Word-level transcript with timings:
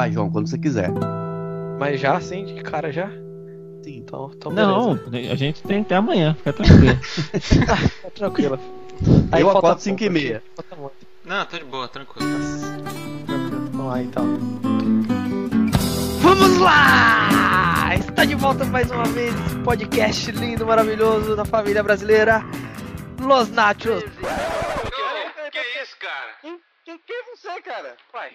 Vai, 0.00 0.10
João, 0.12 0.30
quando 0.30 0.48
você 0.48 0.56
quiser. 0.56 0.88
Mas 1.78 2.00
já 2.00 2.16
assim, 2.16 2.46
de 2.46 2.62
cara 2.62 2.90
já? 2.90 3.10
Sim. 3.84 3.98
Então, 3.98 4.30
então 4.34 4.50
Não, 4.50 4.94
beleza. 4.94 5.34
a 5.34 5.36
gente 5.36 5.62
tem 5.62 5.82
até 5.82 5.94
amanhã, 5.94 6.32
fica 6.32 6.54
tranquilo. 6.54 6.98
Tá 8.02 8.10
tranquilo. 8.14 8.58
Eu 9.30 9.44
falta 9.44 9.58
acordo 9.58 9.80
5 9.80 10.02
e 10.02 10.08
meia. 10.08 10.42
falta 10.56 10.76
muito. 10.76 10.94
Não, 11.22 11.44
tá 11.44 11.58
de 11.58 11.64
boa, 11.64 11.86
tranquilo. 11.86 12.30
Tranquilo. 12.30 13.68
Vamos 13.72 13.86
lá 13.86 14.02
então. 14.02 14.24
Vamos 16.22 16.58
lá! 16.60 17.94
Está 17.94 18.24
de 18.24 18.34
volta 18.36 18.64
mais 18.64 18.90
uma 18.90 19.04
vez 19.04 19.34
esse 19.34 19.56
podcast 19.56 20.32
lindo, 20.32 20.64
maravilhoso 20.64 21.36
da 21.36 21.44
família 21.44 21.82
brasileira. 21.82 22.42
Los 23.20 23.50
Nachos. 23.50 24.02
Que, 24.02 25.50
que 25.50 25.82
isso, 25.82 25.96
cara? 25.98 26.32
Quem, 26.40 26.58
quem, 26.86 26.98
quem 27.06 27.16
é 27.16 27.36
você, 27.36 27.60
cara? 27.60 27.96
Pai, 28.10 28.30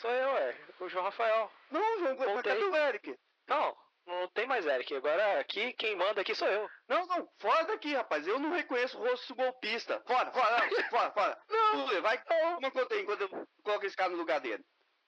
sou 0.00 0.10
eu, 0.10 0.28
é. 0.36 0.54
O 0.80 0.88
João 0.88 1.04
Rafael. 1.04 1.50
Não, 1.70 1.98
João, 1.98 2.16
mas 2.18 2.28
Voltei. 2.32 2.52
cadê 2.52 2.64
o 2.64 2.76
Eric? 2.76 3.14
Não, 3.48 3.74
não 4.06 4.28
tem 4.28 4.46
mais 4.46 4.66
Eric. 4.66 4.94
Agora 4.94 5.40
aqui, 5.40 5.72
quem 5.74 5.96
manda 5.96 6.20
aqui 6.20 6.34
sou 6.34 6.48
eu. 6.48 6.68
Não, 6.88 7.06
não, 7.06 7.28
fora 7.38 7.64
daqui, 7.64 7.94
rapaz. 7.94 8.26
Eu 8.26 8.38
não 8.38 8.52
reconheço 8.52 8.98
o 8.98 9.08
rosto 9.08 9.34
golpista. 9.34 10.02
Fora, 10.06 10.30
fora, 10.30 10.66
não, 10.66 10.84
fora, 10.90 11.10
fora. 11.12 11.38
Não, 11.48 11.86
Lula, 11.86 12.00
vai, 12.00 12.18
conta 12.72 12.94
aí 12.94 13.02
enquanto 13.02 13.22
eu 13.22 13.46
coloco 13.62 13.86
esse 13.86 13.96
cara 13.96 14.10
no 14.10 14.18
lugar 14.18 14.40
dele. 14.40 14.62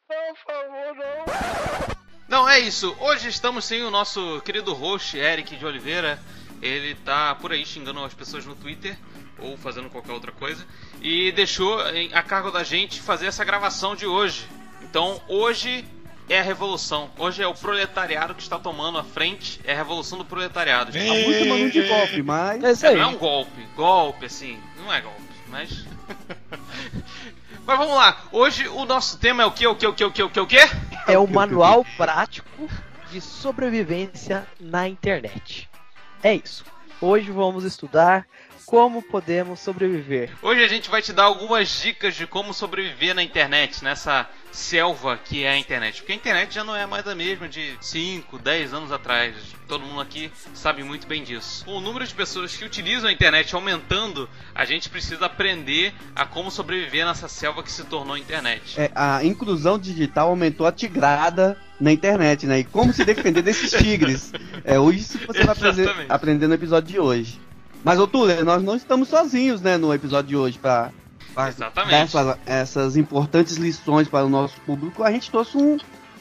Não, 0.09 0.35
por 0.35 0.53
favor, 0.53 0.95
não. 0.95 1.99
Não, 2.29 2.49
é 2.49 2.59
isso. 2.59 2.97
Hoje 3.01 3.29
estamos 3.29 3.65
sem 3.65 3.83
o 3.83 3.91
nosso 3.91 4.41
querido 4.43 4.75
host, 4.75 5.17
Eric 5.17 5.57
de 5.57 5.65
Oliveira. 5.65 6.19
Ele 6.61 6.95
tá 6.97 7.35
por 7.37 7.53
aí 7.53 7.65
xingando 7.65 8.03
as 8.03 8.15
pessoas 8.15 8.45
no 8.45 8.57
Twitter 8.57 8.99
ou 9.39 9.57
fazendo 9.57 9.89
qualquer 9.89 10.13
outra 10.13 10.33
coisa. 10.33 10.67
E 11.01 11.31
deixou 11.33 11.79
a 12.13 12.23
cargo 12.23 12.51
da 12.51 12.65
gente 12.65 13.01
fazer 13.01 13.27
essa 13.27 13.45
gravação 13.45 13.95
de 13.95 14.07
hoje. 14.07 14.49
Então 14.91 15.21
hoje 15.29 15.85
é 16.29 16.39
a 16.41 16.43
revolução. 16.43 17.11
Hoje 17.19 17.43
é 17.43 17.47
o 17.47 17.55
proletariado 17.55 18.35
que 18.35 18.43
está 18.43 18.59
tomando 18.59 18.99
a 18.99 19.05
frente. 19.05 19.61
É 19.65 19.73
a 19.73 19.77
revolução 19.77 20.19
do 20.19 20.25
proletariado. 20.25 20.93
Tá 20.93 20.99
muito 20.99 21.39
chamando 21.45 21.71
de 21.71 21.83
golpe, 21.89 22.23
mas. 22.23 22.65
É 22.65 22.73
isso 22.73 22.87
É, 22.87 22.89
aí. 22.91 22.97
não 22.97 23.03
é 23.03 23.07
um 23.07 23.17
golpe. 23.17 23.67
Golpe, 23.77 24.27
assim. 24.27 24.59
Não 24.77 24.93
é 24.93 25.01
golpe, 25.01 25.23
mas. 25.49 25.85
mas 27.67 27.79
vamos 27.79 27.95
lá. 27.97 28.25
Hoje 28.33 28.69
o 28.69 28.85
nosso 28.85 29.19
tema 29.19 29.43
é 29.43 29.47
o 29.47 29.53
que? 29.53 29.67
O 29.67 29.75
que? 29.75 29.87
O 29.87 29.93
que? 29.95 30.05
O 30.05 30.11
que? 30.11 30.23
O 30.23 30.31
que? 30.31 30.41
O 30.41 30.47
que? 30.47 30.59
É 31.07 31.19
o 31.19 31.27
manual 31.27 31.85
prático 31.97 32.69
de 33.11 33.21
sobrevivência 33.21 34.47
na 34.61 34.87
internet. 34.89 35.69
É 36.23 36.35
isso. 36.35 36.65
Hoje 37.01 37.31
vamos 37.31 37.65
estudar 37.65 38.27
como 38.69 39.01
podemos 39.01 39.61
sobreviver. 39.61 40.31
Hoje 40.43 40.63
a 40.63 40.69
gente 40.69 40.91
vai 40.91 41.01
te 41.01 41.11
dar 41.11 41.25
algumas 41.25 41.81
dicas 41.81 42.15
de 42.15 42.27
como 42.27 42.53
sobreviver 42.53 43.15
na 43.15 43.23
internet, 43.23 43.83
nessa 43.83 44.29
selva 44.53 45.17
que 45.17 45.43
é 45.43 45.53
a 45.53 45.57
internet. 45.57 46.03
Porque 46.03 46.13
a 46.13 46.15
internet 46.15 46.55
já 46.55 46.63
não 46.63 46.77
é 46.77 46.85
mais 46.85 47.07
a 47.09 47.15
mesma 47.15 47.49
de 47.49 47.75
5, 47.81 48.39
10 48.39 48.75
anos 48.75 48.93
atrás. 48.93 49.35
Todo 49.67 49.87
mundo 49.87 50.03
aqui 50.03 50.31
sabe 50.53 50.83
muito 50.83 51.07
bem 51.07 51.25
disso. 51.25 51.65
Com 51.65 51.79
o 51.79 51.81
número 51.81 52.07
de 52.07 52.13
pessoas 52.13 52.55
que 52.55 52.65
utilizam 52.65 53.09
a 53.09 53.13
internet 53.13 53.55
aumentando, 53.55 54.29
a 54.55 54.67
gente 54.67 54.91
precisa 54.91 55.25
aprender 55.25 55.95
a 56.15 56.27
como 56.27 56.51
sobreviver 56.51 57.07
nessa 57.07 57.27
selva 57.27 57.63
que 57.63 57.73
se 57.73 57.85
tornou 57.85 58.17
a 58.17 58.19
internet. 58.19 58.79
É, 58.79 58.91
a 58.95 59.25
inclusão 59.25 59.79
digital 59.79 60.29
aumentou 60.29 60.67
a 60.67 60.73
tigrada 60.73 61.57
na 61.81 61.91
internet, 61.91 62.47
né? 62.47 62.59
E 62.59 62.65
como 62.65 62.93
se 62.93 63.03
defender 63.03 63.41
desses 63.41 63.71
tigres. 63.83 64.31
É 64.63 64.79
hoje 64.79 64.99
isso 64.99 65.19
que 65.19 65.27
você 65.27 65.43
vai 65.43 65.55
aprender, 65.57 65.83
Exatamente. 65.83 66.13
aprender 66.13 66.47
no 66.49 66.55
episódio 66.55 66.93
de 66.93 67.01
hoje. 67.01 67.48
Mas, 67.85 67.99
ô 67.99 68.09
nós 68.45 68.63
não 68.63 68.77
estamos 68.77 69.09
sozinhos, 69.09 69.61
né, 69.61 69.77
no 69.77 69.93
episódio 69.95 70.29
de 70.29 70.37
hoje 70.37 70.59
pra, 70.59 70.91
pra 71.35 71.49
Exatamente. 71.49 71.95
essas, 71.95 72.39
essas 72.45 72.97
importantes 72.97 73.57
lições 73.57 74.09
para 74.09 74.27
o 74.27 74.29
nosso 74.29 74.61
público. 74.63 75.03
A 75.03 75.11
gente 75.11 75.31
trouxe 75.31 75.57
um, 75.57 75.77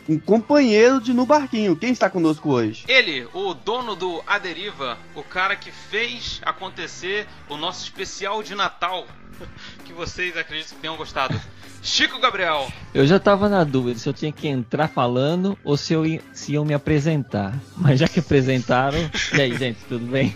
um 0.08 0.17
companheiro 0.17 1.02
de 1.02 1.13
No 1.13 1.25
Barquinho. 1.25 1.75
Quem 1.75 1.91
está 1.91 2.09
conosco 2.09 2.50
hoje? 2.50 2.86
Ele, 2.88 3.27
o 3.33 3.53
dono 3.53 3.95
do 3.95 4.23
A 4.26 4.37
Deriva, 4.39 4.98
o 5.14 5.23
cara 5.23 5.55
que 5.55 5.71
fez 5.71 6.42
acontecer 6.45 7.27
o 7.49 7.58
nosso 7.58 7.83
especial 7.83 8.42
de 8.42 8.55
Natal, 8.55 9.05
que 9.86 9.93
vocês 9.93 10.36
acreditam 10.37 10.76
que 10.76 10.81
tenham 10.81 10.95
gostado. 10.95 11.39
Chico 11.81 12.20
Gabriel. 12.20 12.71
Eu 12.93 13.05
já 13.05 13.20
tava 13.20 13.48
na 13.48 13.64
dúvida 13.64 13.99
se 13.99 14.09
eu 14.09 14.14
tinha 14.14 14.31
que 14.31 14.48
entrar 14.48 14.87
falando 14.87 15.58
ou 15.64 15.77
se, 15.77 15.93
eu 15.93 16.04
se 16.33 16.54
iam 16.54 16.65
me 16.65 16.73
apresentar. 16.73 17.54
Mas 17.77 17.99
já 17.99 18.08
que 18.08 18.20
apresentaram. 18.20 18.98
E 19.33 19.42
aí, 19.42 19.55
gente, 19.55 19.77
tudo 19.87 20.05
bem? 20.05 20.36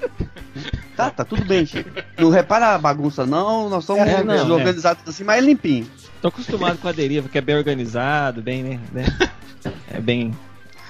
Tá, 0.95 1.09
tá 1.09 1.25
tudo 1.25 1.44
bem, 1.44 1.66
Chico. 1.66 1.90
Não 2.18 2.29
repara 2.29 2.75
a 2.75 2.78
bagunça, 2.78 3.25
não. 3.25 3.69
Nós 3.69 3.84
somos 3.85 4.03
É, 4.07 4.24
não, 4.24 4.34
é. 4.34 4.44
organizados 4.44 5.03
assim, 5.07 5.24
mas 5.24 5.40
é 5.40 5.41
limpinho. 5.41 5.90
Tô 6.22 6.28
acostumado 6.28 6.78
com 6.78 6.88
a 6.88 6.91
deriva, 6.91 7.28
que 7.28 7.38
é 7.38 7.41
bem 7.41 7.56
organizado, 7.56 8.41
bem, 8.41 8.79
né? 8.91 9.06
né? 9.69 9.73
É 9.91 9.99
bem. 9.99 10.35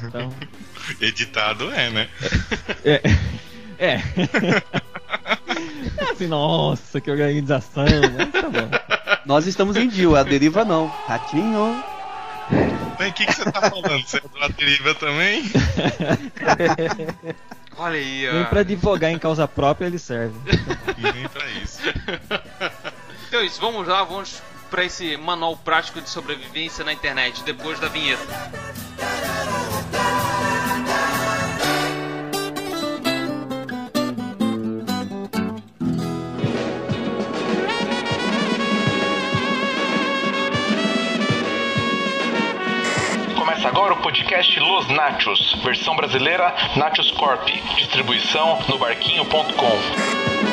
Então. 0.04 0.34
Editado 1.00 1.72
é, 1.72 1.90
né? 1.90 2.10
É. 2.84 3.02
É. 3.78 4.02
É 5.98 6.12
assim, 6.12 6.28
nossa, 6.28 7.00
que 7.02 7.12
organização. 7.12 7.86
Mas 8.18 8.32
tá 8.32 8.50
bom. 8.50 8.70
Nós 9.26 9.46
estamos 9.48 9.76
em 9.76 9.88
Dio, 9.88 10.16
a 10.16 10.24
deriva 10.24 10.66
não. 10.66 10.88
Ratinho. 11.08 11.84
Mas 13.00 13.10
o 13.10 13.14
que, 13.14 13.26
que 13.26 13.34
você 13.34 13.52
tá 13.52 13.70
falando? 13.70 14.04
Você 14.04 14.18
é 14.18 14.22
do 14.22 14.54
Deriva 14.54 14.94
também? 14.96 15.44
Olha 17.78 17.96
aí, 17.98 18.30
ó. 18.30 18.34
Nem 18.34 18.46
pra 18.46 18.60
advogar 18.60 19.12
em 19.12 19.18
causa 19.18 19.48
própria 19.48 19.88
ele 19.88 19.98
serve. 19.98 20.36
Nem 20.98 21.28
pra 21.30 21.50
isso. 21.64 21.80
Então 23.28 23.40
é 23.40 23.46
isso, 23.46 23.62
vamos 23.62 23.88
lá, 23.88 24.04
vamos 24.04 24.42
para 24.72 24.86
esse 24.86 25.18
manual 25.18 25.58
prático 25.58 26.00
de 26.00 26.10
sobrevivência 26.10 26.86
na 26.86 26.94
internet 26.94 27.44
depois 27.44 27.78
da 27.78 27.90
vinheta. 27.90 28.26
Começa 43.38 43.68
agora 43.68 43.94
o 43.94 43.98
podcast 43.98 44.58
Los 44.58 44.88
Nachos, 44.88 45.54
versão 45.66 45.98
brasileira 45.98 46.56
Nachos 46.78 47.12
Corp, 47.12 47.50
distribuição 47.76 48.58
no 48.70 48.80
barquinho.com. 48.80 50.51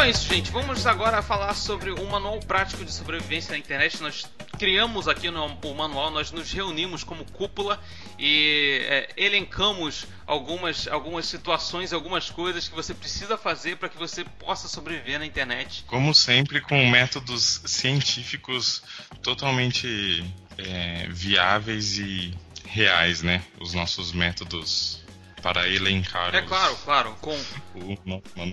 Então 0.00 0.08
é 0.08 0.12
isso, 0.12 0.28
gente. 0.28 0.50
Vamos 0.50 0.86
agora 0.86 1.20
falar 1.20 1.52
sobre 1.52 1.92
um 1.92 2.06
manual 2.06 2.40
prático 2.40 2.82
de 2.86 2.90
sobrevivência 2.90 3.52
na 3.52 3.58
internet. 3.58 4.00
Nós 4.00 4.24
criamos 4.58 5.06
aqui 5.06 5.30
no 5.30 5.44
o 5.44 5.74
manual, 5.74 6.10
nós 6.10 6.32
nos 6.32 6.50
reunimos 6.50 7.04
como 7.04 7.22
cúpula 7.32 7.78
e 8.18 8.80
é, 8.88 9.10
elencamos 9.14 10.06
algumas, 10.26 10.88
algumas 10.88 11.26
situações, 11.26 11.92
algumas 11.92 12.30
coisas 12.30 12.66
que 12.66 12.74
você 12.74 12.94
precisa 12.94 13.36
fazer 13.36 13.76
para 13.76 13.90
que 13.90 13.98
você 13.98 14.24
possa 14.24 14.68
sobreviver 14.68 15.18
na 15.18 15.26
internet. 15.26 15.84
Como 15.86 16.14
sempre, 16.14 16.62
com 16.62 16.88
métodos 16.88 17.60
científicos 17.66 18.82
totalmente 19.20 20.24
é, 20.56 21.08
viáveis 21.10 21.98
e 21.98 22.32
reais, 22.64 23.20
né? 23.20 23.42
Os 23.60 23.74
nossos 23.74 24.12
métodos 24.12 24.99
para 25.42 25.68
elencar 25.68 26.34
É 26.34 26.40
os- 26.42 26.48
claro, 26.48 26.76
claro, 26.84 27.16
com 27.20 27.36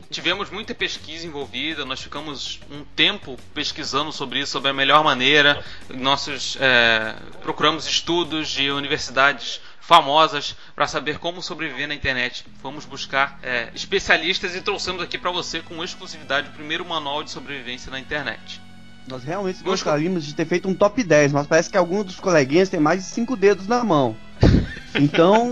Tivemos 0.10 0.50
muita 0.50 0.74
pesquisa 0.74 1.26
envolvida, 1.28 1.86
nós 1.86 2.02
ficamos 2.02 2.60
um 2.72 2.84
tempo 2.96 3.38
pesquisando 3.54 4.12
sobre 4.12 4.40
isso, 4.40 4.52
sobre 4.54 4.70
a 4.70 4.74
melhor 4.74 5.04
maneira. 5.04 5.64
Nossos, 5.90 6.58
é, 6.60 7.16
procuramos 7.42 7.86
estudos 7.88 8.50
de 8.50 8.70
universidades 8.72 9.60
famosas 9.82 10.56
para 10.76 10.86
saber 10.88 11.18
como 11.18 11.42
sobreviver 11.42 11.88
na 11.88 11.96
internet. 11.96 12.46
Fomos 12.62 12.86
buscar 12.86 13.40
é, 13.42 13.70
especialistas 13.74 14.56
e 14.56 14.62
trouxemos 14.62 15.02
aqui 15.02 15.18
para 15.18 15.32
você 15.32 15.62
com 15.62 15.84
exclusividade 15.84 16.50
o 16.50 16.52
primeiro 16.52 16.86
manual 16.86 17.24
de 17.24 17.32
sobrevivência 17.32 17.90
na 17.92 18.00
internet. 18.00 18.62
Nós 19.08 19.24
realmente 19.24 19.64
gostaríamos 19.64 20.26
de 20.26 20.36
ter 20.36 20.46
feito 20.46 20.68
um 20.68 20.74
top 20.76 21.02
10, 21.02 21.32
mas 21.32 21.48
parece 21.48 21.70
que 21.70 21.78
alguns 21.78 22.04
dos 22.06 22.20
coleguinhas 22.20 22.68
tem 22.68 22.80
mais 22.80 23.00
de 23.06 23.10
5 23.10 23.38
dedos 23.38 23.66
na 23.66 23.82
mão. 23.84 24.18
Então, 25.00 25.52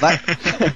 vai. 0.00 0.20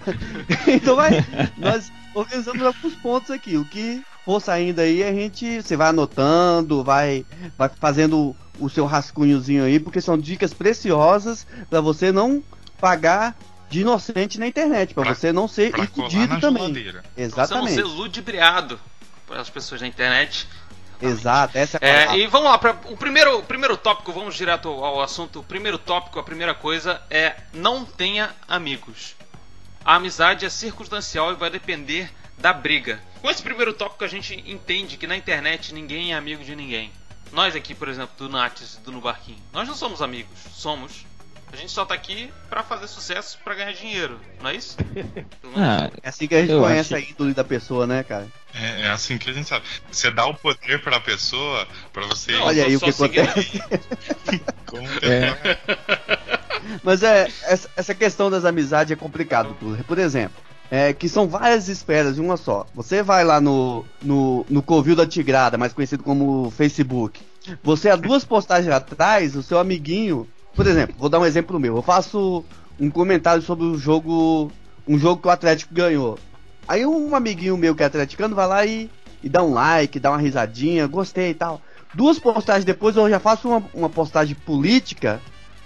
então 0.68 0.96
vai. 0.96 1.10
Nós 1.56 1.90
organizamos 2.14 2.62
alguns 2.62 2.94
pontos 2.94 3.30
aqui. 3.30 3.56
O 3.56 3.64
que 3.64 4.02
for 4.24 4.40
saindo 4.40 4.80
aí, 4.80 5.02
a 5.02 5.12
gente. 5.12 5.62
Você 5.62 5.76
vai 5.76 5.88
anotando, 5.88 6.82
vai, 6.84 7.24
vai 7.56 7.68
fazendo 7.80 8.34
o 8.58 8.68
seu 8.70 8.86
rascunhozinho 8.86 9.64
aí, 9.64 9.78
porque 9.78 10.00
são 10.00 10.16
dicas 10.18 10.52
preciosas 10.54 11.46
para 11.68 11.80
você 11.80 12.10
não 12.10 12.42
pagar 12.80 13.36
de 13.68 13.80
inocente 13.80 14.38
na 14.38 14.46
internet, 14.46 14.94
para 14.94 15.04
Pra- 15.04 15.14
você 15.14 15.32
não 15.32 15.48
ser 15.48 15.70
Pra 15.72 15.86
colar 15.86 16.08
iludido 16.08 16.34
na 16.34 16.40
também. 16.40 16.62
geladeira. 16.62 17.02
Pra 17.02 17.10
você 17.14 17.20
não 17.20 17.26
Exatamente. 17.26 17.74
ser 17.74 17.82
ludibriado 17.82 18.78
pelas 19.26 19.50
pessoas 19.50 19.80
na 19.80 19.88
internet. 19.88 20.46
Exato, 21.00 21.56
essa 21.58 21.78
é 21.80 22.06
a 22.08 22.14
É, 22.14 22.18
e 22.18 22.26
vamos 22.26 22.48
lá, 22.48 22.58
pra, 22.58 22.72
o, 22.86 22.96
primeiro, 22.96 23.38
o 23.38 23.42
primeiro 23.42 23.76
tópico, 23.76 24.12
vamos 24.12 24.34
direto 24.34 24.68
ao, 24.68 24.84
ao 24.84 25.02
assunto. 25.02 25.40
O 25.40 25.42
primeiro 25.44 25.78
tópico, 25.78 26.18
a 26.18 26.22
primeira 26.22 26.54
coisa 26.54 27.00
é 27.10 27.34
não 27.52 27.84
tenha 27.84 28.30
amigos. 28.48 29.14
A 29.84 29.96
amizade 29.96 30.44
é 30.44 30.48
circunstancial 30.50 31.32
e 31.32 31.36
vai 31.36 31.50
depender 31.50 32.10
da 32.38 32.52
briga. 32.52 33.00
Com 33.22 33.30
esse 33.30 33.42
primeiro 33.42 33.72
tópico 33.72 34.04
a 34.04 34.08
gente 34.08 34.34
entende 34.46 34.96
que 34.96 35.06
na 35.06 35.16
internet 35.16 35.72
ninguém 35.72 36.12
é 36.12 36.16
amigo 36.16 36.42
de 36.44 36.54
ninguém. 36.56 36.90
Nós 37.32 37.56
aqui, 37.56 37.74
por 37.74 37.88
exemplo, 37.88 38.10
do 38.16 38.28
Nates 38.28 38.74
e 38.74 38.80
do 38.80 38.92
No 38.92 39.00
Barquinho, 39.00 39.38
nós 39.52 39.66
não 39.66 39.74
somos 39.74 40.00
amigos, 40.02 40.38
somos. 40.52 41.04
A 41.52 41.56
gente 41.56 41.70
só 41.70 41.84
tá 41.84 41.94
aqui 41.94 42.30
pra 42.50 42.62
fazer 42.64 42.88
sucesso, 42.88 43.38
pra 43.44 43.54
ganhar 43.54 43.72
dinheiro, 43.72 44.20
não 44.42 44.50
é 44.50 44.56
isso? 44.56 44.76
Ah, 45.56 45.90
É 46.02 46.08
assim 46.08 46.26
que 46.26 46.34
a 46.34 46.40
gente 46.44 46.58
conhece 46.60 46.94
acho- 46.94 47.04
a 47.06 47.08
índole 47.10 47.32
da 47.32 47.44
pessoa, 47.44 47.86
né, 47.86 48.02
cara? 48.02 48.26
É, 48.58 48.82
é 48.82 48.88
assim 48.88 49.18
que 49.18 49.28
a 49.28 49.32
gente 49.32 49.48
sabe. 49.48 49.64
Você 49.90 50.10
dá 50.10 50.26
o 50.26 50.34
poder 50.34 50.82
pra 50.82 50.98
pessoa 50.98 51.66
pra 51.92 52.06
você 52.06 52.32
Não, 52.32 52.44
Olha 52.44 52.64
aí 52.64 52.76
o 52.76 52.80
que 52.80 52.90
acontece. 52.90 53.62
como 54.66 54.88
É. 55.02 55.58
Mas 56.82 57.02
é, 57.02 57.28
essa, 57.42 57.70
essa 57.76 57.94
questão 57.94 58.30
das 58.30 58.44
amizades 58.44 58.90
é 58.90 58.96
complicado. 58.96 59.54
Por, 59.60 59.76
por 59.84 59.98
exemplo, 59.98 60.36
é, 60.70 60.92
que 60.92 61.08
são 61.08 61.28
várias 61.28 61.68
esferas 61.68 62.16
de 62.16 62.20
uma 62.20 62.36
só. 62.36 62.66
Você 62.74 63.02
vai 63.02 63.24
lá 63.24 63.40
no, 63.40 63.84
no, 64.02 64.46
no 64.48 64.62
Covil 64.62 64.96
da 64.96 65.06
Tigrada, 65.06 65.58
mais 65.58 65.72
conhecido 65.72 66.02
como 66.02 66.50
Facebook. 66.50 67.20
Você, 67.62 67.90
há 67.90 67.96
duas 67.96 68.24
postagens 68.24 68.72
atrás, 68.72 69.36
o 69.36 69.42
seu 69.42 69.58
amiguinho. 69.58 70.26
Por 70.54 70.66
exemplo, 70.66 70.96
vou 70.98 71.08
dar 71.08 71.20
um 71.20 71.26
exemplo 71.26 71.60
meu. 71.60 71.76
Eu 71.76 71.82
faço 71.82 72.44
um 72.80 72.90
comentário 72.90 73.42
sobre 73.42 73.64
o 73.64 73.78
jogo. 73.78 74.50
Um 74.88 74.98
jogo 74.98 75.20
que 75.20 75.28
o 75.28 75.30
Atlético 75.30 75.74
ganhou. 75.74 76.18
Aí 76.68 76.84
um 76.84 77.14
amiguinho 77.14 77.56
meu 77.56 77.74
que 77.74 77.82
é 77.82 77.86
atleticano 77.86 78.34
vai 78.34 78.46
lá 78.46 78.66
e, 78.66 78.90
e 79.22 79.28
dá 79.28 79.42
um 79.42 79.52
like, 79.52 80.00
dá 80.00 80.10
uma 80.10 80.18
risadinha, 80.18 80.86
gostei 80.86 81.30
e 81.30 81.34
tal. 81.34 81.60
Duas 81.94 82.18
postagens 82.18 82.64
depois 82.64 82.96
eu 82.96 83.08
já 83.08 83.20
faço 83.20 83.48
uma, 83.48 83.62
uma 83.72 83.88
postagem 83.88 84.34
política 84.34 85.20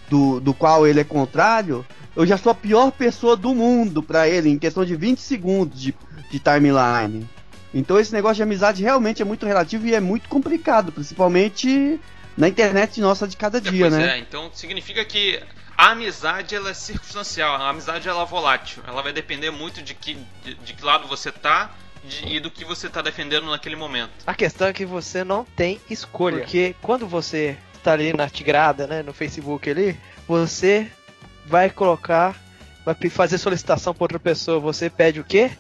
do, 0.08 0.40
do 0.40 0.52
qual 0.52 0.86
ele 0.86 1.00
é 1.00 1.04
contrário, 1.04 1.86
eu 2.14 2.26
já 2.26 2.36
sou 2.36 2.52
a 2.52 2.54
pior 2.54 2.90
pessoa 2.90 3.36
do 3.36 3.54
mundo 3.54 4.02
pra 4.02 4.28
ele, 4.28 4.50
em 4.50 4.58
questão 4.58 4.84
de 4.84 4.96
20 4.96 5.18
segundos 5.18 5.80
de, 5.80 5.94
de 6.30 6.38
timeline. 6.38 7.26
Então 7.72 7.98
esse 7.98 8.12
negócio 8.12 8.36
de 8.36 8.42
amizade 8.42 8.82
realmente 8.82 9.22
é 9.22 9.24
muito 9.24 9.46
relativo 9.46 9.86
e 9.86 9.94
é 9.94 10.00
muito 10.00 10.28
complicado, 10.28 10.90
principalmente 10.90 12.00
na 12.40 12.48
internet 12.48 13.00
nossa 13.00 13.28
de 13.28 13.36
cada 13.36 13.60
dia, 13.60 13.88
pois 13.88 13.92
né? 13.92 14.16
é, 14.16 14.18
então 14.18 14.50
significa 14.54 15.04
que 15.04 15.40
a 15.76 15.90
amizade 15.90 16.54
ela 16.54 16.70
é 16.70 16.74
circunstancial, 16.74 17.54
a 17.56 17.68
amizade 17.68 18.08
ela 18.08 18.22
é 18.22 18.26
volátil, 18.26 18.82
ela 18.86 19.02
vai 19.02 19.12
depender 19.12 19.50
muito 19.50 19.82
de 19.82 19.94
que, 19.94 20.14
de, 20.44 20.54
de 20.54 20.74
que 20.74 20.84
lado 20.84 21.06
você 21.08 21.30
tá 21.30 21.70
de- 22.04 22.26
e 22.36 22.40
do 22.40 22.50
que 22.50 22.64
você 22.64 22.88
tá 22.88 23.00
defendendo 23.02 23.48
naquele 23.50 23.76
momento. 23.76 24.10
A 24.26 24.34
questão 24.34 24.68
é 24.68 24.72
que 24.72 24.84
você 24.86 25.22
não 25.22 25.44
tem 25.44 25.80
escolha. 25.88 26.38
Porque 26.38 26.74
quando 26.82 27.06
você 27.06 27.56
tá 27.82 27.92
ali 27.92 28.12
na 28.12 28.28
Tigrada, 28.28 28.86
né, 28.86 29.02
no 29.02 29.12
Facebook 29.12 29.68
ali, 29.70 29.98
você 30.26 30.90
vai 31.46 31.68
colocar, 31.70 32.36
vai 32.84 32.94
fazer 33.10 33.38
solicitação 33.38 33.94
pra 33.94 34.04
outra 34.04 34.18
pessoa. 34.20 34.60
Você 34.60 34.88
pede 34.90 35.20
o 35.20 35.24
quê? 35.24 35.50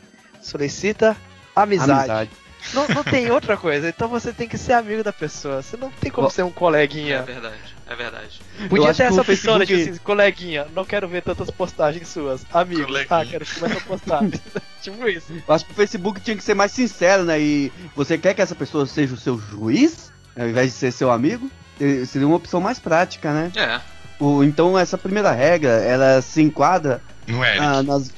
Solicita 0.42 1.16
amizade. 1.54 1.92
Amizade. 1.92 2.30
Não, 2.74 2.86
não 2.88 3.04
tem 3.04 3.30
outra 3.30 3.56
coisa. 3.56 3.88
Então 3.88 4.08
você 4.08 4.32
tem 4.32 4.48
que 4.48 4.56
ser 4.58 4.72
amigo 4.74 5.02
da 5.02 5.12
pessoa. 5.12 5.62
Você 5.62 5.76
não 5.76 5.90
tem 5.90 6.10
como 6.10 6.26
Bom, 6.28 6.30
ser 6.32 6.42
um 6.42 6.48
É 6.48 6.52
coleguinha. 6.52 7.22
verdade, 7.22 7.74
é 7.86 7.94
verdade. 7.94 8.40
Podia 8.68 8.88
ter 8.88 8.94
que 8.94 9.02
essa 9.02 9.20
opção, 9.20 9.58
né? 9.58 9.66
Tipo 9.66 9.80
assim, 9.80 9.96
coleguinha, 9.98 10.66
não 10.74 10.84
quero 10.84 11.08
ver 11.08 11.22
tantas 11.22 11.50
postagens 11.50 12.08
suas. 12.08 12.44
Amigo, 12.52 12.86
Coleguinha. 12.86 13.06
ah, 13.20 13.24
quero 13.26 13.44
começar 13.46 13.78
a 13.78 13.80
postar. 13.80 14.20
tipo 14.82 15.08
isso. 15.08 15.32
Eu 15.46 15.54
acho 15.54 15.64
que 15.64 15.72
o 15.72 15.74
Facebook 15.74 16.20
tinha 16.20 16.36
que 16.36 16.42
ser 16.44 16.54
mais 16.54 16.72
sincero, 16.72 17.24
né? 17.24 17.40
E 17.40 17.72
você 17.96 18.16
quer 18.18 18.34
que 18.34 18.42
essa 18.42 18.54
pessoa 18.54 18.86
seja 18.86 19.14
o 19.14 19.18
seu 19.18 19.38
juiz, 19.38 20.12
ao 20.38 20.48
invés 20.48 20.72
de 20.72 20.78
ser 20.78 20.92
seu 20.92 21.10
amigo? 21.10 21.50
Seria 22.06 22.26
uma 22.26 22.36
opção 22.36 22.60
mais 22.60 22.78
prática, 22.78 23.32
né? 23.32 23.50
É. 23.56 23.80
O, 24.22 24.44
então 24.44 24.78
essa 24.78 24.98
primeira 24.98 25.30
regra, 25.32 25.70
ela 25.70 26.20
se 26.20 26.42
enquadra 26.42 27.00
No 27.30 27.44
Eric. 27.44 27.60
Ah, 27.60 27.82
nas... 27.82 28.10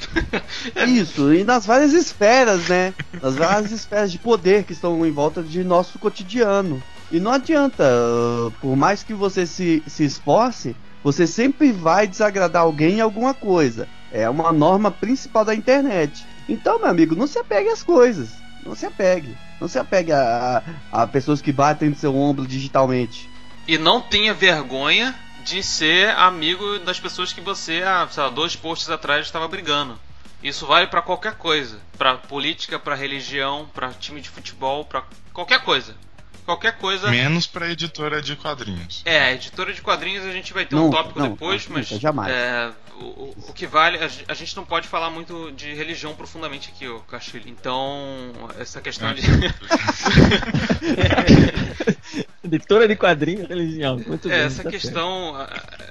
Isso, 0.89 1.33
e 1.33 1.45
nas 1.45 1.67
várias 1.67 1.93
esferas, 1.93 2.69
né? 2.69 2.95
Nas 3.21 3.35
várias 3.35 3.71
esferas 3.71 4.11
de 4.11 4.19
poder 4.19 4.65
que 4.65 4.73
estão 4.73 5.05
em 5.07 5.11
volta 5.11 5.43
de 5.43 5.63
nosso 5.63 5.99
cotidiano. 5.99 6.83
E 7.11 7.21
não 7.21 7.33
adianta, 7.33 7.85
ah, 7.85 8.51
por 8.61 8.77
mais 8.77 9.03
que 9.03 9.13
você 9.13 9.47
se, 9.47 9.83
se 9.87 10.05
esforce, 10.05 10.75
você 11.03 11.27
sempre 11.27 11.73
vai 11.73 12.07
desagradar 12.07 12.63
alguém 12.63 12.97
em 12.97 13.01
alguma 13.01 13.35
coisa. 13.35 13.89
É 14.13 14.29
uma 14.29 14.53
norma 14.53 14.91
principal 14.91 15.45
da 15.45 15.55
internet. 15.55 16.27
Então, 16.49 16.79
meu 16.79 16.89
amigo, 16.89 17.15
não 17.15 17.27
se 17.27 17.39
apegue 17.39 17.69
às 17.69 17.83
coisas. 17.83 18.31
Não 18.65 18.75
se 18.75 18.87
apegue. 18.87 19.37
Não 19.61 19.69
se 19.69 19.79
apegue 19.79 20.13
a, 20.13 20.63
a, 20.93 21.03
a 21.03 21.07
pessoas 21.07 21.41
que 21.41 21.53
batem 21.53 21.91
no 21.91 21.97
seu 21.97 22.15
ombro 22.15 22.47
digitalmente. 22.47 23.29
E 23.67 23.79
não 23.79 24.01
tenha 24.01 24.35
vergonha 24.35 25.15
de 25.45 25.63
ser 25.63 26.11
amigo 26.11 26.79
das 26.81 27.01
pessoas 27.01 27.33
que 27.33 27.41
você, 27.41 27.83
há, 27.83 28.09
lá, 28.17 28.29
dois 28.29 28.57
posts 28.57 28.91
atrás 28.91 29.27
estava 29.27 29.49
brigando. 29.49 29.99
Isso 30.43 30.67
vale 30.67 30.89
pra 30.89 31.03
qualquer 31.03 31.37
coisa, 31.37 31.81
Pra 31.97 32.17
política, 32.17 32.79
pra 32.79 32.95
religião, 32.97 33.69
pra 33.73 33.93
time 33.93 34.21
de 34.21 34.29
futebol, 34.29 34.85
pra 34.85 35.05
qualquer 35.33 35.63
coisa. 35.63 35.97
Qualquer 36.45 36.77
coisa. 36.79 37.11
Menos 37.11 37.47
pra 37.47 37.71
editora 37.71 38.21
de 38.21 38.35
quadrinhos. 38.37 39.03
É, 39.05 39.21
a 39.21 39.33
editora 39.33 39.73
de 39.73 39.81
quadrinhos 39.81 40.25
a 40.27 40.33
gente 40.33 40.53
vai 40.53 40.67
ter 40.67 40.75
Não, 40.75 40.89
um 40.89 40.91
tópico 40.91 41.19
não, 41.19 41.31
depois, 41.31 41.67
não, 41.69 41.77
mas 41.77 41.91
nunca, 41.91 42.01
jamais. 42.03 42.33
é, 42.33 42.71
o, 42.99 43.05
o- 43.05 43.35
o 43.49 43.53
que 43.53 43.67
vale, 43.67 43.99
a, 43.99 44.09
gen- 44.09 44.25
a 44.27 44.35
gente 44.35 44.57
não 44.57 44.65
pode 44.65 44.89
falar 44.89 45.09
muito 45.11 45.53
de 45.53 45.73
religião 45.73 46.15
profundamente 46.15 46.71
aqui, 46.75 46.89
ô 46.89 46.99
Castilho. 47.01 47.49
Então, 47.49 48.33
essa 48.59 48.81
questão 48.81 49.15
de. 49.15 49.23
Editora 52.45 52.87
de 52.89 52.97
quadrinhos, 52.97 53.49
religião. 53.49 53.97
Muito 54.07 54.29
bem. 54.29 54.39
É, 54.39 54.45
essa 54.45 54.63
tá 54.65 54.71
questão 54.71 55.37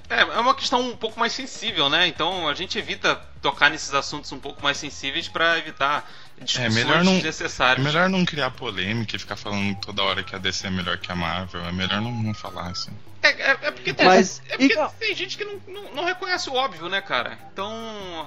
é, 0.10 0.22
é 0.22 0.40
uma 0.40 0.54
questão 0.54 0.82
um 0.82 0.96
pouco 0.96 1.20
mais 1.20 1.32
sensível, 1.34 1.90
né? 1.90 2.08
Então 2.08 2.48
a 2.48 2.54
gente 2.54 2.78
evita 2.78 3.16
tocar 3.42 3.70
nesses 3.70 3.94
assuntos 3.94 4.32
um 4.32 4.40
pouco 4.40 4.62
mais 4.62 4.78
sensíveis 4.78 5.28
pra 5.28 5.58
evitar 5.58 6.10
discussões 6.44 6.74
melhor 6.76 7.04
não- 7.04 7.14
É 7.14 7.16
desnecessárias. 7.16 7.86
melhor 7.86 8.10
não 8.10 8.26
criar 8.26 8.52
polêmica 8.52 9.16
e 9.16 9.20
ficar 9.20 9.36
falando 9.36 9.76
toda 9.80 10.04
hora 10.04 10.24
que 10.24 10.36
a 10.36 10.38
DC 10.40 10.68
é 10.68 10.70
melhor 10.72 10.98
que 10.98 11.12
a 11.12 11.16
Marvel. 11.16 11.64
É 11.66 11.72
melhor 11.72 12.02
não, 12.02 12.12
não 12.12 12.34
falar 12.34 12.70
assim. 12.70 12.92
É, 13.24 13.30
é- 13.30 13.58
é 13.62 13.72
porque, 13.72 13.94
tem, 13.94 14.06
Mas- 14.06 14.42
é 14.50 14.58
porque 14.58 14.74
e- 14.74 14.88
tem 15.00 15.16
gente 15.16 15.38
que 15.38 15.46
não, 15.46 15.60
não, 15.68 15.94
não 15.94 16.06
reconhece 16.06 16.50
o 16.50 16.54
óbvio, 16.56 16.90
né, 16.90 17.02
cara? 17.02 17.38
Então 17.54 17.72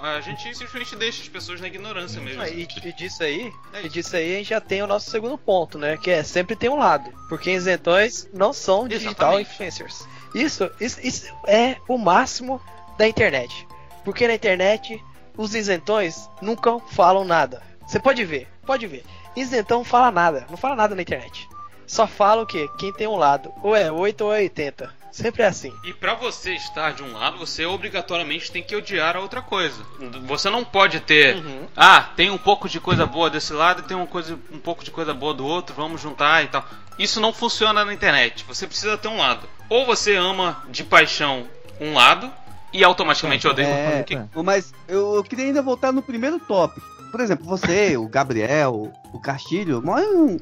a 0.03 0.21
gente 0.21 0.43
simplesmente 0.57 0.95
deixa 0.95 1.21
as 1.23 1.29
pessoas 1.29 1.61
na 1.61 1.67
ignorância 1.67 2.21
mesmo. 2.21 2.41
Ah, 2.43 2.49
e, 2.49 2.63
e 2.85 2.93
disso 2.93 3.23
aí, 3.25 3.53
É 3.73 3.79
e 3.79 3.81
isso. 3.87 3.89
disso 3.91 4.17
aí 4.17 4.35
a 4.35 4.39
gente 4.39 4.49
já 4.51 4.61
tem 4.61 4.83
o 4.83 4.87
nosso 4.87 5.11
segundo 5.11 5.37
ponto, 5.37 5.79
né? 5.79 5.97
Que 5.97 6.11
é 6.13 6.23
sempre 6.23 6.55
tem 6.55 6.71
um 6.71 6.77
lado. 6.79 7.11
Porque 7.29 7.51
isentões 7.51 8.29
não 8.33 8.53
são 8.53 8.87
digital 8.87 9.41
Exatamente. 9.41 9.51
influencers. 9.51 10.07
Isso, 10.35 10.71
isso, 10.81 11.01
isso 11.03 11.35
é 11.49 11.77
o 11.89 11.99
máximo 11.99 12.61
da 12.97 13.09
internet. 13.09 13.67
Porque 14.05 14.29
na 14.29 14.35
internet 14.35 15.03
os 15.37 15.55
isentões 15.57 16.29
nunca 16.41 16.79
falam 16.93 17.25
nada. 17.25 17.61
Você 17.87 17.99
pode 18.01 18.25
ver, 18.25 18.49
pode 18.67 18.87
ver. 18.87 19.05
Isentão 19.37 19.79
não 19.79 19.85
fala 19.85 20.11
nada, 20.11 20.47
não 20.51 20.57
fala 20.57 20.77
nada 20.77 20.95
na 20.95 21.03
internet. 21.03 21.49
Só 21.87 22.07
fala 22.07 22.43
o 22.43 22.47
quê? 22.47 22.69
Quem 22.79 22.93
tem 22.93 23.07
um 23.07 23.17
lado. 23.17 23.53
Ou 23.63 23.77
é 23.77 23.91
8 23.93 24.25
ou 24.25 24.33
é 24.33 24.39
80. 24.41 24.91
Sempre 25.13 25.43
é 25.43 25.47
assim. 25.47 25.73
E 25.85 25.93
pra 25.93 26.15
você 26.15 26.55
estar 26.55 26.93
de 26.93 27.03
um 27.03 27.13
lado, 27.13 27.39
você 27.39 27.65
obrigatoriamente 27.67 28.51
tem 28.51 28.63
que 28.65 28.75
odiar 28.75 29.17
a 29.17 29.21
outra 29.21 29.41
coisa. 29.43 29.81
Você 30.27 30.51
não 30.51 30.65
pode 30.65 30.99
ter, 31.01 31.37
Uhum. 31.37 31.69
ah, 31.77 32.09
tem 32.17 32.31
um 32.31 32.39
pouco 32.39 32.69
de 32.69 32.81
coisa 32.81 33.07
boa 33.07 33.31
desse 33.31 33.53
lado 33.53 33.81
e 33.81 33.85
tem 33.85 33.97
uma 33.97 34.09
coisa, 34.09 34.37
um 34.51 34.59
pouco 34.59 34.83
de 34.83 34.91
coisa 34.91 35.15
boa 35.15 35.33
do 35.33 35.47
outro, 35.47 35.75
vamos 35.77 36.01
juntar 36.01 36.43
e 36.43 36.49
tal. 36.49 36.65
Isso 36.99 37.21
não 37.21 37.33
funciona 37.33 37.85
na 37.85 37.93
internet. 37.95 38.45
Você 38.49 38.67
precisa 38.67 38.97
ter 38.99 39.07
um 39.09 39.19
lado. 39.19 39.49
Ou 39.69 39.85
você 39.87 40.17
ama 40.17 40.63
de 40.69 40.83
paixão 40.83 41.47
um 41.81 41.93
lado 41.95 42.33
e 42.73 42.83
automaticamente 42.83 43.47
odeia 43.47 43.69
o 43.69 43.71
É, 43.73 43.97
outro. 43.99 44.05
Que- 44.33 44.43
mas 44.43 44.73
eu, 44.89 45.15
eu 45.15 45.23
queria 45.23 45.45
ainda 45.45 45.63
voltar 45.63 45.93
no 45.93 46.03
primeiro 46.03 46.41
tópico. 46.41 46.94
Por 47.15 47.21
exemplo, 47.21 47.47
você, 47.47 47.97
o 47.97 48.09
Gabriel, 48.09 48.93
o 49.13 49.21
Castilho, 49.21 49.81
moram 49.81 50.37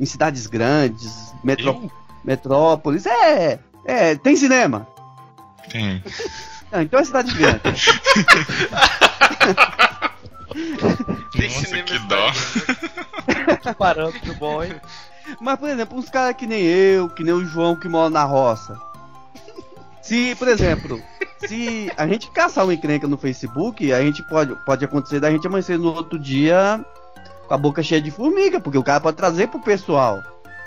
em 0.00 0.06
cidades 0.06 0.46
grandes, 0.46 1.34
metró 1.44 1.72
Eu? 1.72 1.92
metrópoles. 2.24 3.04
É, 3.04 3.58
é, 3.84 4.14
tem 4.14 4.34
cinema. 4.34 4.88
Tem. 5.68 6.02
Ah, 6.72 6.82
então 6.82 6.98
é 6.98 7.04
cidade 7.04 7.34
grande. 7.34 7.60
Tem 11.32 11.48
Nossa, 11.50 11.66
cinema 11.66 11.84
que 11.84 11.98
dó. 11.98 12.32
Que 13.60 13.74
parâmetro 13.74 14.34
bom, 14.36 14.64
hein? 14.64 14.80
Mas, 15.38 15.58
por 15.58 15.68
exemplo, 15.68 15.98
uns 15.98 16.08
caras 16.08 16.36
que 16.36 16.46
nem 16.46 16.62
eu, 16.62 17.10
que 17.10 17.22
nem 17.22 17.34
o 17.34 17.44
João 17.44 17.76
que 17.76 17.86
mora 17.86 18.08
na 18.08 18.24
roça. 18.24 18.80
Se, 20.08 20.34
por 20.36 20.48
exemplo, 20.48 21.02
se 21.46 21.92
a 21.96 22.06
gente 22.06 22.30
caçar 22.30 22.64
uma 22.64 22.72
encrenca 22.72 23.06
no 23.06 23.18
Facebook, 23.18 23.92
a 23.92 24.00
gente 24.00 24.22
pode, 24.22 24.54
pode 24.64 24.82
acontecer 24.84 25.20
da 25.20 25.30
gente 25.30 25.46
amanhecer 25.46 25.78
no 25.78 25.92
outro 25.94 26.18
dia 26.18 26.82
com 27.46 27.52
a 27.54 27.58
boca 27.58 27.82
cheia 27.82 28.00
de 28.00 28.10
formiga, 28.10 28.58
porque 28.58 28.78
o 28.78 28.82
cara 28.82 29.00
pode 29.00 29.18
trazer 29.18 29.48
pro 29.48 29.60
pessoal, 29.60 30.22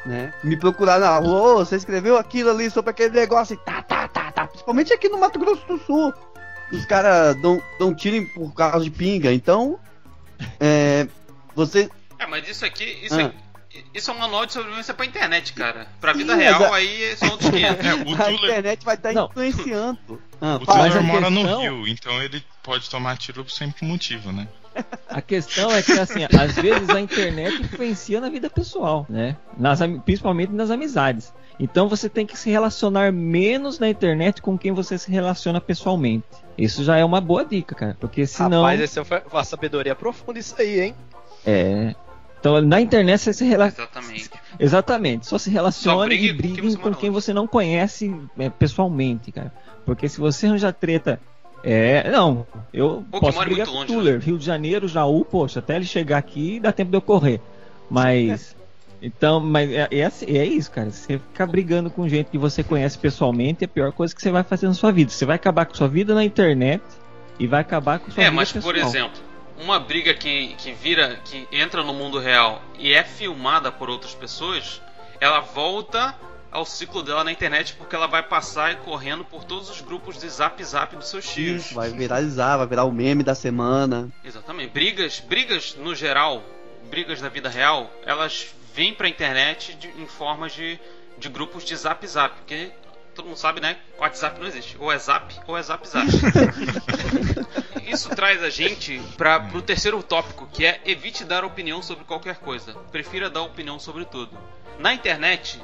né? 0.05 0.31
Me 0.43 0.55
procurar 0.57 1.00
na 1.00 1.17
rua, 1.17 1.53
"Ô, 1.53 1.65
você 1.65 1.75
escreveu 1.75 2.17
aquilo 2.17 2.51
ali 2.51 2.69
sobre 2.69 2.91
aquele 2.91 3.15
negócio 3.19 3.55
e 3.55 3.57
tá, 3.57 3.81
tá, 3.81 4.07
tá, 4.07 4.31
tá. 4.31 4.45
Principalmente 4.48 4.93
aqui 4.93 5.10
no 5.10 5.19
Mato 5.19 5.39
Grosso 5.39 5.65
do 5.67 5.79
Sul. 5.79 6.13
Os 6.71 6.86
caras 6.86 7.36
dão, 7.41 7.60
dão 7.79 7.93
tiro 7.95 8.24
por 8.33 8.53
causa 8.53 8.83
de 8.83 8.91
pinga, 8.91 9.33
então. 9.33 9.79
É. 10.60 11.07
Você. 11.55 11.89
É, 12.19 12.25
mas 12.27 12.48
isso 12.48 12.63
aqui, 12.63 12.83
isso, 13.03 13.15
Ah. 13.15 13.24
é, 13.24 13.33
isso 13.94 14.12
é 14.12 14.13
um 14.13 14.18
manual 14.18 14.46
de 14.46 14.54
sobrevivência 14.54 14.94
pra 14.94 15.06
internet, 15.06 15.54
cara. 15.54 15.88
Pra 16.00 16.13
vida 16.13 16.34
Sim, 16.34 16.40
real, 16.40 16.60
mas 16.60 16.72
a- 16.72 16.75
aí 16.75 17.16
são 17.18 17.30
outros 17.30 17.50
500. 17.51 17.86
É, 17.86 17.94
o 17.96 18.00
a 18.00 18.25
Tuller, 18.25 18.34
internet 18.44 18.86
vai 18.86 18.96
estar 18.96 19.13
Não. 19.13 19.25
influenciando. 19.25 20.22
Ah, 20.42 20.56
o 20.56 20.66
Tuller 20.66 21.04
mora 21.04 21.30
no 21.30 21.42
questão- 21.42 21.62
Rio, 21.62 21.88
então 21.88 22.22
ele 22.22 22.44
pode 22.63 22.90
tomar 22.90 23.18
tiro 23.18 23.48
sem 23.50 23.74
motivo, 23.82 24.32
né? 24.32 24.48
A 25.10 25.22
questão 25.22 25.70
é 25.70 25.82
que, 25.82 25.92
assim, 25.92 26.24
às 26.24 26.56
vezes 26.56 26.90
a 26.90 27.00
internet 27.01 27.62
influencia 27.62 28.22
na 28.22 28.30
vida 28.30 28.50
pessoal, 28.50 29.06
né? 29.10 29.36
Nas, 29.58 29.80
principalmente 30.06 30.54
nas 30.54 30.70
amizades. 30.72 31.34
Então 31.60 31.90
você 31.90 32.08
tem 32.10 32.25
que 32.25 32.38
se 32.40 32.50
relacionar 32.50 33.12
menos 33.12 33.78
na 33.80 33.90
internet 33.90 34.42
com 34.42 34.58
quem 34.58 34.72
você 34.72 34.98
se 34.98 35.12
relaciona 35.12 35.60
pessoalmente. 35.60 36.24
Isso 36.58 36.84
já 36.86 36.98
é 36.98 37.04
uma 37.04 37.20
boa 37.20 37.44
dica, 37.46 37.75
cara. 37.75 37.98
Porque 38.00 38.25
senão. 38.25 38.62
Rapaz, 38.63 38.80
essa 38.80 39.04
foi 39.04 39.22
uma 39.30 39.44
sabedoria 39.44 39.94
profunda 39.94 40.40
isso 40.40 40.56
aí, 40.58 40.80
hein? 40.80 40.96
É. 41.46 41.94
Então 42.41 42.60
na 42.62 42.81
internet 42.81 43.19
você 43.21 43.31
se 43.33 43.45
relaciona. 43.45 43.88
Exatamente. 43.89 44.29
Exatamente, 44.60 45.25
só 45.27 45.38
se 45.38 45.50
relacione 45.50 45.98
Só 46.00 46.05
brigue 46.05 46.25
e 46.25 46.29
com 46.33 46.41
quem 46.41 46.51
briguem 46.51 46.69
você 46.71 46.77
com 46.77 46.93
quem 46.93 47.10
você 47.10 47.33
não 47.33 47.48
conhece 47.48 48.13
é, 48.38 48.50
pessoalmente, 48.50 49.31
cara. 49.31 49.53
Porque 49.86 50.10
se 50.10 50.19
você 50.19 50.48
arranjar 50.48 50.74
treta. 50.74 51.19
É, 51.63 52.10
não, 52.10 52.45
eu 52.74 53.05
que 53.13 53.19
posso 53.19 53.39
brigar 53.39 53.67
muito 53.67 53.69
com 53.71 53.77
longe, 53.77 53.91
né? 53.93 53.98
Tuller, 54.00 54.19
Rio 54.19 54.38
de 54.39 54.43
Janeiro, 54.45 54.88
Jaú, 54.88 55.24
poxa, 55.24 55.60
até 55.60 55.75
ele 55.75 55.86
chegar 55.86 56.17
aqui 56.17 56.60
dá 56.60 56.71
tempo 56.71 56.89
de 56.91 56.98
eu 56.98 57.01
correr. 57.01 57.39
Mas. 57.89 58.55
Então, 59.03 59.39
mas 59.39 59.67
é, 59.71 59.88
é, 59.89 60.03
assim- 60.05 60.27
é 60.38 60.45
isso, 60.45 60.69
cara. 60.69 60.91
Você 60.91 61.17
ficar 61.17 61.48
brigando 61.48 61.89
com 61.89 62.07
gente 62.07 62.27
que 62.27 62.38
você 62.38 62.63
conhece 62.63 63.00
pessoalmente 63.00 63.63
é 63.63 63.65
a 63.65 63.67
pior 63.67 63.91
coisa 63.91 64.13
que 64.13 64.21
você 64.21 64.29
vai 64.29 64.43
fazer 64.43 64.67
na 64.67 64.75
sua 64.75 64.91
vida. 64.91 65.10
Você 65.10 65.25
vai 65.25 65.38
acabar 65.38 65.65
com 65.65 65.74
sua 65.74 65.88
vida 65.88 66.13
na 66.13 66.24
internet 66.24 66.83
e 67.39 67.48
vai 67.48 67.62
acabar 67.62 67.98
com 67.98 68.12
sua 68.12 68.21
É, 68.21 68.25
vida 68.25 68.36
mas 68.36 68.51
pessoal. 68.51 68.71
por 68.71 68.79
exemplo, 68.79 69.19
uma 69.62 69.80
briga 69.80 70.13
que, 70.13 70.56
que 70.58 70.72
vira, 70.74 71.20
que 71.24 71.48
entra 71.51 71.84
no 71.84 71.94
mundo 71.94 72.20
real 72.20 72.62
e 72.77 72.94
é 72.94 73.03
filmada 73.03 73.72
por 73.72 73.89
outras 73.89 74.13
pessoas, 74.15 74.82
ela 75.20 75.39
volta 75.39 76.15
ao 76.51 76.65
ciclo 76.65 77.01
dela 77.01 77.24
na 77.24 77.32
internet 77.32 77.75
porque 77.75 77.96
ela 77.96 78.08
vai 78.08 78.24
passar 78.24 78.74
e 78.74 78.75
correndo 78.77 79.24
por 79.24 79.44
todos 79.46 79.70
os 79.70 79.80
grupos 79.80 80.18
de 80.20 80.27
zap 80.27 80.62
zap 80.63 80.96
dos 80.96 81.08
seus 81.10 81.25
tios. 81.30 81.65
Isso, 81.68 81.75
vai 81.75 81.89
viralizar, 81.91 82.58
vai 82.58 82.68
virar 82.68 82.84
o 82.84 82.91
meme 82.91 83.24
da 83.24 83.36
semana. 83.36 84.10
Exatamente. 84.25 84.72
Brigas, 84.72 85.20
brigas 85.20 85.75
no 85.75 85.96
geral, 85.96 86.44
brigas 86.89 87.22
da 87.22 87.30
vida 87.30 87.48
real, 87.50 87.89
elas 88.06 88.48
vêm 88.74 88.94
pra 88.94 89.08
internet 89.08 89.74
de- 89.75 89.88
em 89.89 90.08
formas 90.08 90.51
de, 90.53 90.77
de 91.18 91.30
grupos 91.30 91.63
de 91.63 91.75
zap 91.75 92.06
zap, 92.08 92.36
porque 92.36 92.72
todo 93.15 93.25
mundo 93.25 93.38
sabe, 93.38 93.60
né? 93.60 93.77
WhatsApp 93.98 94.39
não 94.39 94.48
existe. 94.48 94.75
Ou 94.80 94.91
é 94.91 94.98
zap 94.98 95.34
ou 95.48 95.58
é 95.58 95.63
zap 95.63 95.88
zap. 95.88 96.08
Isso 97.88 98.10
traz 98.10 98.41
a 98.41 98.50
gente 98.50 99.01
para 99.18 99.39
pro 99.39 99.62
terceiro 99.62 100.01
tópico, 100.01 100.48
que 100.51 100.65
é 100.65 100.82
evite 100.86 101.25
dar 101.25 101.44
opinião 101.44 101.82
sobre 101.82 102.06
qualquer 102.06 102.38
coisa. 102.38 102.74
Prefira 102.91 103.30
dar 103.30 103.41
opinião 103.41 103.80
sobre 103.80 104.06
tudo. 104.06 104.38
Na 104.80 104.94
internet, 104.94 105.62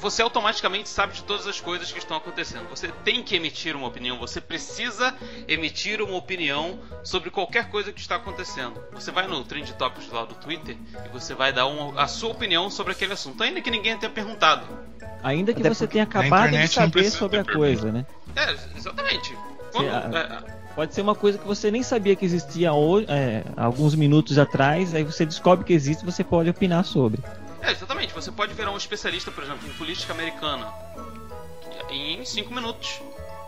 você 0.00 0.22
automaticamente 0.22 0.88
sabe 0.88 1.12
de 1.12 1.22
todas 1.22 1.46
as 1.46 1.60
coisas 1.60 1.92
que 1.92 1.98
estão 1.98 2.16
acontecendo. 2.16 2.68
Você 2.70 2.88
tem 3.04 3.22
que 3.22 3.36
emitir 3.36 3.76
uma 3.76 3.86
opinião, 3.86 4.18
você 4.18 4.40
precisa 4.40 5.14
emitir 5.46 6.00
uma 6.00 6.16
opinião 6.16 6.78
sobre 7.04 7.30
qualquer 7.30 7.68
coisa 7.70 7.92
que 7.92 8.00
está 8.00 8.16
acontecendo. 8.16 8.80
Você 8.92 9.10
vai 9.10 9.26
no 9.26 9.44
Trend 9.44 9.70
Topics 9.74 10.10
lá 10.10 10.24
do 10.24 10.34
Twitter 10.34 10.76
e 11.04 11.08
você 11.08 11.34
vai 11.34 11.52
dar 11.52 11.66
uma- 11.66 12.00
a 12.00 12.06
sua 12.06 12.30
opinião 12.30 12.70
sobre 12.70 12.92
aquele 12.92 13.12
assunto, 13.12 13.42
ainda 13.42 13.60
que 13.60 13.70
ninguém 13.70 13.96
tenha 13.98 14.10
perguntado. 14.10 14.66
Ainda 15.22 15.52
que 15.52 15.60
Até 15.60 15.68
você 15.68 15.86
tenha 15.86 16.04
acabado 16.04 16.50
de 16.50 16.68
saber 16.68 17.10
sobre 17.10 17.38
a 17.38 17.44
coisa, 17.44 17.92
né? 17.92 18.06
É, 18.34 18.56
exatamente. 18.76 19.36
Quando- 19.72 19.88
Você- 19.88 20.16
é, 20.16 20.60
Pode 20.74 20.94
ser 20.94 21.02
uma 21.02 21.16
coisa 21.16 21.36
que 21.36 21.46
você 21.46 21.68
nem 21.70 21.82
sabia 21.82 22.14
que 22.14 22.24
existia 22.24 22.72
hoje, 22.72 23.04
é, 23.10 23.42
alguns 23.56 23.94
minutos 23.94 24.38
atrás, 24.38 24.94
aí 24.94 25.02
você 25.02 25.26
descobre 25.26 25.64
que 25.64 25.72
existe 25.72 26.02
e 26.02 26.06
você 26.06 26.22
pode 26.22 26.48
opinar 26.48 26.84
sobre. 26.84 27.20
É, 27.62 27.70
exatamente. 27.72 28.12
Você 28.14 28.30
pode 28.32 28.54
virar 28.54 28.70
um 28.70 28.76
especialista, 28.76 29.30
por 29.30 29.44
exemplo, 29.44 29.68
em 29.68 29.72
política 29.72 30.12
americana 30.12 30.66
em 31.90 32.24
5 32.24 32.52
minutos. 32.54 33.00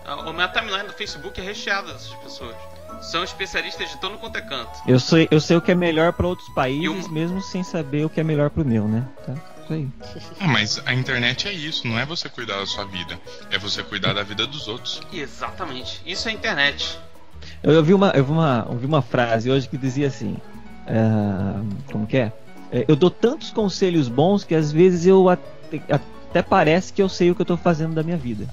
A- 0.04 0.16
O 0.28 0.32
minha 0.32 0.48
timeline 0.48 0.86
do 0.88 0.92
Facebook 0.92 1.40
é 1.40 1.44
recheada 1.44 1.92
dessas 1.92 2.12
pessoas. 2.16 2.56
São 3.00 3.22
especialistas 3.24 3.90
de 3.90 3.96
todo 3.98 4.18
quanto 4.18 4.36
é 4.36 4.40
canto. 4.42 4.70
Eu 4.86 4.98
sei, 5.00 5.26
eu 5.30 5.40
sei 5.40 5.56
o 5.56 5.60
que 5.60 5.72
é 5.72 5.74
melhor 5.74 6.12
para 6.12 6.26
outros 6.26 6.48
países, 6.50 7.06
uma- 7.06 7.08
mesmo 7.14 7.40
sem 7.40 7.62
saber 7.62 8.04
o 8.04 8.10
que 8.10 8.20
é 8.20 8.24
melhor 8.24 8.50
pro 8.50 8.64
meu, 8.64 8.86
né? 8.86 9.06
Tá? 9.26 9.34
Isso 9.62 9.72
aí. 9.72 9.88
Ah, 10.40 10.46
mas 10.48 10.82
a 10.84 10.92
internet 10.92 11.48
é 11.48 11.52
isso, 11.52 11.86
não 11.86 11.98
é 11.98 12.04
você 12.04 12.28
cuidar 12.28 12.58
da 12.58 12.66
sua 12.66 12.84
vida, 12.84 13.18
é 13.50 13.58
você 13.58 13.82
cuidar 13.82 14.12
da 14.12 14.22
vida 14.22 14.46
dos 14.46 14.68
outros. 14.68 15.00
Exatamente. 15.12 16.02
Isso 16.04 16.28
é 16.28 16.32
internet. 16.32 16.98
Eu 17.62 17.76
ouvi 17.76 17.94
uma, 17.94 18.10
eu 18.10 18.24
vi 18.24 18.30
uma, 18.32 18.66
ouvi 18.68 18.86
uma 18.86 19.02
frase 19.02 19.50
hoje 19.50 19.68
que 19.68 19.76
dizia 19.78 20.08
assim: 20.08 20.36
ah, 20.86 21.62
Como 21.90 22.06
que 22.06 22.16
é? 22.18 22.32
É, 22.72 22.84
Eu 22.88 22.96
dou 22.96 23.10
tantos 23.10 23.50
conselhos 23.50 24.08
bons 24.08 24.42
que 24.44 24.54
às 24.54 24.72
vezes 24.72 25.06
eu 25.06 25.28
até, 25.28 25.80
até 25.90 26.42
parece 26.42 26.92
que 26.92 27.02
eu 27.02 27.08
sei 27.08 27.30
o 27.30 27.34
que 27.34 27.42
eu 27.42 27.46
tô 27.46 27.56
fazendo 27.56 27.94
da 27.94 28.02
minha 28.02 28.16
vida. 28.16 28.48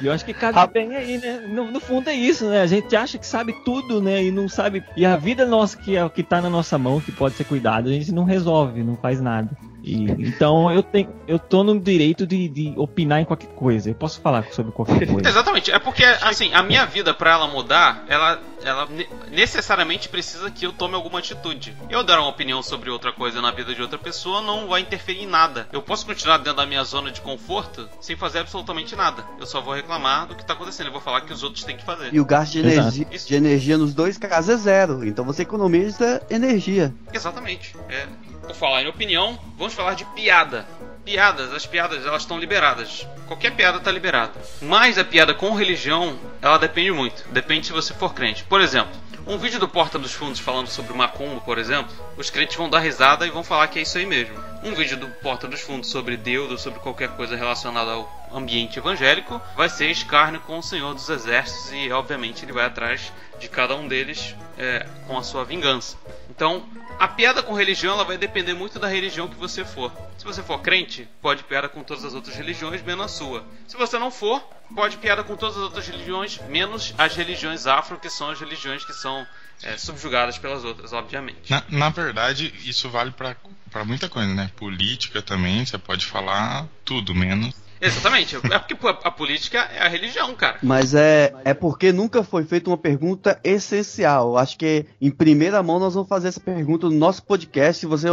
E 0.00 0.06
eu 0.06 0.12
acho 0.12 0.24
que 0.24 0.32
cabe 0.32 0.72
bem 0.72 0.96
aí, 0.96 1.18
né? 1.18 1.40
No, 1.46 1.70
no 1.70 1.78
fundo 1.78 2.08
é 2.08 2.14
isso, 2.14 2.48
né? 2.48 2.62
A 2.62 2.66
gente 2.66 2.96
acha 2.96 3.18
que 3.18 3.26
sabe 3.26 3.52
tudo, 3.64 4.00
né? 4.00 4.24
E 4.24 4.30
não 4.30 4.48
sabe. 4.48 4.82
E 4.96 5.04
a 5.04 5.16
vida 5.16 5.44
nossa 5.44 5.76
que 5.76 5.96
é 5.96 6.08
que 6.08 6.22
tá 6.22 6.40
na 6.40 6.48
nossa 6.48 6.78
mão, 6.78 7.00
que 7.00 7.12
pode 7.12 7.36
ser 7.36 7.44
cuidado, 7.44 7.90
a 7.90 7.92
gente 7.92 8.10
não 8.10 8.24
resolve, 8.24 8.82
não 8.82 8.96
faz 8.96 9.20
nada. 9.20 9.50
E, 9.82 10.04
então 10.10 10.70
eu 10.70 10.82
tenho, 10.82 11.08
eu 11.26 11.38
tô 11.38 11.62
no 11.64 11.78
direito 11.80 12.26
de, 12.26 12.48
de 12.48 12.74
opinar 12.76 13.20
em 13.20 13.24
qualquer 13.24 13.48
coisa. 13.50 13.90
Eu 13.90 13.94
posso 13.94 14.20
falar 14.20 14.44
sobre 14.52 14.72
qualquer 14.72 15.06
coisa. 15.08 15.28
Exatamente. 15.28 15.70
É 15.70 15.78
porque, 15.78 16.04
assim, 16.04 16.52
a 16.54 16.62
minha 16.62 16.84
vida, 16.86 17.14
pra 17.14 17.32
ela 17.32 17.46
mudar, 17.48 18.04
ela, 18.08 18.40
ela 18.62 18.86
ne- 18.86 19.08
necessariamente 19.30 20.08
precisa 20.08 20.50
que 20.50 20.66
eu 20.66 20.72
tome 20.72 20.94
alguma 20.94 21.18
atitude. 21.18 21.74
Eu 21.88 22.02
dar 22.02 22.18
uma 22.20 22.28
opinião 22.28 22.62
sobre 22.62 22.90
outra 22.90 23.12
coisa 23.12 23.40
na 23.40 23.50
vida 23.50 23.74
de 23.74 23.80
outra 23.82 23.98
pessoa 23.98 24.42
não 24.42 24.68
vai 24.68 24.80
interferir 24.82 25.22
em 25.22 25.26
nada. 25.26 25.68
Eu 25.72 25.82
posso 25.82 26.04
continuar 26.06 26.38
dentro 26.38 26.54
da 26.54 26.66
minha 26.66 26.84
zona 26.84 27.10
de 27.10 27.20
conforto 27.20 27.88
sem 28.00 28.16
fazer 28.16 28.40
absolutamente 28.40 28.94
nada. 28.94 29.24
Eu 29.38 29.46
só 29.46 29.60
vou 29.60 29.74
reclamar 29.74 30.26
do 30.26 30.34
que 30.34 30.44
tá 30.44 30.52
acontecendo. 30.52 30.86
Eu 30.86 30.92
vou 30.92 31.00
falar 31.00 31.22
que 31.22 31.32
os 31.32 31.42
outros 31.42 31.64
têm 31.64 31.76
que 31.76 31.84
fazer. 31.84 32.12
E 32.12 32.20
o 32.20 32.24
gasto 32.24 32.52
de 32.52 32.58
energia, 32.60 33.06
de 33.06 33.34
energia 33.34 33.78
nos 33.78 33.94
dois 33.94 34.18
casos 34.18 34.50
é 34.50 34.56
zero. 34.56 35.04
Então 35.06 35.24
você 35.24 35.42
economiza 35.42 36.22
energia. 36.30 36.94
Exatamente. 37.12 37.74
É. 37.88 38.06
Por 38.50 38.56
falar 38.56 38.82
em 38.82 38.88
opinião, 38.88 39.38
vamos 39.56 39.74
falar 39.74 39.94
de 39.94 40.04
piada. 40.06 40.66
Piadas, 41.04 41.54
as 41.54 41.66
piadas 41.66 42.04
elas 42.04 42.22
estão 42.22 42.36
liberadas. 42.36 43.06
Qualquer 43.28 43.52
piada 43.52 43.78
está 43.78 43.92
liberada. 43.92 44.32
Mas 44.60 44.98
a 44.98 45.04
piada 45.04 45.32
com 45.32 45.54
religião, 45.54 46.18
ela 46.42 46.58
depende 46.58 46.90
muito. 46.90 47.24
Depende 47.30 47.68
se 47.68 47.72
você 47.72 47.94
for 47.94 48.12
crente. 48.12 48.42
Por 48.42 48.60
exemplo, 48.60 48.90
um 49.24 49.38
vídeo 49.38 49.60
do 49.60 49.68
Porta 49.68 50.00
dos 50.00 50.12
Fundos 50.12 50.40
falando 50.40 50.66
sobre 50.66 50.92
macumba, 50.92 51.40
por 51.42 51.58
exemplo, 51.58 51.92
os 52.16 52.28
crentes 52.28 52.56
vão 52.56 52.68
dar 52.68 52.80
risada 52.80 53.24
e 53.24 53.30
vão 53.30 53.44
falar 53.44 53.68
que 53.68 53.78
é 53.78 53.82
isso 53.82 53.96
aí 53.98 54.04
mesmo. 54.04 54.36
Um 54.64 54.74
vídeo 54.74 54.96
do 54.96 55.06
Porta 55.06 55.46
dos 55.46 55.60
Fundos 55.60 55.88
sobre 55.88 56.16
Deus 56.16 56.50
ou 56.50 56.58
sobre 56.58 56.80
qualquer 56.80 57.10
coisa 57.10 57.36
relacionada 57.36 57.92
ao 57.92 58.28
ambiente 58.34 58.80
evangélico 58.80 59.40
vai 59.56 59.68
ser 59.68 59.92
escárnio 59.92 60.40
com 60.40 60.58
o 60.58 60.62
Senhor 60.62 60.92
dos 60.92 61.08
Exércitos 61.08 61.72
e, 61.72 61.92
obviamente, 61.92 62.44
ele 62.44 62.52
vai 62.52 62.66
atrás 62.66 63.12
de 63.38 63.48
cada 63.48 63.76
um 63.76 63.86
deles 63.86 64.34
é, 64.58 64.84
com 65.06 65.16
a 65.16 65.22
sua 65.22 65.44
vingança. 65.44 65.96
Então, 66.40 66.66
a 66.98 67.06
piada 67.06 67.42
com 67.42 67.52
religião 67.52 67.92
ela 67.92 68.02
vai 68.02 68.16
depender 68.16 68.54
muito 68.54 68.78
da 68.78 68.88
religião 68.88 69.28
que 69.28 69.34
você 69.34 69.62
for. 69.62 69.92
Se 70.16 70.24
você 70.24 70.42
for 70.42 70.58
crente, 70.62 71.06
pode 71.20 71.44
piada 71.44 71.68
com 71.68 71.84
todas 71.84 72.02
as 72.02 72.14
outras 72.14 72.34
religiões, 72.34 72.80
menos 72.80 73.04
a 73.04 73.08
sua. 73.08 73.44
Se 73.68 73.76
você 73.76 73.98
não 73.98 74.10
for, 74.10 74.40
pode 74.74 74.96
piada 74.96 75.22
com 75.22 75.36
todas 75.36 75.58
as 75.58 75.62
outras 75.64 75.86
religiões, 75.86 76.40
menos 76.48 76.94
as 76.96 77.14
religiões 77.14 77.66
afro, 77.66 77.98
que 77.98 78.08
são 78.08 78.30
as 78.30 78.40
religiões 78.40 78.82
que 78.86 78.94
são 78.94 79.26
é, 79.62 79.76
subjugadas 79.76 80.38
pelas 80.38 80.64
outras, 80.64 80.94
obviamente. 80.94 81.50
Na, 81.50 81.62
na 81.68 81.90
verdade, 81.90 82.54
isso 82.64 82.88
vale 82.88 83.10
pra 83.10 83.84
muita 83.84 84.08
coisa, 84.08 84.32
né? 84.32 84.50
Política 84.56 85.20
também, 85.20 85.66
você 85.66 85.76
pode 85.76 86.06
falar 86.06 86.66
tudo, 86.86 87.14
menos. 87.14 87.54
Exatamente. 87.80 88.36
É 88.36 88.58
porque 88.58 88.74
a 89.04 89.10
política 89.10 89.58
é 89.74 89.80
a 89.80 89.88
religião, 89.88 90.34
cara. 90.34 90.58
Mas 90.62 90.94
é, 90.94 91.32
é 91.44 91.54
porque 91.54 91.92
nunca 91.92 92.22
foi 92.22 92.44
feita 92.44 92.68
uma 92.70 92.76
pergunta 92.76 93.40
essencial. 93.42 94.36
Acho 94.36 94.58
que 94.58 94.86
em 95.00 95.10
primeira 95.10 95.62
mão 95.62 95.78
nós 95.78 95.94
vamos 95.94 96.08
fazer 96.08 96.28
essa 96.28 96.40
pergunta 96.40 96.88
no 96.88 96.96
nosso 96.96 97.22
podcast. 97.22 97.80
Se 97.80 97.86
você, 97.86 98.08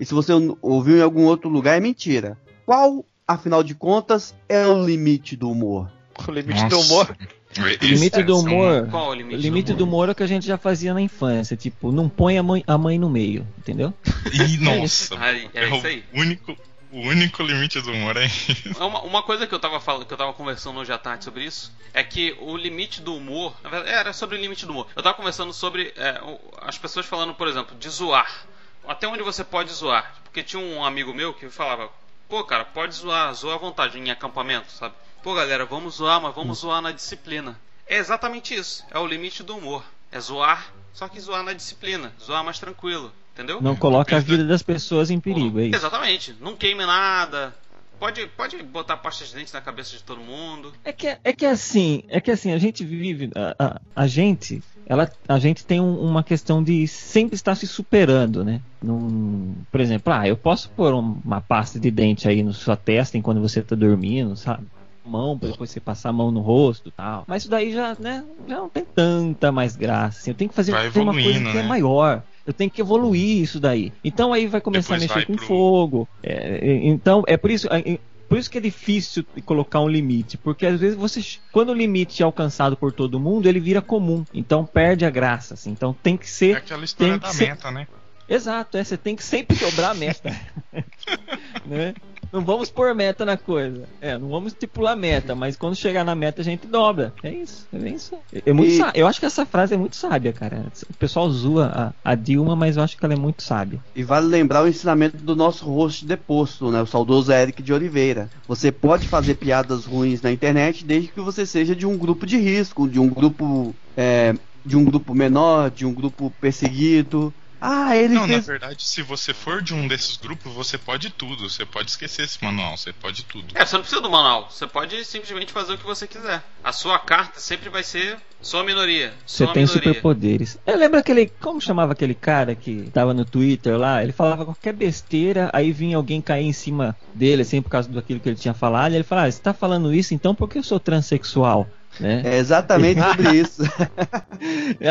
e 0.00 0.04
se 0.04 0.14
você 0.14 0.32
ouviu 0.62 0.96
em 0.98 1.02
algum 1.02 1.24
outro 1.24 1.48
lugar, 1.50 1.76
é 1.76 1.80
mentira. 1.80 2.38
Qual, 2.64 3.04
afinal 3.28 3.62
de 3.62 3.74
contas, 3.74 4.34
é 4.48 4.66
o 4.66 4.84
limite 4.84 5.36
do 5.36 5.50
humor? 5.50 5.90
O 6.26 6.30
limite 6.30 6.64
do 6.68 6.76
Nossa. 6.76 6.92
humor. 6.92 7.16
O 7.58 7.84
limite 7.86 8.22
do 8.22 8.38
humor. 8.38 8.88
Qual 8.90 9.08
o 9.08 9.10
O 9.10 9.14
limite? 9.14 9.36
limite 9.42 9.74
do 9.74 9.84
humor 9.84 10.08
é 10.08 10.12
o 10.12 10.14
que 10.14 10.22
a 10.22 10.26
gente 10.26 10.46
já 10.46 10.56
fazia 10.56 10.94
na 10.94 11.02
infância, 11.02 11.54
tipo, 11.54 11.92
não 11.92 12.08
põe 12.08 12.38
a 12.38 12.42
mãe, 12.42 12.64
a 12.66 12.78
mãe 12.78 12.98
no 12.98 13.10
meio, 13.10 13.46
entendeu? 13.58 13.92
E, 14.32 14.56
nossa, 14.56 15.14
é 15.52 15.68
isso 15.68 15.86
aí. 15.86 16.02
o 16.14 16.20
único, 16.20 16.56
o 16.92 17.00
único 17.00 17.42
limite 17.42 17.80
do 17.80 17.90
humor 17.90 18.16
é 18.18 18.26
isso. 18.26 18.52
Uma, 18.78 19.00
uma 19.00 19.22
coisa 19.22 19.46
que 19.46 19.54
eu 19.54 19.58
tava 19.58 19.80
falando, 19.80 20.04
que 20.04 20.12
eu 20.12 20.18
tava 20.18 20.32
conversando 20.34 20.78
hoje 20.78 20.92
à 20.92 20.98
tarde 20.98 21.24
sobre 21.24 21.44
isso, 21.44 21.72
é 21.94 22.04
que 22.04 22.36
o 22.38 22.56
limite 22.56 23.00
do 23.00 23.16
humor. 23.16 23.56
na 23.62 23.70
verdade, 23.70 23.96
Era 23.96 24.12
sobre 24.12 24.36
o 24.36 24.40
limite 24.40 24.66
do 24.66 24.72
humor. 24.72 24.86
Eu 24.94 25.02
tava 25.02 25.16
conversando 25.16 25.52
sobre 25.54 25.92
é, 25.96 26.20
as 26.60 26.76
pessoas 26.76 27.06
falando, 27.06 27.34
por 27.34 27.48
exemplo, 27.48 27.74
de 27.76 27.88
zoar. 27.88 28.46
Até 28.86 29.08
onde 29.08 29.22
você 29.22 29.42
pode 29.42 29.72
zoar. 29.72 30.14
Porque 30.24 30.42
tinha 30.42 30.62
um 30.62 30.84
amigo 30.84 31.14
meu 31.14 31.32
que 31.32 31.48
falava, 31.48 31.90
pô, 32.28 32.44
cara, 32.44 32.64
pode 32.64 32.94
zoar, 32.94 33.32
zoar 33.34 33.54
à 33.56 33.58
vontade 33.58 33.98
em 33.98 34.10
acampamento, 34.10 34.70
sabe? 34.70 34.94
Pô, 35.22 35.34
galera, 35.34 35.64
vamos 35.64 35.96
zoar, 35.96 36.20
mas 36.20 36.34
vamos 36.34 36.58
zoar 36.58 36.82
na 36.82 36.92
disciplina. 36.92 37.58
É 37.86 37.96
exatamente 37.96 38.54
isso. 38.54 38.84
É 38.90 38.98
o 38.98 39.06
limite 39.06 39.42
do 39.42 39.56
humor. 39.56 39.84
É 40.10 40.20
zoar, 40.20 40.72
só 40.92 41.08
que 41.08 41.20
zoar 41.20 41.42
na 41.42 41.52
disciplina. 41.52 42.12
Zoar 42.20 42.44
mais 42.44 42.58
tranquilo. 42.58 43.12
Entendeu? 43.34 43.62
Não 43.62 43.74
coloca 43.74 44.16
a 44.16 44.20
vida 44.20 44.44
das 44.44 44.62
pessoas 44.62 45.10
em 45.10 45.18
perigo, 45.18 45.58
é 45.58 45.66
isso. 45.66 45.76
Exatamente. 45.76 46.36
Não 46.40 46.54
queime 46.54 46.84
nada. 46.84 47.54
pode, 47.98 48.26
pode 48.36 48.62
botar 48.64 48.96
pasta 48.96 49.24
de 49.24 49.34
dente 49.34 49.54
na 49.54 49.60
cabeça 49.60 49.96
de 49.96 50.02
todo 50.02 50.20
mundo. 50.20 50.72
É 50.84 50.92
que, 50.92 51.06
é 51.22 51.32
que 51.32 51.46
assim, 51.46 52.02
é 52.08 52.20
que 52.20 52.30
assim, 52.30 52.52
a 52.52 52.58
gente 52.58 52.84
vive. 52.84 53.30
A, 53.34 53.54
a, 53.64 53.80
a 54.02 54.06
gente. 54.06 54.62
Ela, 54.84 55.10
a 55.28 55.38
gente 55.38 55.64
tem 55.64 55.80
um- 55.80 56.00
uma 56.00 56.24
questão 56.24 56.62
de 56.62 56.86
sempre 56.88 57.36
estar 57.36 57.54
se 57.54 57.66
superando, 57.68 58.44
né? 58.44 58.60
Num, 58.82 59.54
por 59.70 59.80
exemplo, 59.80 60.12
ah, 60.12 60.26
eu 60.26 60.36
posso 60.36 60.68
pôr 60.70 60.92
um- 60.92 61.20
uma 61.24 61.40
pasta 61.40 61.78
de 61.78 61.90
dente 61.90 62.28
aí 62.28 62.42
na 62.42 62.52
sua 62.52 62.76
testa 62.76 63.16
enquanto 63.16 63.40
você 63.40 63.62
tá 63.62 63.76
dormindo, 63.76 64.36
sabe? 64.36 64.66
Mão, 65.04 65.38
pra 65.38 65.48
depois 65.50 65.70
você 65.70 65.80
passar 65.80 66.10
a 66.10 66.12
mão 66.12 66.30
no 66.30 66.40
rosto 66.40 66.88
e 66.88 66.92
tal. 66.92 67.24
Mas 67.26 67.42
isso 67.42 67.50
daí 67.50 67.72
já, 67.72 67.96
né, 67.98 68.24
já 68.48 68.56
não 68.56 68.68
tem 68.68 68.84
tanta 68.84 69.50
mais 69.50 69.74
graça. 69.76 70.18
assim. 70.20 70.30
Eu 70.30 70.34
tenho 70.36 70.50
que 70.50 70.56
fazer 70.56 70.72
uma 70.96 71.12
coisa 71.12 71.40
que 71.40 71.48
é 71.48 71.54
né? 71.54 71.62
maior. 71.62 72.22
Eu 72.46 72.52
tenho 72.52 72.70
que 72.70 72.80
evoluir 72.80 73.42
isso 73.42 73.60
daí. 73.60 73.92
Então 74.02 74.32
aí 74.32 74.46
vai 74.46 74.60
começar 74.60 74.94
Depois 74.94 75.10
a 75.10 75.14
mexer 75.16 75.26
com 75.26 75.36
pro- 75.36 75.46
fogo. 75.46 76.08
É, 76.22 76.32
é, 76.66 76.86
então 76.86 77.22
é 77.26 77.36
por 77.36 77.50
isso. 77.50 77.68
é, 77.70 77.98
por 78.28 78.38
isso 78.38 78.50
que 78.50 78.58
é 78.58 78.60
difícil 78.62 79.24
colocar 79.44 79.80
um 79.80 79.88
limite, 79.88 80.38
porque 80.38 80.64
às 80.66 80.80
vezes 80.80 80.96
você, 80.96 81.20
quando 81.52 81.68
o 81.68 81.74
limite 81.74 82.22
é 82.22 82.24
alcançado 82.24 82.76
por 82.76 82.90
todo 82.92 83.20
mundo, 83.20 83.46
ele 83.46 83.60
vira 83.60 83.82
comum, 83.82 84.24
então 84.32 84.64
perde 84.64 85.04
a 85.04 85.10
graça. 85.10 85.54
assim. 85.54 85.70
Então 85.70 85.92
tem 85.92 86.16
que 86.16 86.24
É 86.24 86.28
ser, 86.28 86.56
aquela 86.56 86.84
história 86.84 87.12
tem 87.12 87.20
que 87.20 87.26
da 87.26 87.32
ser- 87.32 87.48
meta, 87.48 87.70
né? 87.70 87.86
exato, 88.28 88.78
é, 88.78 88.82
você 88.84 88.96
tem 88.96 89.14
que 89.14 89.22
sempre 89.22 89.54
dobrar 89.60 89.90
a 89.90 89.94
meta, 89.94 90.30
né? 91.66 91.94
Não 92.32 92.40
vamos 92.44 92.70
pôr 92.70 92.94
meta 92.94 93.24
na 93.24 93.36
coisa, 93.36 93.86
é, 94.00 94.16
não 94.16 94.28
vamos 94.28 94.52
estipular 94.52 94.96
meta, 94.96 95.34
mas 95.34 95.54
quando 95.54 95.76
chegar 95.76 96.02
na 96.02 96.14
meta 96.14 96.40
a 96.40 96.44
gente 96.44 96.66
dobra. 96.66 97.12
É 97.22 97.30
isso, 97.30 97.68
é 97.72 97.88
isso. 97.90 98.16
É, 98.32 98.52
muito 98.52 98.70
E- 98.72 98.82
Eu 98.94 99.06
acho 99.06 99.20
que 99.20 99.26
essa 99.26 99.44
frase 99.44 99.74
é 99.74 99.76
muito 99.76 99.96
sábia, 99.96 100.32
cara. 100.32 100.64
O 100.88 100.94
pessoal 100.94 101.28
zoa 101.30 101.92
a, 102.04 102.12
a 102.12 102.14
Dilma, 102.14 102.56
mas 102.56 102.76
eu 102.76 102.82
acho 102.82 102.96
que 102.96 103.04
ela 103.04 103.12
é 103.14 103.18
muito 103.18 103.42
sábia. 103.42 103.80
E 103.94 104.02
vale 104.02 104.26
lembrar 104.26 104.64
o 104.64 104.68
ensinamento 104.68 105.18
do 105.18 105.36
nosso 105.36 105.66
host 105.66 106.06
deposto, 106.06 106.70
né? 106.70 106.80
O 106.80 106.86
saudoso 106.86 107.30
Eric 107.30 107.62
de 107.62 107.72
Oliveira. 107.72 108.30
Você 108.48 108.72
pode 108.72 109.06
fazer 109.08 109.34
piadas 109.34 109.84
ruins 109.84 110.22
na 110.22 110.32
internet 110.32 110.84
desde 110.86 111.08
que 111.08 111.20
você 111.20 111.44
seja 111.44 111.76
de 111.76 111.86
um 111.86 111.98
grupo 111.98 112.24
de 112.24 112.38
risco, 112.38 112.88
de 112.88 112.98
um 112.98 113.08
grupo. 113.08 113.74
é, 113.96 114.34
de 114.64 114.76
um 114.76 114.84
grupo 114.84 115.12
menor, 115.12 115.70
de 115.72 115.84
um 115.84 115.92
grupo 115.92 116.30
perseguido. 116.40 117.34
Ah, 117.64 117.96
ele 117.96 118.14
Não, 118.14 118.22
na 118.22 118.34
fez. 118.34 118.46
verdade, 118.46 118.82
se 118.82 119.02
você 119.02 119.32
for 119.32 119.62
de 119.62 119.72
um 119.72 119.86
desses 119.86 120.16
grupos, 120.16 120.52
você 120.52 120.76
pode 120.76 121.10
tudo. 121.10 121.48
Você 121.48 121.64
pode 121.64 121.90
esquecer 121.90 122.24
esse 122.24 122.42
manual, 122.42 122.76
você 122.76 122.92
pode 122.92 123.22
tudo. 123.24 123.46
É, 123.54 123.64
você 123.64 123.74
não 123.76 123.82
precisa 123.82 124.00
do 124.02 124.10
manual. 124.10 124.48
Você 124.50 124.66
pode 124.66 125.04
simplesmente 125.04 125.52
fazer 125.52 125.74
o 125.74 125.78
que 125.78 125.84
você 125.86 126.08
quiser. 126.08 126.42
A 126.64 126.72
sua 126.72 126.98
carta 126.98 127.38
sempre 127.38 127.68
vai 127.68 127.84
ser 127.84 128.18
sua 128.40 128.64
minoria. 128.64 129.14
Você 129.24 129.44
Sua 129.44 129.52
tem 129.52 129.62
minoria. 129.62 129.80
superpoderes. 129.80 130.58
Eu 130.66 130.76
lembro 130.76 130.98
aquele. 130.98 131.26
Como 131.40 131.60
chamava 131.60 131.92
aquele 131.92 132.14
cara 132.14 132.56
que 132.56 132.90
tava 132.92 133.14
no 133.14 133.24
Twitter 133.24 133.78
lá? 133.78 134.02
Ele 134.02 134.10
falava 134.12 134.44
qualquer 134.44 134.72
besteira, 134.72 135.48
aí 135.52 135.70
vinha 135.70 135.96
alguém 135.96 136.20
cair 136.20 136.44
em 136.46 136.52
cima 136.52 136.96
dele, 137.14 137.42
assim, 137.42 137.62
por 137.62 137.70
causa 137.70 137.88
daquilo 137.88 138.18
que 138.18 138.28
ele 138.28 138.34
tinha 138.36 138.54
falado. 138.54 138.90
E 138.92 138.96
ele 138.96 139.04
falava: 139.04 139.28
ah, 139.28 139.30
você 139.30 139.40
tá 139.40 139.54
falando 139.54 139.94
isso 139.94 140.12
então 140.14 140.34
porque 140.34 140.58
eu 140.58 140.64
sou 140.64 140.80
transexual? 140.80 141.68
Né? 142.00 142.22
É 142.24 142.38
exatamente 142.38 143.00
sobre 143.02 143.36
isso. 143.36 143.62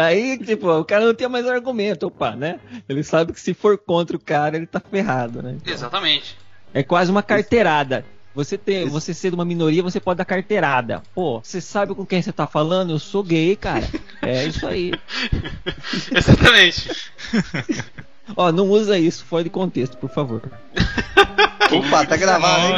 Aí, 0.04 0.38
tipo, 0.38 0.70
o 0.70 0.86
cara 0.86 1.06
não 1.06 1.14
tinha 1.14 1.30
mais 1.30 1.48
argumento, 1.48 2.08
opa, 2.08 2.36
né? 2.36 2.60
Ele 2.88 3.04
sabe 3.04 3.34
que 3.34 3.42
se 3.42 3.54
for 3.54 3.78
contra 3.78 4.16
o 4.16 4.20
cara, 4.20 4.56
ele 4.56 4.68
tá 4.68 4.80
ferrado, 4.80 5.42
né? 5.42 5.58
Exatamente. 5.66 6.38
É 6.74 6.84
quase 6.84 7.12
uma 7.12 7.24
carteirada. 7.24 8.06
Você 8.34 8.58
tem, 8.58 8.88
você 8.88 9.14
ser 9.14 9.30
de 9.30 9.36
uma 9.36 9.44
minoria, 9.44 9.84
você 9.84 10.00
pode 10.00 10.20
dar 10.20 10.26
carteirada. 10.26 11.04
Pô, 11.14 11.42
você 11.44 11.60
sabe 11.60 11.94
com 11.94 12.06
quem 12.06 12.22
você 12.22 12.32
tá 12.32 12.48
falando? 12.48 12.92
Eu 12.92 13.00
sou 13.00 13.24
gay, 13.24 13.58
cara. 13.58 13.84
É 14.22 14.46
isso 14.46 14.66
aí. 14.66 14.94
Exatamente. 16.16 17.12
Ó, 18.38 18.50
não 18.52 18.70
usa 18.70 18.98
isso 18.98 19.26
fora 19.26 19.44
de 19.44 19.50
contexto, 19.50 19.98
por 19.98 20.10
favor. 20.10 20.42
Opa, 21.72 22.06
tá 22.06 22.16
gravado, 22.16 22.68
hein? 22.68 22.74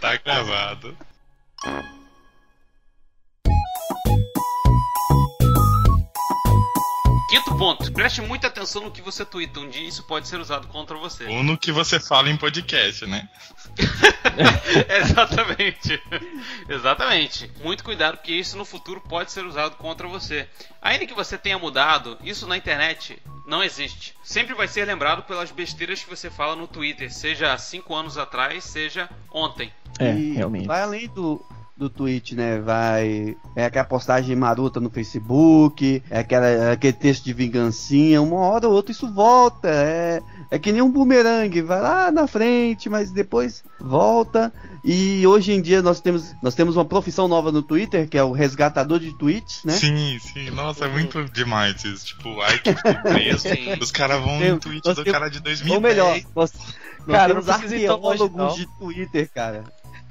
tá 0.00 0.16
gravado. 0.24 0.96
Quinto 7.32 7.56
ponto. 7.56 7.90
Preste 7.94 8.20
muita 8.20 8.48
atenção 8.48 8.82
no 8.82 8.90
que 8.90 9.00
você 9.00 9.24
twitta. 9.24 9.58
Um 9.58 9.66
dia 9.66 9.88
isso 9.88 10.02
pode 10.02 10.28
ser 10.28 10.38
usado 10.38 10.68
contra 10.68 10.98
você. 10.98 11.24
Ou 11.28 11.42
no 11.42 11.56
que 11.56 11.72
você 11.72 11.98
fala 11.98 12.28
em 12.28 12.36
podcast, 12.36 13.06
né? 13.06 13.26
Exatamente. 15.00 15.98
Exatamente. 16.68 17.50
Muito 17.64 17.82
cuidado, 17.84 18.18
porque 18.18 18.34
isso 18.34 18.58
no 18.58 18.66
futuro 18.66 19.00
pode 19.00 19.32
ser 19.32 19.46
usado 19.46 19.76
contra 19.76 20.06
você. 20.06 20.46
Ainda 20.82 21.06
que 21.06 21.14
você 21.14 21.38
tenha 21.38 21.58
mudado, 21.58 22.18
isso 22.22 22.46
na 22.46 22.54
internet 22.54 23.18
não 23.46 23.64
existe. 23.64 24.14
Sempre 24.22 24.54
vai 24.54 24.68
ser 24.68 24.84
lembrado 24.84 25.22
pelas 25.22 25.50
besteiras 25.50 26.04
que 26.04 26.10
você 26.10 26.30
fala 26.30 26.54
no 26.54 26.68
Twitter, 26.68 27.10
seja 27.10 27.54
há 27.54 27.56
5 27.56 27.94
anos 27.94 28.18
atrás, 28.18 28.62
seja 28.62 29.08
ontem. 29.32 29.72
É, 29.98 30.12
E 30.12 30.34
realmente. 30.34 30.66
Vai 30.66 30.82
além 30.82 31.08
do, 31.08 31.42
do 31.82 31.90
tweet, 31.90 32.34
né? 32.36 32.58
Vai. 32.60 33.36
É 33.56 33.64
aquela 33.64 33.84
postagem 33.84 34.34
maruta 34.36 34.78
no 34.80 34.88
Facebook, 34.90 36.02
é 36.10 36.20
aquela, 36.20 36.46
é 36.46 36.72
aquele 36.72 36.92
texto 36.92 37.24
de 37.24 37.32
vingancinha. 37.32 38.22
Uma 38.22 38.36
hora 38.40 38.68
ou 38.68 38.74
outra 38.74 38.92
isso 38.92 39.12
volta. 39.12 39.68
É, 39.68 40.20
é 40.50 40.58
que 40.58 40.70
nem 40.72 40.80
um 40.82 40.90
bumerangue, 40.90 41.60
vai 41.62 41.80
lá 41.80 42.10
na 42.10 42.26
frente, 42.26 42.88
mas 42.88 43.10
depois 43.10 43.64
volta. 43.80 44.52
E 44.84 45.24
hoje 45.26 45.52
em 45.52 45.62
dia 45.62 45.80
nós 45.82 46.00
temos, 46.00 46.34
nós 46.42 46.54
temos 46.54 46.76
uma 46.76 46.84
profissão 46.84 47.28
nova 47.28 47.52
no 47.52 47.62
Twitter, 47.62 48.08
que 48.08 48.18
é 48.18 48.22
o 48.24 48.32
resgatador 48.32 48.98
de 48.98 49.16
tweets, 49.16 49.62
né? 49.64 49.72
Sim, 49.74 50.18
sim. 50.20 50.50
Nossa, 50.50 50.86
é 50.86 50.88
muito 50.88 51.24
demais 51.26 51.84
isso. 51.84 52.06
Tipo, 52.06 52.40
ai 52.40 52.58
que 52.58 52.74
fiquei 52.74 52.94
preso. 52.94 53.48
Os 53.80 53.90
caras 53.92 54.20
vão 54.20 54.38
Tem- 54.38 54.50
no 54.52 54.58
tweet 54.58 54.82
do 54.82 54.94
temos- 54.94 55.12
cara 55.12 55.28
de 55.28 55.40
2010. 55.40 55.74
Ou 55.76 55.80
melhor, 55.80 56.20
nós, 56.34 56.52
nós 57.06 57.16
Cara, 57.16 57.28
temos 57.28 57.46
tão 57.46 57.56
longe, 57.56 57.74
arqueólogos 57.86 58.36
não. 58.36 58.54
de 58.54 58.66
Twitter, 58.78 59.30
cara. 59.32 59.64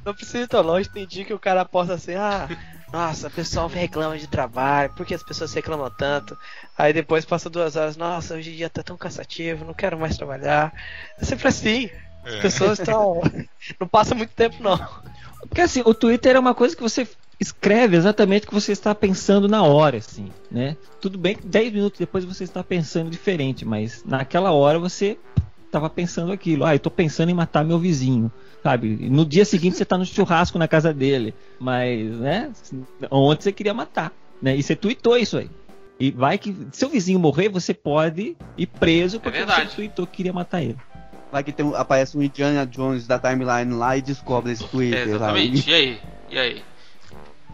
Não 0.05 0.13
precisa 0.13 0.39
ir 0.39 0.47
tão 0.47 0.61
longe, 0.61 0.89
tem 0.89 1.05
dia 1.05 1.23
que 1.25 1.33
o 1.33 1.39
cara 1.39 1.63
posta 1.63 1.93
assim, 1.93 2.15
ah, 2.15 2.49
nossa, 2.91 3.27
o 3.27 3.31
pessoal 3.31 3.67
reclama 3.67 4.17
de 4.17 4.27
trabalho, 4.27 4.91
por 4.95 5.05
que 5.05 5.13
as 5.13 5.23
pessoas 5.23 5.53
reclamam 5.53 5.89
tanto? 5.91 6.35
Aí 6.77 6.91
depois 6.91 7.23
passa 7.23 7.49
duas 7.49 7.75
horas, 7.75 7.95
nossa, 7.97 8.33
hoje 8.35 8.51
em 8.51 8.55
dia 8.55 8.69
tá 8.69 8.81
tão 8.81 8.97
cansativo, 8.97 9.63
não 9.63 9.73
quero 9.73 9.99
mais 9.99 10.17
trabalhar. 10.17 10.73
É 11.19 11.23
sempre 11.25 11.47
assim. 11.47 11.89
As 12.25 12.33
É. 12.33 12.41
pessoas 12.41 12.79
estão. 12.79 13.21
não 13.79 13.87
passa 13.87 14.13
muito 14.15 14.33
tempo, 14.33 14.55
não. 14.61 14.77
Porque 15.47 15.61
assim, 15.61 15.81
o 15.85 15.93
Twitter 15.93 16.35
é 16.35 16.39
uma 16.39 16.53
coisa 16.53 16.75
que 16.75 16.81
você 16.83 17.07
escreve 17.39 17.97
exatamente 17.97 18.45
o 18.45 18.49
que 18.49 18.53
você 18.53 18.71
está 18.71 18.93
pensando 18.93 19.47
na 19.47 19.63
hora, 19.63 19.97
assim, 19.97 20.31
né? 20.51 20.77
Tudo 20.99 21.17
bem 21.17 21.35
que 21.35 21.47
10 21.47 21.73
minutos 21.73 21.99
depois 21.99 22.23
você 22.23 22.43
está 22.43 22.63
pensando 22.63 23.09
diferente, 23.09 23.65
mas 23.65 24.03
naquela 24.05 24.51
hora 24.51 24.77
você 24.77 25.17
estava 25.71 25.89
pensando 25.89 26.31
aquilo. 26.31 26.65
Ah, 26.65 26.75
eu 26.75 26.79
tô 26.79 26.91
pensando 26.91 27.29
em 27.29 27.33
matar 27.33 27.63
meu 27.63 27.79
vizinho, 27.79 28.31
sabe? 28.61 29.09
No 29.09 29.25
dia 29.25 29.45
seguinte 29.45 29.77
você 29.77 29.85
tá 29.85 29.97
no 29.97 30.05
churrasco 30.05 30.59
na 30.59 30.67
casa 30.67 30.93
dele, 30.93 31.33
mas, 31.59 32.19
né? 32.19 32.51
Ontem 33.09 33.43
você 33.43 33.51
queria 33.53 33.73
matar, 33.73 34.13
né? 34.41 34.55
E 34.55 34.61
você 34.61 34.75
tweetou 34.75 35.17
isso 35.17 35.37
aí. 35.37 35.49
E 35.99 36.11
vai 36.11 36.37
que 36.37 36.53
seu 36.73 36.89
vizinho 36.89 37.19
morrer, 37.19 37.47
você 37.49 37.73
pode 37.73 38.35
ir 38.57 38.67
preso 38.67 39.19
porque 39.19 39.37
você 39.39 39.45
verdade. 39.45 39.75
tweetou 39.75 40.05
que 40.05 40.13
queria 40.17 40.33
matar 40.33 40.61
ele. 40.61 40.77
Vai 41.31 41.43
que 41.43 41.53
tem, 41.53 41.65
um- 41.65 41.75
aparece 41.75 42.17
um 42.17 42.21
Indiana 42.21 42.65
Jones 42.67 43.07
da 43.07 43.17
timeline 43.17 43.73
lá 43.73 43.95
e 43.95 44.01
descobre 44.01 44.51
esse 44.51 44.63
É, 44.63 44.67
Twitter. 44.67 45.05
lá. 45.07 45.15
exatamente. 45.15 45.69
E 45.69 45.73
aí? 45.73 45.99
E 46.29 46.37
aí? 46.37 46.61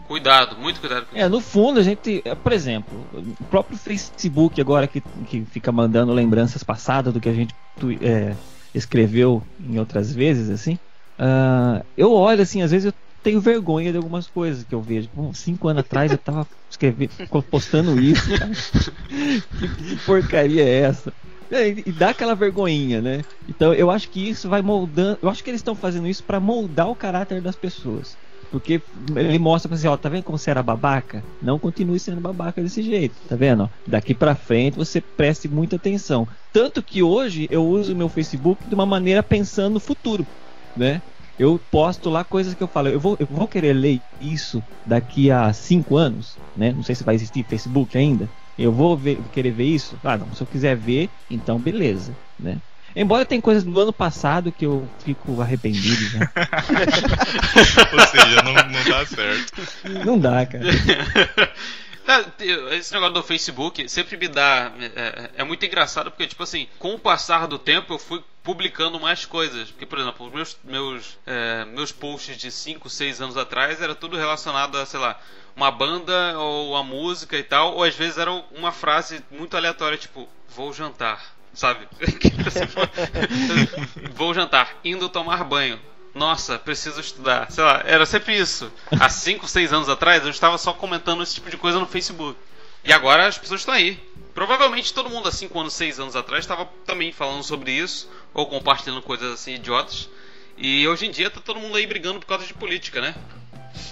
Cuidado, 0.08 0.56
muito 0.56 0.80
cuidado 0.80 1.06
com 1.06 1.14
isso. 1.14 1.24
É, 1.24 1.28
no 1.28 1.40
fundo 1.40 1.78
a 1.78 1.82
gente, 1.82 2.22
é, 2.24 2.34
por 2.34 2.52
exemplo, 2.52 3.06
o 3.38 3.44
próprio 3.44 3.78
Facebook 3.78 4.58
agora 4.58 4.88
que, 4.88 5.02
que 5.02 5.44
fica 5.44 5.70
mandando 5.70 6.12
lembranças 6.14 6.62
passadas 6.62 7.12
do 7.12 7.20
que 7.20 7.28
a 7.28 7.34
gente 7.34 7.54
é, 8.00 8.34
escreveu 8.74 9.46
em 9.60 9.78
outras 9.78 10.14
vezes, 10.14 10.48
assim, 10.48 10.78
ah, 11.18 11.84
eu 11.94 12.10
olho 12.12 12.40
assim, 12.40 12.62
às 12.62 12.70
vezes 12.70 12.86
eu 12.86 12.94
tenho 13.22 13.40
vergonha 13.40 13.90
de 13.90 13.98
algumas 13.98 14.26
coisas 14.28 14.64
que 14.64 14.74
eu 14.74 14.82
vejo. 14.82 15.10
Pô, 15.10 15.32
cinco 15.34 15.68
anos 15.68 15.80
atrás 15.80 16.10
eu 16.10 16.18
tava 16.18 16.48
escrevendo, 16.70 17.12
postando 17.50 18.00
isso, 18.00 18.32
cara. 18.32 18.50
que, 19.76 19.96
porcaria 20.06 20.64
é 20.64 20.80
essa? 20.80 21.12
É, 21.50 21.68
E 21.68 21.82
e 21.86 21.92
dá 21.92 22.10
aquela 22.10 22.34
vergonhinha, 22.34 23.02
né? 23.02 23.24
Então 23.46 23.74
eu 23.74 23.90
acho 23.90 24.08
que 24.10 24.28
isso 24.28 24.48
vai 24.48 24.62
moldando. 24.62 25.18
Eu 25.22 25.28
acho 25.28 25.42
que 25.42 25.50
eles 25.50 25.60
estão 25.60 25.74
fazendo 25.74 26.06
isso 26.08 26.24
para 26.24 26.40
moldar 26.40 26.88
o 26.88 26.96
caráter 26.96 27.42
das 27.42 27.56
pessoas. 27.56 28.18
Porque 28.50 28.82
ele 29.16 29.38
mostra 29.38 29.68
pra 29.68 29.76
você, 29.76 29.86
ó, 29.86 29.96
tá 29.96 30.08
vendo 30.08 30.24
como 30.24 30.38
você 30.38 30.50
era 30.50 30.62
babaca? 30.62 31.26
Não 31.40 31.58
continue 31.58 32.00
sendo 32.00 32.20
babaca 32.20 32.62
desse 32.62 32.82
jeito, 32.82 33.20
tá 33.26 33.36
vendo? 33.36 33.70
Daqui 33.86 34.14
pra 34.14 34.34
frente 34.34 34.76
você 34.76 35.02
preste 35.16 35.48
muita 35.48 35.76
atenção. 35.76 36.26
Tanto 36.50 36.82
que 36.82 37.02
hoje 37.02 37.46
eu 37.50 37.66
uso 37.66 37.92
o 37.92 37.96
meu 37.96 38.08
Facebook 38.08 38.66
de 38.66 38.74
uma 38.74 38.86
maneira 38.86 39.22
pensando 39.22 39.74
no 39.74 39.80
futuro, 39.80 40.26
né? 40.74 41.02
Eu 41.38 41.58
posto 41.70 42.10
lá 42.10 42.24
coisas 42.24 42.54
que 42.54 42.62
eu 42.62 42.68
falo, 42.68 42.88
eu 42.88 42.98
vou, 42.98 43.16
eu 43.20 43.26
vou 43.26 43.46
querer 43.46 43.72
ler 43.72 44.02
isso 44.18 44.64
daqui 44.84 45.30
a 45.30 45.52
cinco 45.52 45.96
anos, 45.96 46.36
né? 46.56 46.72
Não 46.72 46.82
sei 46.82 46.94
se 46.94 47.04
vai 47.04 47.14
existir 47.14 47.44
Facebook 47.44 47.96
ainda. 47.96 48.30
Eu 48.56 48.72
vou 48.72 48.96
ver- 48.96 49.22
querer 49.30 49.52
ver 49.52 49.64
isso? 49.66 49.98
Ah, 50.02 50.16
não, 50.18 50.32
se 50.32 50.42
eu 50.42 50.46
quiser 50.46 50.76
ver, 50.76 51.10
então 51.30 51.60
beleza, 51.60 52.18
né? 52.38 52.60
Embora 53.00 53.24
tem 53.24 53.40
coisas 53.40 53.62
do 53.62 53.80
ano 53.80 53.92
passado 53.92 54.50
que 54.50 54.66
eu 54.66 54.88
fico 55.04 55.40
arrependido 55.40 56.04
já. 56.08 56.18
Ou 57.92 58.00
seja, 58.00 58.42
não, 58.42 58.54
não 58.54 58.84
dá 58.84 59.06
certo. 59.06 59.68
Não 60.04 60.18
dá, 60.18 60.44
cara. 60.44 60.64
Esse 62.76 62.92
negócio 62.92 63.14
do 63.14 63.22
Facebook 63.22 63.88
sempre 63.88 64.16
me 64.16 64.26
dá. 64.26 64.72
É, 64.96 65.30
é 65.36 65.44
muito 65.44 65.64
engraçado 65.64 66.10
porque, 66.10 66.26
tipo 66.26 66.42
assim, 66.42 66.66
com 66.76 66.94
o 66.94 66.98
passar 66.98 67.46
do 67.46 67.56
tempo 67.56 67.94
eu 67.94 68.00
fui 68.00 68.20
publicando 68.42 68.98
mais 68.98 69.24
coisas. 69.24 69.70
Porque, 69.70 69.86
por 69.86 70.00
exemplo, 70.00 70.26
os 70.26 70.32
meus, 70.32 70.56
meus, 70.64 71.18
é, 71.24 71.64
meus 71.66 71.92
posts 71.92 72.36
de 72.36 72.50
5, 72.50 72.90
6 72.90 73.20
anos 73.20 73.36
atrás 73.36 73.80
era 73.80 73.94
tudo 73.94 74.16
relacionado 74.16 74.76
a, 74.76 74.84
sei 74.84 74.98
lá, 74.98 75.20
uma 75.54 75.70
banda 75.70 76.36
ou 76.36 76.76
a 76.76 76.82
música 76.82 77.38
e 77.38 77.44
tal. 77.44 77.76
Ou 77.76 77.84
às 77.84 77.94
vezes 77.94 78.18
era 78.18 78.32
uma 78.32 78.72
frase 78.72 79.22
muito 79.30 79.56
aleatória, 79.56 79.96
tipo, 79.96 80.28
vou 80.48 80.72
jantar. 80.72 81.37
Sabe? 81.52 81.88
vou 84.14 84.34
jantar, 84.34 84.78
indo 84.84 85.08
tomar 85.08 85.44
banho 85.44 85.78
nossa, 86.18 86.58
preciso 86.58 87.00
estudar. 87.00 87.50
Sei 87.50 87.62
lá, 87.62 87.82
era 87.86 88.04
sempre 88.04 88.36
isso. 88.36 88.70
Há 88.98 89.08
5, 89.08 89.46
6 89.46 89.72
anos 89.72 89.88
atrás 89.88 90.24
eu 90.24 90.30
estava 90.30 90.58
só 90.58 90.72
comentando 90.72 91.22
esse 91.22 91.34
tipo 91.34 91.48
de 91.48 91.56
coisa 91.56 91.78
no 91.78 91.86
Facebook. 91.86 92.36
E 92.84 92.92
agora 92.92 93.26
as 93.26 93.38
pessoas 93.38 93.60
estão 93.60 93.74
aí. 93.74 93.98
Provavelmente 94.34 94.92
todo 94.92 95.08
mundo 95.08 95.28
há 95.28 95.32
5 95.32 95.58
anos, 95.58 95.74
6 95.74 96.00
anos 96.00 96.16
atrás 96.16 96.44
estava 96.44 96.68
também 96.84 97.12
falando 97.12 97.42
sobre 97.42 97.72
isso, 97.72 98.08
ou 98.34 98.46
compartilhando 98.46 99.02
coisas 99.02 99.32
assim 99.32 99.54
idiotas. 99.54 100.08
E 100.56 100.86
hoje 100.88 101.06
em 101.06 101.10
dia 101.10 101.30
tá 101.30 101.40
todo 101.40 101.60
mundo 101.60 101.76
aí 101.76 101.86
brigando 101.86 102.18
por 102.20 102.26
causa 102.26 102.46
de 102.46 102.54
política, 102.54 103.00
né? 103.00 103.14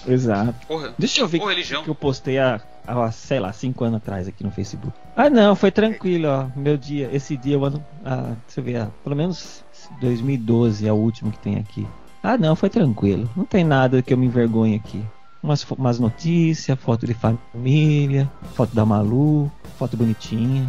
Exato. 0.05 0.67
Porra. 0.67 0.93
Deixa 0.97 1.21
eu 1.21 1.27
ver 1.27 1.39
que, 1.39 1.45
religião. 1.45 1.83
que 1.83 1.89
eu 1.89 1.95
postei 1.95 2.37
há, 2.37 2.59
há, 2.87 3.11
sei 3.11 3.39
lá, 3.39 3.51
5 3.51 3.83
anos 3.83 3.97
atrás 3.97 4.27
aqui 4.27 4.43
no 4.43 4.51
Facebook. 4.51 4.93
Ah, 5.15 5.29
não, 5.29 5.55
foi 5.55 5.69
tranquilo, 5.71 6.27
ó. 6.27 6.47
Meu 6.55 6.77
dia, 6.77 7.09
esse 7.11 7.35
dia, 7.35 7.55
eu 7.55 7.65
ando, 7.65 7.83
ah, 8.05 8.33
deixa 8.45 8.59
eu 8.59 8.63
ver, 8.63 8.77
ah, 8.77 8.89
pelo 9.03 9.15
menos 9.15 9.63
2012 10.01 10.87
é 10.87 10.91
o 10.93 10.95
último 10.95 11.31
que 11.31 11.39
tem 11.39 11.57
aqui. 11.57 11.85
Ah, 12.23 12.37
não, 12.37 12.55
foi 12.55 12.69
tranquilo. 12.69 13.29
Não 13.35 13.45
tem 13.45 13.63
nada 13.63 14.01
que 14.01 14.13
eu 14.13 14.17
me 14.17 14.25
envergonhe 14.25 14.75
aqui. 14.75 15.03
Umas, 15.41 15.63
umas 15.71 15.99
notícias, 15.99 16.77
foto 16.79 17.05
de 17.05 17.13
família, 17.13 18.29
foto 18.53 18.75
da 18.75 18.85
Malu, 18.85 19.51
foto 19.77 19.95
bonitinha. 19.95 20.67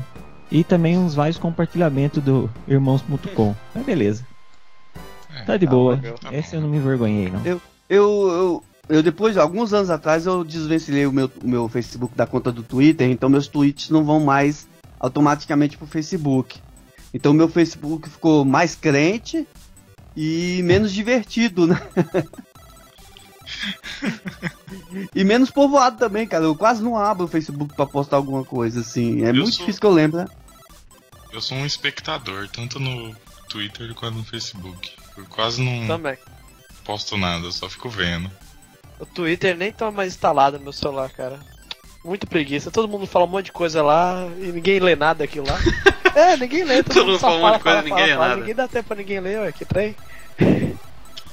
E 0.51 0.63
também 0.65 0.97
uns 0.97 1.15
vários 1.15 1.39
compartilhamentos 1.39 2.23
do 2.23 2.51
irmãos.com. 2.67 3.55
Mas 3.75 3.85
beleza. 3.85 4.27
É, 5.35 5.43
Tá 5.45 5.57
de 5.57 5.67
Tá 5.67 5.73
boa. 5.73 5.97
tá 5.97 6.33
Esse 6.35 6.57
eu 6.57 6.61
não 6.61 6.69
me 6.69 6.77
envergonhei, 6.79 7.31
não. 7.31 7.45
Eu, 7.45 7.61
eu, 7.89 8.29
eu 8.29 8.65
depois, 9.03 9.37
alguns 9.37 9.73
anos 9.73 9.91
atrás, 9.91 10.27
eu 10.27 10.43
desvencilhei 10.45 11.07
o 11.07 11.13
meu, 11.13 11.31
o 11.43 11.49
meu 11.49 11.69
Facebook 11.69 12.15
da 12.17 12.27
conta 12.27 12.51
do 12.51 12.63
Twitter, 12.63 13.09
então 13.11 13.29
meus 13.29 13.47
tweets 13.47 13.91
não 13.91 14.05
vão 14.05 14.21
mais 14.21 14.67
automaticamente 14.99 15.77
pro 15.77 15.87
Facebook. 15.87 16.59
Então 17.13 17.33
meu 17.33 17.49
Facebook 17.49 18.09
ficou 18.09 18.45
mais 18.45 18.75
crente 18.75 19.47
e 20.17 20.61
menos 20.65 20.93
divertido, 20.93 21.67
né? 21.67 21.81
e 25.15 25.25
menos 25.25 25.51
povoado 25.51 25.99
também, 25.99 26.27
cara. 26.27 26.45
Eu 26.45 26.55
quase 26.55 26.83
não 26.83 26.97
abro 26.97 27.25
o 27.25 27.29
Facebook 27.29 27.75
pra 27.75 27.87
postar 27.87 28.17
alguma 28.17 28.45
coisa, 28.45 28.81
assim. 28.81 29.25
É 29.25 29.31
Eu 29.31 29.35
muito 29.35 29.51
sou- 29.51 29.61
difícil 29.61 29.81
que 29.81 29.87
eu 29.87 29.93
lembre, 29.93 30.19
né? 30.23 30.27
Eu 31.33 31.41
sou 31.41 31.57
um 31.59 31.67
espectador, 31.67 32.49
tanto 32.49 32.79
no 32.81 33.15
Twitter 33.49 33.95
quanto 33.95 34.17
no 34.19 34.25
Facebook. 34.25 34.93
Eu 35.17 35.25
quase 35.27 35.63
não 35.63 35.87
Também. 35.87 36.17
posto 36.85 37.17
nada, 37.17 37.47
eu 37.47 37.53
só 37.53 37.69
fico 37.69 37.89
vendo. 37.89 38.31
O 39.01 39.07
Twitter 39.07 39.57
nem 39.57 39.71
tá 39.73 39.91
mais 39.91 40.13
instalado 40.15 40.59
no 40.59 40.65
meu 40.65 40.73
celular, 40.73 41.11
cara. 41.11 41.39
Muito 42.05 42.27
preguiça. 42.27 42.71
Todo 42.71 42.89
mundo 42.89 43.07
fala 43.07 43.25
um 43.25 43.29
monte 43.29 43.47
de 43.47 43.53
coisa 43.53 43.83
lá 43.83 44.27
e 44.41 44.47
ninguém 44.53 44.79
lê 44.81 44.97
nada 44.97 45.25
aquilo 45.25 45.47
lá. 45.47 45.59
é, 46.15 46.37
ninguém 46.37 46.65
lê. 46.65 46.83
Todo, 46.83 46.95
Todo 46.95 47.01
mundo 47.05 47.11
mundo 47.13 47.19
fala 47.21 47.37
um 47.37 47.41
monte 47.41 47.57
de 47.59 47.63
coisa, 47.63 47.77
fala, 47.79 47.89
ninguém 47.89 48.05
lê 48.07 48.13
fala, 48.13 48.19
fala. 48.19 48.29
nada. 48.29 48.41
Ninguém 48.41 48.55
dá 48.55 48.69
tempo 48.69 48.89
pra 48.89 48.97
ninguém 48.97 49.21
ler, 49.21 49.41
ué, 49.41 49.53
que 49.53 49.65
trem. 49.65 49.95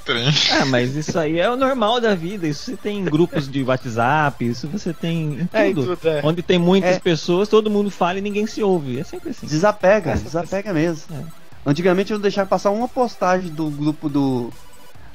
Trem. 0.04 0.24
Ah, 0.52 0.64
mas 0.66 0.94
isso 0.94 1.18
aí 1.18 1.40
é 1.40 1.50
o 1.50 1.56
normal 1.56 2.00
da 2.00 2.14
vida. 2.14 2.46
Isso 2.46 2.64
você 2.70 2.76
tem 2.76 2.98
em 3.00 3.04
grupos 3.04 3.48
de 3.50 3.62
WhatsApp, 3.64 4.44
isso 4.44 4.68
você 4.68 4.92
tem 4.92 5.32
em 5.40 5.46
tudo. 5.46 5.56
É, 5.56 5.68
em 5.68 5.74
tudo, 5.74 5.98
é. 6.08 6.20
Onde 6.22 6.42
tem 6.42 6.58
muitas 6.58 6.96
É. 6.96 6.98
pessoas, 7.00 7.48
todo 7.48 7.68
mundo 7.70 7.90
fala 7.90 8.18
e 8.18 8.22
ninguém 8.22 8.46
se 8.46 8.62
ouve. 8.62 9.00
É 9.00 9.04
sempre 9.04 9.30
assim. 9.30 9.46
Desapega, 9.46 10.12
Essa- 10.12 10.22
desapega 10.24 10.72
mesmo. 10.72 11.06
É. 11.16 11.24
Antigamente 11.68 12.12
eu 12.12 12.18
não 12.18 12.22
deixava 12.22 12.48
passar 12.48 12.70
uma 12.70 12.86
postagem 12.86 13.50
do 13.50 13.68
grupo 13.68 14.08
do, 14.08 14.52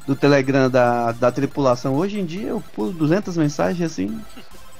do 0.05 0.15
Telegram 0.15 0.69
da, 0.69 1.11
da 1.11 1.31
tripulação. 1.31 1.95
Hoje 1.95 2.19
em 2.19 2.25
dia 2.25 2.49
eu 2.49 2.63
pulo 2.75 2.91
200 2.91 3.37
mensagens 3.37 3.91
assim, 3.91 4.19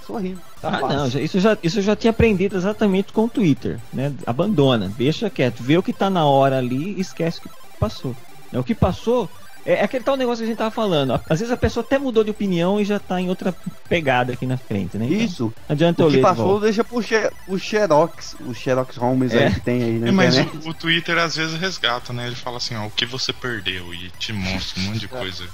sorrindo. 0.06 0.40
Tá 0.62 0.70
Ah, 0.70 0.80
fácil. 0.80 0.98
não, 1.20 1.26
isso, 1.26 1.40
já, 1.40 1.58
isso 1.64 1.80
eu 1.80 1.84
já 1.84 1.96
tinha 1.96 2.12
aprendido 2.12 2.56
exatamente 2.56 3.12
com 3.14 3.26
o 3.26 3.30
Twitter, 3.30 3.80
né? 3.94 4.14
Abandona, 4.26 4.92
deixa 4.98 5.30
quieto, 5.30 5.62
vê 5.64 5.78
o 5.78 5.84
que 5.84 5.94
tá 5.94 6.10
na 6.10 6.26
hora 6.26 6.58
ali 6.58 6.96
e 6.98 7.02
esquece 7.02 7.40
o 7.40 7.42
que 7.44 7.50
passou. 7.80 8.16
É, 8.54 8.60
o 8.60 8.64
que 8.64 8.76
passou 8.76 9.30
é, 9.66 9.74
é 9.74 9.84
aquele 9.84 10.04
tal 10.04 10.16
negócio 10.18 10.40
que 10.40 10.46
a 10.46 10.48
gente 10.48 10.58
tava 10.58 10.72
falando. 10.72 11.14
Às 11.30 11.40
vezes 11.40 11.52
a 11.52 11.58
pessoa 11.58 11.84
até 11.84 11.98
mudou 12.00 12.24
de 12.24 12.32
opinião 12.32 12.80
e 12.80 12.86
já 12.86 13.00
tá 13.00 13.20
em 13.20 13.30
outra 13.30 13.54
pegada 13.88 14.34
aqui 14.34 14.46
na 14.46 14.58
frente, 14.58 14.98
né? 14.98 15.06
Então, 15.06 15.18
Isso. 15.26 15.54
adianta 15.68 16.02
eu 16.02 16.08
O 16.08 16.10
que 16.10 16.16
ler 16.18 16.22
de 16.24 16.28
passou 16.30 16.46
volta. 16.46 16.66
deixa 16.66 16.84
pro, 16.84 17.02
xe, 17.02 17.30
pro 17.46 17.58
Xerox, 17.60 18.36
o 18.40 18.54
Xerox 18.54 18.96
Holmes 18.98 19.34
É. 19.34 19.46
aí 19.48 19.54
que 19.54 19.60
tem 19.62 19.84
aí 19.84 20.00
na 20.00 20.08
É, 20.08 20.12
mas 20.12 20.38
internet. 20.38 20.68
o, 20.68 20.70
o 20.70 20.74
Twitter 20.74 21.18
às 21.18 21.36
vezes 21.36 21.60
resgata, 21.60 22.14
né? 22.14 22.28
Ele 22.28 22.36
fala 22.36 22.58
assim, 22.58 22.76
ó, 22.76 22.86
o 22.88 22.92
que 22.92 23.06
você 23.06 23.32
perdeu 23.34 23.94
e 23.94 24.10
te 24.12 24.34
mostra 24.34 24.82
um 24.82 24.86
monte 24.86 25.00
de 25.00 25.08
coisa. 25.08 25.46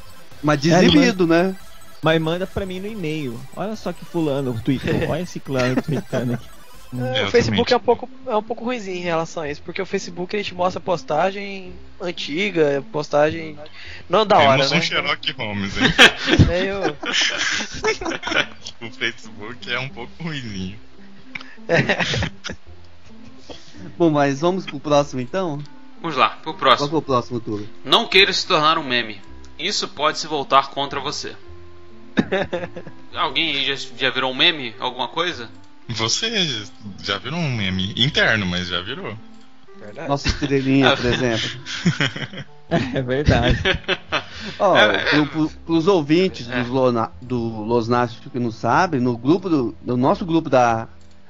Mas 0.44 0.58
É, 0.66 0.82
desilido, 0.82 1.26
né? 1.28 1.56
Mas 2.04 2.22
manda 2.22 2.46
pra 2.46 2.66
mim 2.66 2.80
no 2.80 2.88
e-mail. 2.88 3.40
Olha 3.56 3.76
só 3.76 3.92
que 3.92 4.06
fulano 4.06 4.60
tweetou, 4.64 5.10
olha 5.10 5.22
esse 5.22 5.40
clano 5.40 5.82
tweetando 5.82 6.34
aqui. 6.34 6.48
É, 6.94 7.24
Eu 7.24 7.28
o 7.28 7.32
Facebook 7.32 7.74
é 7.74 7.78
um 7.78 7.82
pouco 7.82 8.10
é 8.26 8.36
um 8.36 8.44
pouco 8.44 8.64
ruimzinho 8.64 8.98
em 8.98 9.02
relação 9.02 9.44
a 9.44 9.50
isso, 9.52 9.62
porque 9.62 9.82
o 9.82 9.86
Facebook 9.86 10.34
ele 10.36 10.44
te 10.44 10.54
mostra 10.56 10.80
postagem 10.80 11.74
antiga, 12.00 12.84
postagem 12.94 13.58
não 14.10 14.26
da 14.26 14.38
hora, 14.38 14.52
Temos 14.66 14.72
né? 14.72 14.78
um 14.78 14.82
Sherlock 14.82 15.32
Holmes, 15.34 15.78
hein? 15.78 15.84
Meio- 16.48 16.98
o 18.88 18.92
Facebook 18.92 19.72
é 19.74 19.80
um 19.80 19.90
pouco 19.90 20.12
ruimzinho. 20.24 20.80
Bom, 23.98 24.10
mas 24.10 24.42
vamos 24.42 24.66
pro 24.66 24.80
próximo 24.80 25.22
então? 25.22 25.60
Vamos 26.02 26.18
lá, 26.18 26.30
pro 26.30 26.54
Qual 26.54 26.58
próximo. 26.58 26.90
que 26.90 26.96
é 26.96 26.98
o 26.98 27.02
próximo 27.02 27.40
turno? 27.40 27.68
Não 27.84 28.08
queira 28.08 28.32
se 28.32 28.46
tornar 28.48 28.78
um 28.78 28.84
meme. 28.84 29.20
Isso 29.58 29.88
pode 29.88 30.20
se 30.20 30.28
voltar 30.28 30.70
contra 30.70 31.00
você. 31.00 31.36
Alguém 33.14 33.56
aí 33.58 33.66
já, 33.66 33.76
já 33.98 34.10
virou 34.10 34.32
um 34.32 34.36
meme? 34.36 34.76
Alguma 34.80 35.08
coisa? 35.08 35.50
Você 35.90 36.66
já 37.04 37.18
virou 37.18 37.40
um 37.40 37.56
meme 37.56 37.94
interno, 37.98 38.46
mas 38.46 38.68
já 38.68 38.82
virou. 38.82 39.16
Verdade. 39.80 40.08
Nossa 40.10 40.28
estrelinha, 40.28 40.96
por 40.96 41.06
exemplo. 41.08 41.50
É 42.70 43.02
verdade. 43.02 43.58
Ó, 44.60 44.76
É, 44.78 44.96
é. 44.96 45.06
pro- 45.12 45.26
pro- 45.28 45.50
pros 45.66 45.88
ouvintes 45.88 46.50
É. 46.50 46.60
dos 46.62 46.70
Lona- 46.70 47.12
do 47.22 47.38
Los 47.64 47.88
Nachos 47.88 48.18
que 48.32 48.40
não 48.40 48.52
sabem, 48.52 49.00
no 49.00 49.18
grupo 49.18 49.50
do, 49.50 49.76
do 49.82 49.96
nosso 49.96 50.26
grupo 50.26 50.50
da, 50.50 50.88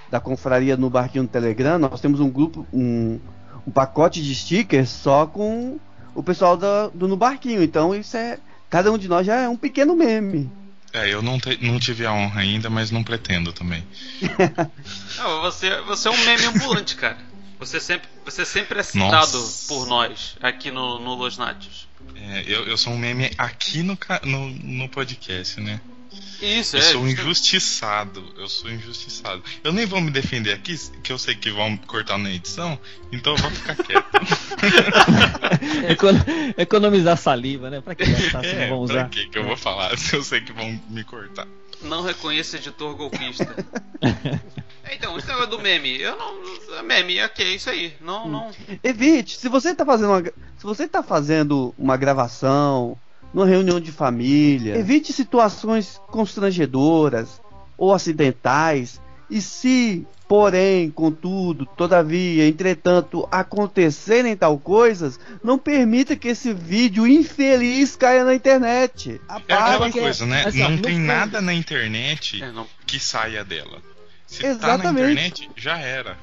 da 0.10 0.20
confraria 0.20 0.76
no 0.76 0.90
barquinho 0.90 1.26
do 1.26 1.30
Telegram, 1.30 1.78
nós 1.78 2.02
temos 2.02 2.20
um 2.20 2.30
grupo, 2.30 2.66
um, 2.74 3.20
um 3.68 3.72
pacote 3.72 4.24
de 4.24 4.34
stickers 4.34 4.90
só 4.90 5.28
com 5.28 5.78
o 6.16 6.24
pessoal 6.24 6.58
da- 6.58 6.88
do 6.88 7.08
no 7.08 7.16
barquinho. 7.18 7.62
Então 7.62 7.94
isso 7.94 8.18
é. 8.18 8.40
Cada 8.70 8.92
um 8.92 8.98
de 8.98 9.08
nós 9.08 9.26
já 9.26 9.36
é 9.36 9.48
um 9.48 9.56
pequeno 9.56 9.96
meme. 9.96 10.50
É, 10.98 11.14
eu 11.14 11.22
não, 11.22 11.40
te- 11.40 11.58
não 11.62 11.80
tive 11.80 12.06
a 12.06 12.12
honra 12.14 12.42
ainda, 12.42 12.70
mas 12.70 12.90
não 12.92 13.04
pretendo 13.04 13.54
também. 13.54 13.86
Não, 15.18 15.42
você, 15.42 15.82
você 15.82 16.08
é 16.08 16.12
um 16.12 16.26
meme 16.26 16.46
ambulante, 16.46 16.96
cara. 16.96 17.18
Você 17.60 17.80
sempre, 17.80 18.08
você 18.24 18.46
sempre 18.46 18.80
é 18.80 18.84
citado 18.84 19.38
Nossa. 19.40 19.68
por 19.68 19.88
nós 19.88 20.36
aqui 20.42 20.70
no, 20.70 21.00
no 21.00 21.16
Los 21.16 21.38
Natios. 21.38 21.88
É, 22.16 22.44
eu, 22.48 22.66
eu 22.68 22.78
sou 22.78 22.94
um 22.94 22.98
meme 22.98 23.32
aqui 23.38 23.82
no, 23.84 23.98
no, 24.24 24.50
no 24.50 24.90
podcast, 24.90 25.60
né? 25.60 25.80
Isso, 26.42 26.76
Eu 26.76 26.80
é. 26.80 26.84
sou 26.84 26.92
justamente. 27.02 27.22
injustiçado. 27.22 28.24
Eu 28.38 28.48
sou 28.48 28.70
injustiçado. 28.70 29.42
Eu 29.64 29.74
nem 29.74 29.86
vou 29.86 30.00
me 30.02 30.12
defender 30.12 30.54
aqui, 30.54 30.76
que 31.02 31.12
eu 31.12 31.18
sei 31.18 31.36
que 31.36 31.50
vão 31.52 31.76
cortar 31.78 32.18
na 32.18 32.30
edição, 32.32 32.80
então 33.12 33.34
eu 33.36 33.38
vou 33.42 33.52
ficar 33.52 33.76
quieto. 33.84 34.06
Econo- 35.90 36.24
economizar 36.58 37.18
saliva, 37.18 37.70
né? 37.70 37.82
Pra 37.82 37.96
que 37.96 38.06
gastar 38.06 38.44
se 38.44 38.54
não 38.54 38.62
é, 38.62 38.68
vão 38.70 38.86
pra 38.86 38.94
usar? 38.96 39.10
que 39.10 39.28
que 39.30 39.38
eu 39.38 39.44
vou 39.46 39.58
falar 39.58 39.98
se 39.98 40.16
eu 40.16 40.24
sei 40.24 40.42
que 40.42 40.52
vão 40.52 40.80
me 40.90 41.04
cortar? 41.04 41.48
Não 41.82 42.02
reconheça 42.04 42.58
editor 42.58 42.96
golpista. 42.96 43.48
É, 44.90 44.96
então, 44.96 45.18
esse 45.18 45.28
negócio 45.28 45.50
do 45.50 45.60
meme. 45.60 46.00
Eu 46.00 46.16
não. 46.18 46.82
Meme, 46.84 47.22
ok, 47.22 47.46
é 47.46 47.56
isso 47.56 47.70
aí. 47.70 47.94
Não, 48.00 48.26
não. 48.30 48.52
Evite, 48.82 49.36
se 49.38 49.50
você 49.50 49.76
tá 49.76 49.86
fazendo 49.86 50.08
uma, 50.14 50.24
se 50.24 50.64
você 50.64 50.88
tá 50.88 51.04
fazendo 51.04 51.76
uma 51.78 51.98
gravação, 51.98 52.98
numa 53.34 53.46
reunião 53.46 53.80
de 53.80 53.92
família, 53.92 54.78
evite 54.78 55.12
situações 55.14 56.00
constrangedoras 56.08 57.42
ou 57.78 57.94
acidentais. 57.94 59.02
E 59.30 59.42
se, 59.42 60.08
porém, 60.28 60.90
contudo, 60.90 61.66
todavia, 61.66 62.48
entretanto, 62.48 63.28
acontecerem 63.30 64.38
tal 64.38 64.58
coisas, 64.58 65.20
não 65.44 65.58
permita 65.60 66.16
que 66.16 66.30
esse 66.30 66.54
vídeo 66.54 67.06
infeliz 67.06 67.96
caia 67.98 68.24
na 68.24 68.34
internet. 68.34 69.20
É 69.30 69.34
aquela 69.34 69.76
Apague. 69.76 70.00
coisa, 70.00 70.26
né? 70.26 70.46
assim, 70.46 70.60
não 70.60 70.72
no 70.72 70.82
tem 70.82 70.98
nada 70.98 71.42
na 71.42 71.54
internet 71.54 72.42
É, 72.42 72.52
não. 72.52 72.66
que 72.86 73.00
saia 73.00 73.44
dela. 73.44 73.82
Se 74.26 74.42
tá 74.42 74.48
na 74.48 74.54
Exatamente. 74.54 75.12
internet, 75.12 75.50
já 75.58 75.78
era. 75.78 76.18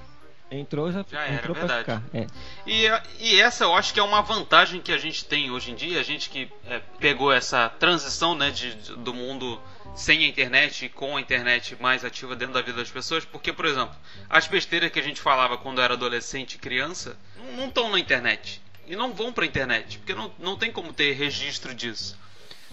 Entrou, 0.51 0.93
já, 0.93 1.05
Já 1.11 1.23
era, 1.25 1.35
entrou 1.37 1.55
pra 1.57 1.67
verdade. 1.67 2.03
ficar. 2.03 2.19
É. 2.19 2.27
E, 2.67 2.85
e 3.19 3.41
essa 3.41 3.65
eu 3.65 3.75
acho 3.75 3.93
que 3.93 3.99
é 3.99 4.03
uma 4.03 4.21
vantagem 4.23 4.81
que 4.81 4.93
a 4.93 4.99
gente 4.99 5.25
tem 5.25 5.51
hoje 5.51 5.73
em 5.73 5.75
dia, 5.75 5.99
a 5.99 6.03
gente 6.03 6.31
que 6.31 6.49
é, 6.67 6.81
pegou 7.01 7.33
essa 7.33 7.69
transição 7.69 8.35
né, 8.37 8.51
de, 8.51 8.75
de- 8.75 8.97
do 8.97 9.13
mundo 9.13 9.61
sem 9.97 10.25
a 10.25 10.29
internet 10.29 10.85
e 10.85 10.89
com 10.89 11.17
a 11.17 11.21
internet 11.21 11.77
mais 11.81 12.05
ativa 12.05 12.37
dentro 12.37 12.55
da 12.55 12.63
vida 12.63 12.79
das 12.79 12.91
pessoas, 12.91 13.25
porque, 13.25 13.53
por 13.53 13.65
exemplo, 13.65 13.95
as 14.29 14.47
besteiras 14.47 14.91
que 14.93 14.99
a 15.01 15.03
gente 15.03 15.21
falava 15.21 15.57
quando 15.59 15.81
era 15.81 15.95
adolescente 15.95 16.55
e 16.55 16.59
criança 16.59 17.17
não 17.57 17.67
estão 17.69 17.91
na 17.91 17.99
internet. 17.99 18.61
E 18.87 18.95
não 18.95 19.13
vão 19.15 19.33
pra 19.33 19.47
internet, 19.47 19.99
porque 19.99 20.15
não, 20.15 20.31
não 20.39 20.57
tem 20.57 20.71
como 20.71 20.93
ter 20.93 21.13
registro 21.15 21.75
disso. 21.75 22.17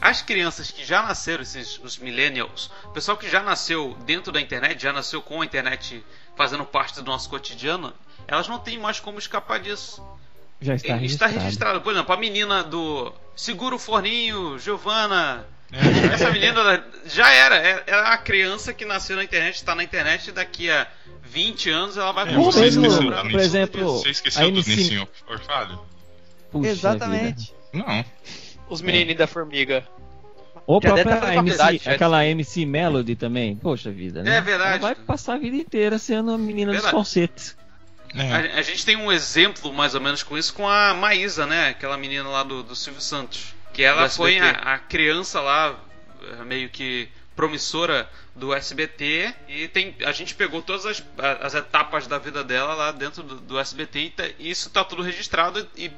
As 0.02 0.22
crianças 0.22 0.72
que 0.72 0.84
já 0.84 1.04
nasceram, 1.04 1.44
esses, 1.44 1.80
os 1.84 1.98
millennials, 2.00 2.72
o 2.86 2.90
pessoal 2.90 3.16
que 3.16 3.30
já 3.30 3.44
nasceu 3.44 3.96
dentro 4.04 4.32
da 4.32 4.42
internet, 4.42 4.82
já 4.82 4.92
nasceu 4.92 5.22
com 5.22 5.42
a 5.42 5.46
internet 5.46 6.04
fazendo 6.36 6.66
parte 6.66 6.96
do 6.96 7.04
nosso 7.04 7.30
cotidiano, 7.30 7.94
elas 8.28 8.48
não 8.48 8.58
têm 8.58 8.80
mais 8.80 9.00
como 9.00 9.20
escapar 9.20 9.60
disso. 9.60 10.02
Já 10.60 10.76
está 10.76 10.88
Está 10.88 10.98
registrado. 10.98 11.34
registrado. 11.40 11.82
Por 11.82 11.94
exemplo, 11.94 12.14
a 12.14 12.18
menina 12.18 12.64
do 12.64 13.14
Segura 13.36 13.76
o 13.76 13.80
Forninho, 13.80 14.58
Giovana. 14.60 15.46
É. 15.72 16.14
Essa 16.14 16.32
menina 16.32 16.84
já 17.06 17.32
era. 17.32 17.56
É, 17.56 17.84
é 17.88 17.94
a 17.94 18.18
criança 18.18 18.74
que 18.74 18.86
nasceu 18.86 19.16
na 19.16 19.24
internet, 19.24 19.56
está 19.56 19.74
na 19.74 19.84
internet 19.84 20.28
e 20.28 20.32
daqui 20.32 20.70
a 20.70 20.88
20 21.24 21.70
anos 21.70 21.98
ela 21.98 22.12
vai 22.12 22.28
É, 22.28 22.36
você 22.36 22.62
mesmo, 22.62 22.86
esqueceu 22.86 23.12
do 23.12 23.30
por 23.32 23.40
exemplo, 23.40 24.00
Você 24.00 24.08
a 24.08 24.12
esqueceu 24.12 24.52
do 24.52 24.58
Nissin 24.58 25.08
Orfalho? 25.28 25.80
Exatamente. 26.64 27.54
Não. 27.74 28.06
Os 28.72 28.82
menininhos 28.82 29.18
da 29.18 29.28
formiga. 29.28 29.88
Ou 30.68 30.80
deve 30.80 31.04
própria 31.04 31.28
na 31.28 31.36
MC, 31.36 31.90
aquela 31.90 32.26
MC 32.26 32.66
Melody 32.66 33.16
também. 33.16 33.56
Poxa 33.56 33.92
vida, 33.92 34.24
né? 34.24 34.38
É 34.38 34.42
verdade. 34.42 34.70
Ela 34.78 34.80
vai 34.80 34.96
passar 34.96 35.34
a 35.34 35.38
vida 35.38 35.58
inteira 35.58 35.98
sendo 35.98 36.32
a 36.32 36.38
menina 36.38 36.72
dos 36.72 36.82
falsetes. 36.92 37.58
É. 38.16 38.56
A, 38.56 38.60
a 38.60 38.62
gente 38.62 38.86
tem 38.86 38.96
um 38.96 39.12
exemplo 39.12 39.74
mais 39.74 39.96
ou 39.96 40.02
menos 40.02 40.22
com 40.24 40.38
isso 40.38 40.54
com 40.54 40.68
a 40.68 40.94
Maísa, 40.94 41.46
né? 41.46 41.70
Aquela 41.70 41.98
menina 41.98 42.28
lá 42.30 42.44
do, 42.44 42.62
do 42.64 42.76
Silvio 42.76 43.02
Santos. 43.02 43.54
Que 43.74 43.84
ela 43.84 44.04
foi 44.10 44.38
a, 44.40 44.74
a 44.74 44.78
criança 44.80 45.40
lá, 45.42 45.76
eh, 46.22 46.44
meio 46.44 46.70
que 46.70 47.08
promissora 47.36 48.08
do 48.36 48.54
SBT. 48.54 49.34
E 49.48 49.68
tem, 49.70 49.96
a 50.06 50.12
gente 50.12 50.36
pegou 50.36 50.62
todas 50.62 50.86
as, 50.86 51.04
a- 51.18 51.46
as 51.48 51.56
etapas 51.56 52.06
da 52.06 52.18
vida 52.18 52.44
dela 52.44 52.74
lá 52.76 52.92
dentro 52.92 53.24
do, 53.24 53.36
do 53.38 53.58
SBT 53.60 54.00
e, 54.00 54.10
tá- 54.10 54.28
e 54.38 54.50
isso 54.52 54.70
tá 54.70 54.84
tudo 54.84 55.02
registrado 55.02 55.68
e. 55.76 55.90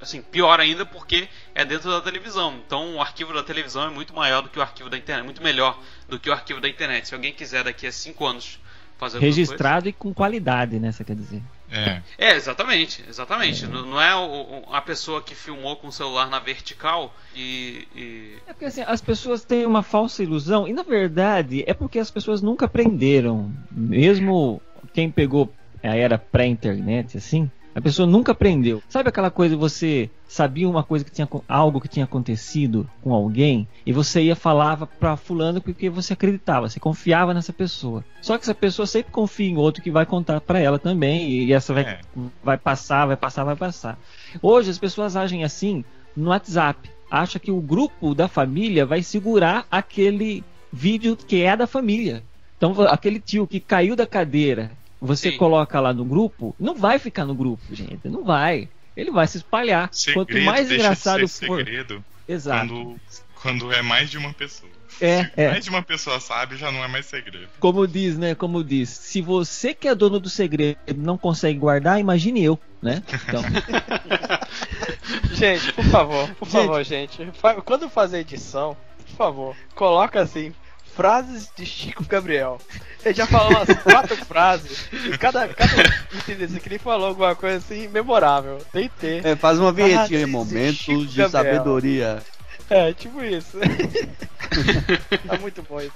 Assim, 0.00 0.20
pior 0.20 0.60
ainda 0.60 0.84
porque 0.84 1.28
é 1.54 1.64
dentro 1.64 1.90
da 1.90 2.00
televisão. 2.00 2.60
Então 2.66 2.96
o 2.96 3.00
arquivo 3.00 3.32
da 3.32 3.42
televisão 3.42 3.84
é 3.84 3.90
muito 3.90 4.14
maior 4.14 4.42
do 4.42 4.48
que 4.50 4.58
o 4.58 4.62
arquivo 4.62 4.90
da 4.90 4.98
internet, 4.98 5.24
muito 5.24 5.42
melhor 5.42 5.78
do 6.08 6.18
que 6.20 6.28
o 6.28 6.32
arquivo 6.32 6.60
da 6.60 6.68
internet. 6.68 7.08
Se 7.08 7.14
alguém 7.14 7.32
quiser 7.32 7.64
daqui 7.64 7.86
a 7.86 7.92
5 7.92 8.26
anos 8.26 8.60
fazer 8.98 9.16
alguma 9.16 9.20
coisa- 9.34 9.40
Registrado 9.52 9.88
e 9.88 9.92
com 9.92 10.12
qualidade, 10.12 10.78
né? 10.78 10.92
Você 10.92 11.02
quer 11.04 11.16
dizer. 11.16 11.42
É. 11.74 12.02
é, 12.18 12.34
exatamente, 12.36 13.02
exatamente. 13.08 13.66
Não, 13.66 13.86
não 13.86 13.98
é 14.00 14.14
o- 14.14 14.20
o- 14.68 14.74
a 14.74 14.82
pessoa 14.82 15.22
que 15.22 15.34
filmou 15.34 15.74
com 15.76 15.86
o 15.88 15.92
celular 15.92 16.28
na 16.28 16.38
vertical 16.38 17.14
e. 17.34 17.88
e- 17.96 18.36
É 18.46 18.52
porque 18.52 18.66
assim, 18.66 18.82
as 18.86 19.00
pessoas 19.00 19.42
têm 19.42 19.64
uma 19.64 19.82
falsa 19.82 20.22
ilusão, 20.22 20.68
e 20.68 20.72
na 20.74 20.82
verdade 20.82 21.64
é 21.66 21.72
porque 21.72 21.98
as 21.98 22.10
pessoas 22.10 22.42
nunca 22.42 22.66
aprenderam. 22.66 23.50
Mesmo 23.70 24.60
quem 24.92 25.10
pegou 25.10 25.50
a 25.82 25.96
era 25.96 26.18
pré-internet, 26.18 27.16
assim, 27.16 27.50
a 27.74 27.80
pessoa 27.80 28.06
nunca 28.06 28.32
aprendeu. 28.32 28.82
Sabe 28.88 29.08
aquela 29.08 29.30
coisa, 29.30 29.56
você 29.56 30.10
sabia 30.28 30.68
uma 30.68 30.82
coisa 30.82 31.04
que 31.04 31.10
tinha 31.10 31.28
algo 31.48 31.80
que 31.80 31.88
tinha 31.88 32.04
acontecido 32.04 32.88
com 33.02 33.12
alguém, 33.12 33.68
e 33.84 33.92
você 33.92 34.22
ia 34.22 34.36
falava 34.36 34.86
pra 34.86 35.16
fulano 35.16 35.60
porque 35.60 35.90
você 35.90 36.12
acreditava, 36.14 36.68
você 36.68 36.80
confiava 36.80 37.34
nessa 37.34 37.52
pessoa. 37.52 38.04
Só 38.20 38.36
que 38.36 38.44
essa 38.44 38.54
pessoa 38.54 38.86
sempre 38.86 39.12
confia 39.12 39.48
em 39.48 39.56
outro 39.56 39.82
que 39.82 39.90
vai 39.90 40.06
contar 40.06 40.40
pra 40.40 40.58
ela 40.58 40.78
também, 40.78 41.30
e 41.30 41.52
essa 41.52 41.74
vai, 41.74 41.82
É. 41.84 42.00
vai 42.42 42.56
passar, 42.56 43.06
vai 43.06 43.16
passar, 43.16 43.44
vai 43.44 43.56
passar. 43.56 43.98
Hoje 44.40 44.70
as 44.70 44.78
pessoas 44.78 45.16
agem 45.16 45.44
assim 45.44 45.84
no 46.16 46.30
WhatsApp. 46.30 46.90
Acha 47.10 47.38
que 47.38 47.50
o 47.50 47.60
grupo 47.60 48.14
da 48.14 48.26
família 48.26 48.86
vai 48.86 49.02
segurar 49.02 49.66
aquele 49.70 50.42
vídeo 50.72 51.14
que 51.14 51.42
é 51.42 51.54
da 51.54 51.66
família. 51.66 52.22
Então, 52.56 52.74
aquele 52.82 53.20
tio 53.20 53.46
que 53.46 53.60
caiu 53.60 53.94
da 53.94 54.06
cadeira, 54.06 54.70
você 55.02 55.32
Sim. 55.32 55.36
coloca 55.36 55.80
lá 55.80 55.92
no 55.92 56.04
grupo, 56.04 56.54
não 56.58 56.76
vai 56.76 56.98
ficar 56.98 57.24
no 57.24 57.34
grupo, 57.34 57.62
gente. 57.74 58.08
Não 58.08 58.24
vai. 58.24 58.68
Ele 58.96 59.10
vai 59.10 59.26
se 59.26 59.38
espalhar. 59.38 59.88
Segredo 59.92 60.26
Quanto 60.26 60.40
mais 60.42 60.68
deixa 60.68 60.84
engraçado 60.84 61.20
de 61.20 61.28
ser 61.28 61.46
for. 61.46 61.58
segredo 61.58 62.04
Exato. 62.28 62.68
quando, 62.68 63.00
quando 63.42 63.72
é 63.72 63.82
mais 63.82 64.08
de 64.10 64.16
uma 64.18 64.32
pessoa. 64.32 64.70
É, 65.00 65.24
Se 65.24 65.30
é. 65.36 65.50
mais 65.50 65.64
de 65.64 65.70
uma 65.70 65.82
pessoa 65.82 66.20
sabe, 66.20 66.56
já 66.56 66.70
não 66.70 66.84
é 66.84 66.86
mais 66.88 67.06
segredo. 67.06 67.48
Como 67.58 67.88
diz, 67.88 68.16
né? 68.16 68.34
Como 68.34 68.62
diz, 68.62 68.90
se 68.90 69.20
você 69.20 69.74
que 69.74 69.88
é 69.88 69.94
dono 69.94 70.20
do 70.20 70.28
segredo 70.28 70.78
não 70.96 71.16
consegue 71.18 71.58
guardar, 71.58 71.98
imagine 71.98 72.44
eu, 72.44 72.58
né? 72.80 73.02
Então, 73.28 73.42
Gente, 75.34 75.72
por 75.72 75.84
favor, 75.86 76.28
por 76.34 76.46
Gente. 76.48 76.52
favor, 76.52 76.84
gente. 76.84 77.28
Quando 77.64 77.88
fazer 77.88 78.18
edição, 78.20 78.76
por 78.98 79.16
favor, 79.16 79.56
coloca 79.74 80.20
assim. 80.20 80.52
Frases 80.94 81.50
de 81.56 81.64
Chico 81.64 82.04
Gabriel. 82.04 82.58
Ele 83.04 83.14
já 83.14 83.26
falou 83.26 83.50
umas 83.50 83.82
quatro 83.82 84.16
frases. 84.24 84.88
E 84.92 85.16
cada, 85.18 85.48
cada 85.48 85.82
desse 86.26 86.56
aqui 86.56 86.68
ele 86.68 86.78
falou 86.78 87.08
alguma 87.08 87.34
coisa 87.34 87.56
assim 87.58 87.88
memorável. 87.88 88.58
Tem 88.72 88.88
que 88.88 88.96
ter. 88.96 89.26
É, 89.26 89.36
faz 89.36 89.58
uma 89.58 89.72
vinhetinha 89.72 90.20
em 90.20 90.26
momentos 90.26 90.76
Chico 90.78 91.06
de 91.06 91.16
Gabriel. 91.16 91.30
sabedoria. 91.30 92.22
É, 92.70 92.92
tipo 92.92 93.22
isso. 93.22 93.58
tá 95.26 95.38
muito 95.38 95.62
bom 95.62 95.80
isso. 95.80 95.92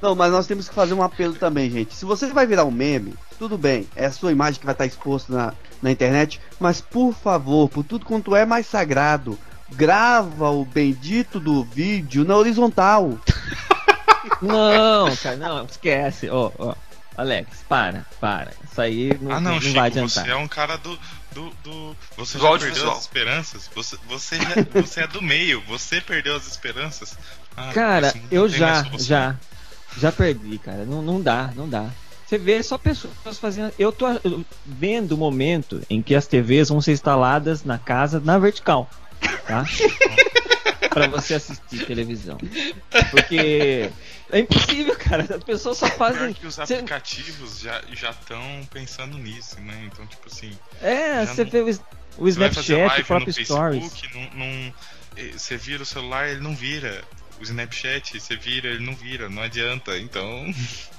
Não, 0.00 0.14
mas 0.14 0.32
nós 0.32 0.46
temos 0.46 0.68
que 0.68 0.74
fazer 0.74 0.94
um 0.94 1.02
apelo 1.02 1.34
também, 1.34 1.70
gente. 1.70 1.94
Se 1.94 2.04
você 2.04 2.26
vai 2.28 2.46
virar 2.46 2.64
um 2.64 2.70
meme, 2.70 3.14
tudo 3.38 3.58
bem, 3.58 3.86
é 3.96 4.06
a 4.06 4.12
sua 4.12 4.32
imagem 4.32 4.58
que 4.58 4.66
vai 4.66 4.74
estar 4.74 4.86
exposta 4.86 5.32
na, 5.32 5.52
na 5.82 5.90
internet, 5.90 6.40
mas 6.58 6.80
por 6.80 7.12
favor, 7.12 7.68
por 7.68 7.84
tudo 7.84 8.06
quanto 8.06 8.34
é 8.34 8.46
mais 8.46 8.66
sagrado, 8.66 9.38
grava 9.72 10.50
o 10.50 10.64
bendito 10.64 11.38
do 11.40 11.62
vídeo 11.64 12.24
na 12.24 12.36
horizontal. 12.36 13.18
não, 14.40 15.14
cara, 15.16 15.36
não, 15.36 15.64
esquece. 15.64 16.28
Ó, 16.30 16.50
ó. 16.58 16.74
Alex, 17.16 17.58
para, 17.68 18.04
para. 18.20 18.52
Isso 18.68 18.80
aí 18.80 19.16
não, 19.20 19.30
ah, 19.32 19.40
não, 19.40 19.52
não 19.52 19.60
Chico, 19.60 19.74
vai 19.74 19.90
você 19.90 19.98
adiantar. 20.00 20.28
é 20.28 20.36
um 20.36 20.48
cara 20.48 20.76
do. 20.76 20.98
do, 21.32 21.50
do- 21.62 21.96
Você 22.16 22.38
Do 22.38 22.42
já 22.44 22.58
perdeu 22.58 22.90
as 22.92 23.00
esperanças? 23.02 23.70
Você, 23.74 23.96
você, 24.08 24.36
já- 24.36 24.54
você 24.82 25.00
é 25.02 25.06
do 25.06 25.22
meio, 25.22 25.60
você 25.68 26.00
perdeu 26.00 26.34
as 26.34 26.46
esperanças? 26.48 27.16
Ah, 27.56 27.70
Cara, 27.72 28.12
eu 28.32 28.48
já, 28.48 28.84
já, 28.98 29.36
já 29.96 30.10
perdi, 30.10 30.58
cara. 30.58 30.84
Não, 30.84 31.00
não 31.02 31.20
dá, 31.20 31.50
não 31.54 31.68
dá. 31.68 31.86
Você 32.26 32.36
vê 32.36 32.60
só 32.64 32.76
pessoas 32.76 33.38
fazendo. 33.40 33.72
Eu 33.78 33.92
tô 33.92 34.06
vendo 34.66 35.12
o 35.12 35.16
momento 35.18 35.80
em 35.88 36.02
que 36.02 36.16
as 36.16 36.26
TVs 36.26 36.68
vão 36.70 36.80
ser 36.80 36.92
instaladas 36.92 37.62
na 37.62 37.78
casa 37.78 38.18
na 38.18 38.38
vertical, 38.38 38.90
tá? 39.46 39.64
Pra 40.94 41.06
você 41.08 41.34
assistir 41.34 41.84
televisão. 41.86 42.38
Porque 43.10 43.90
é 44.30 44.38
impossível, 44.38 44.96
cara. 44.96 45.26
As 45.36 45.44
pessoas 45.44 45.78
só 45.78 45.86
Pior 45.86 45.98
fazem. 45.98 46.32
que 46.32 46.46
os 46.46 46.58
aplicativos 46.58 47.60
já 47.60 48.10
estão 48.10 48.40
pensando 48.72 49.18
nisso, 49.18 49.60
né? 49.60 49.88
Então, 49.92 50.06
tipo 50.06 50.26
assim, 50.28 50.56
É, 50.80 51.26
você 51.26 51.44
não- 51.44 51.50
vê 51.50 51.60
o, 51.60 51.64
o 51.68 51.70
você 51.70 52.28
Snapchat, 52.30 53.00
o 53.00 53.04
próprio 53.04 53.34
no 53.36 53.44
Stories. 53.44 53.82
Facebook, 53.92 54.14
não, 54.14 54.46
não- 54.46 54.74
eh, 55.16 55.32
você 55.36 55.56
vira 55.56 55.82
o 55.82 55.86
celular, 55.86 56.28
ele 56.28 56.40
não 56.40 56.54
vira. 56.54 57.02
O 57.40 57.42
Snapchat, 57.42 58.20
você 58.20 58.36
vira, 58.36 58.68
ele 58.68 58.84
não 58.86 58.94
vira, 58.94 59.28
não 59.28 59.42
adianta. 59.42 59.98
Então, 59.98 60.46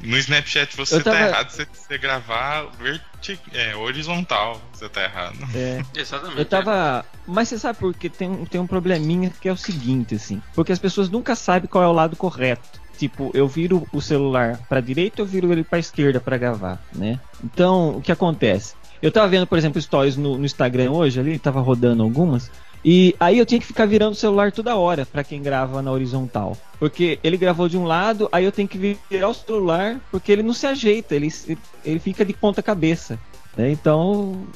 no 0.00 0.16
Snapchat 0.18 0.76
você 0.76 0.96
Eu 0.96 1.04
tava- 1.04 1.16
tá 1.18 1.28
errado 1.28 1.50
você, 1.50 1.66
você 1.72 1.98
gravar 1.98 2.66
verti 2.78 3.40
é, 3.52 3.74
horizontal, 3.76 4.60
você 4.72 4.88
tá 4.88 5.02
errado. 5.04 5.36
É. 5.54 5.82
Exatamente. 5.94 6.38
Eu 6.38 6.44
tava. 6.44 7.04
Mas 7.26 7.48
você 7.48 7.58
sabe 7.58 7.78
por 7.78 7.94
que 7.94 8.08
tem, 8.08 8.28
um- 8.30 8.44
tem 8.44 8.60
um 8.60 8.66
probleminha 8.66 9.30
que 9.40 9.48
é 9.48 9.52
o 9.52 9.56
seguinte, 9.56 10.14
assim. 10.14 10.40
Porque 10.54 10.72
as 10.72 10.78
pessoas 10.78 11.08
nunca 11.08 11.34
sabem 11.34 11.68
qual 11.68 11.82
é 11.82 11.88
o 11.88 11.92
lado 11.92 12.16
correto. 12.16 12.80
Tipo, 12.98 13.30
eu 13.34 13.46
viro 13.46 13.86
o 13.92 14.00
celular 14.00 14.58
pra 14.68 14.80
direita, 14.80 15.20
eu 15.20 15.26
viro 15.26 15.52
ele 15.52 15.62
pra 15.62 15.78
esquerda 15.78 16.18
pra 16.18 16.38
gravar, 16.38 16.80
né? 16.94 17.20
Então, 17.44 17.96
o 17.96 18.00
que 18.00 18.10
acontece? 18.10 18.74
Eu 19.02 19.12
tava 19.12 19.28
vendo, 19.28 19.46
por 19.46 19.58
exemplo, 19.58 19.80
stories 19.82 20.16
no, 20.16 20.38
no 20.38 20.46
Instagram 20.46 20.90
hoje 20.90 21.20
ali, 21.20 21.38
tava 21.38 21.60
rodando 21.60 22.02
algumas. 22.02 22.50
E 22.88 23.16
aí 23.18 23.36
eu 23.36 23.44
tinha 23.44 23.58
que 23.58 23.66
ficar 23.66 23.84
virando 23.84 24.12
o 24.12 24.16
celular 24.16 24.52
toda 24.52 24.76
hora 24.76 25.04
pra 25.04 25.24
quem 25.24 25.42
grava 25.42 25.82
na 25.82 25.90
horizontal. 25.90 26.56
Porque 26.78 27.18
ele 27.20 27.36
gravou 27.36 27.68
de 27.68 27.76
um 27.76 27.82
lado, 27.82 28.28
aí 28.30 28.44
eu 28.44 28.52
tenho 28.52 28.68
que 28.68 28.96
virar 29.10 29.28
o 29.28 29.34
celular, 29.34 30.00
porque 30.08 30.30
ele 30.30 30.44
não 30.44 30.52
se 30.52 30.68
ajeita, 30.68 31.16
ele, 31.16 31.28
ele 31.84 31.98
fica 31.98 32.24
de 32.24 32.32
ponta 32.32 32.62
cabeça. 32.62 33.18
né? 33.56 33.72
Então, 33.72 34.46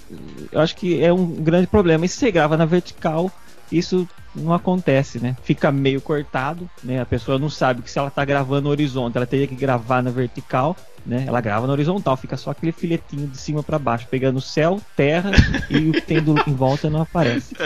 eu 0.52 0.60
acho 0.60 0.76
que 0.76 1.02
é 1.02 1.12
um 1.12 1.26
grande 1.26 1.66
problema. 1.66 2.04
E 2.04 2.08
se 2.08 2.18
você 2.18 2.30
grava 2.30 2.56
na 2.56 2.64
vertical, 2.64 3.32
isso 3.72 4.06
não 4.32 4.54
acontece, 4.54 5.18
né? 5.18 5.36
Fica 5.42 5.72
meio 5.72 6.00
cortado, 6.00 6.70
né? 6.84 7.00
A 7.00 7.06
pessoa 7.06 7.36
não 7.36 7.50
sabe 7.50 7.82
que 7.82 7.90
se 7.90 7.98
ela 7.98 8.10
tá 8.10 8.24
gravando 8.24 8.62
no 8.62 8.70
horizonte, 8.70 9.16
ela 9.16 9.26
teria 9.26 9.48
que 9.48 9.56
gravar 9.56 10.02
na 10.02 10.10
vertical, 10.10 10.76
né? 11.04 11.24
Ela 11.26 11.40
grava 11.40 11.66
na 11.66 11.72
horizontal, 11.72 12.16
fica 12.16 12.36
só 12.36 12.50
aquele 12.50 12.72
filetinho 12.72 13.26
de 13.28 13.36
cima 13.38 13.62
para 13.62 13.78
baixo, 13.78 14.06
pegando 14.08 14.40
céu, 14.40 14.80
terra 14.96 15.30
e 15.68 15.88
o 15.88 15.92
que 15.92 16.00
tem 16.02 16.20
do- 16.22 16.42
em 16.46 16.54
volta 16.54 16.88
não 16.90 17.02
aparece. 17.02 17.54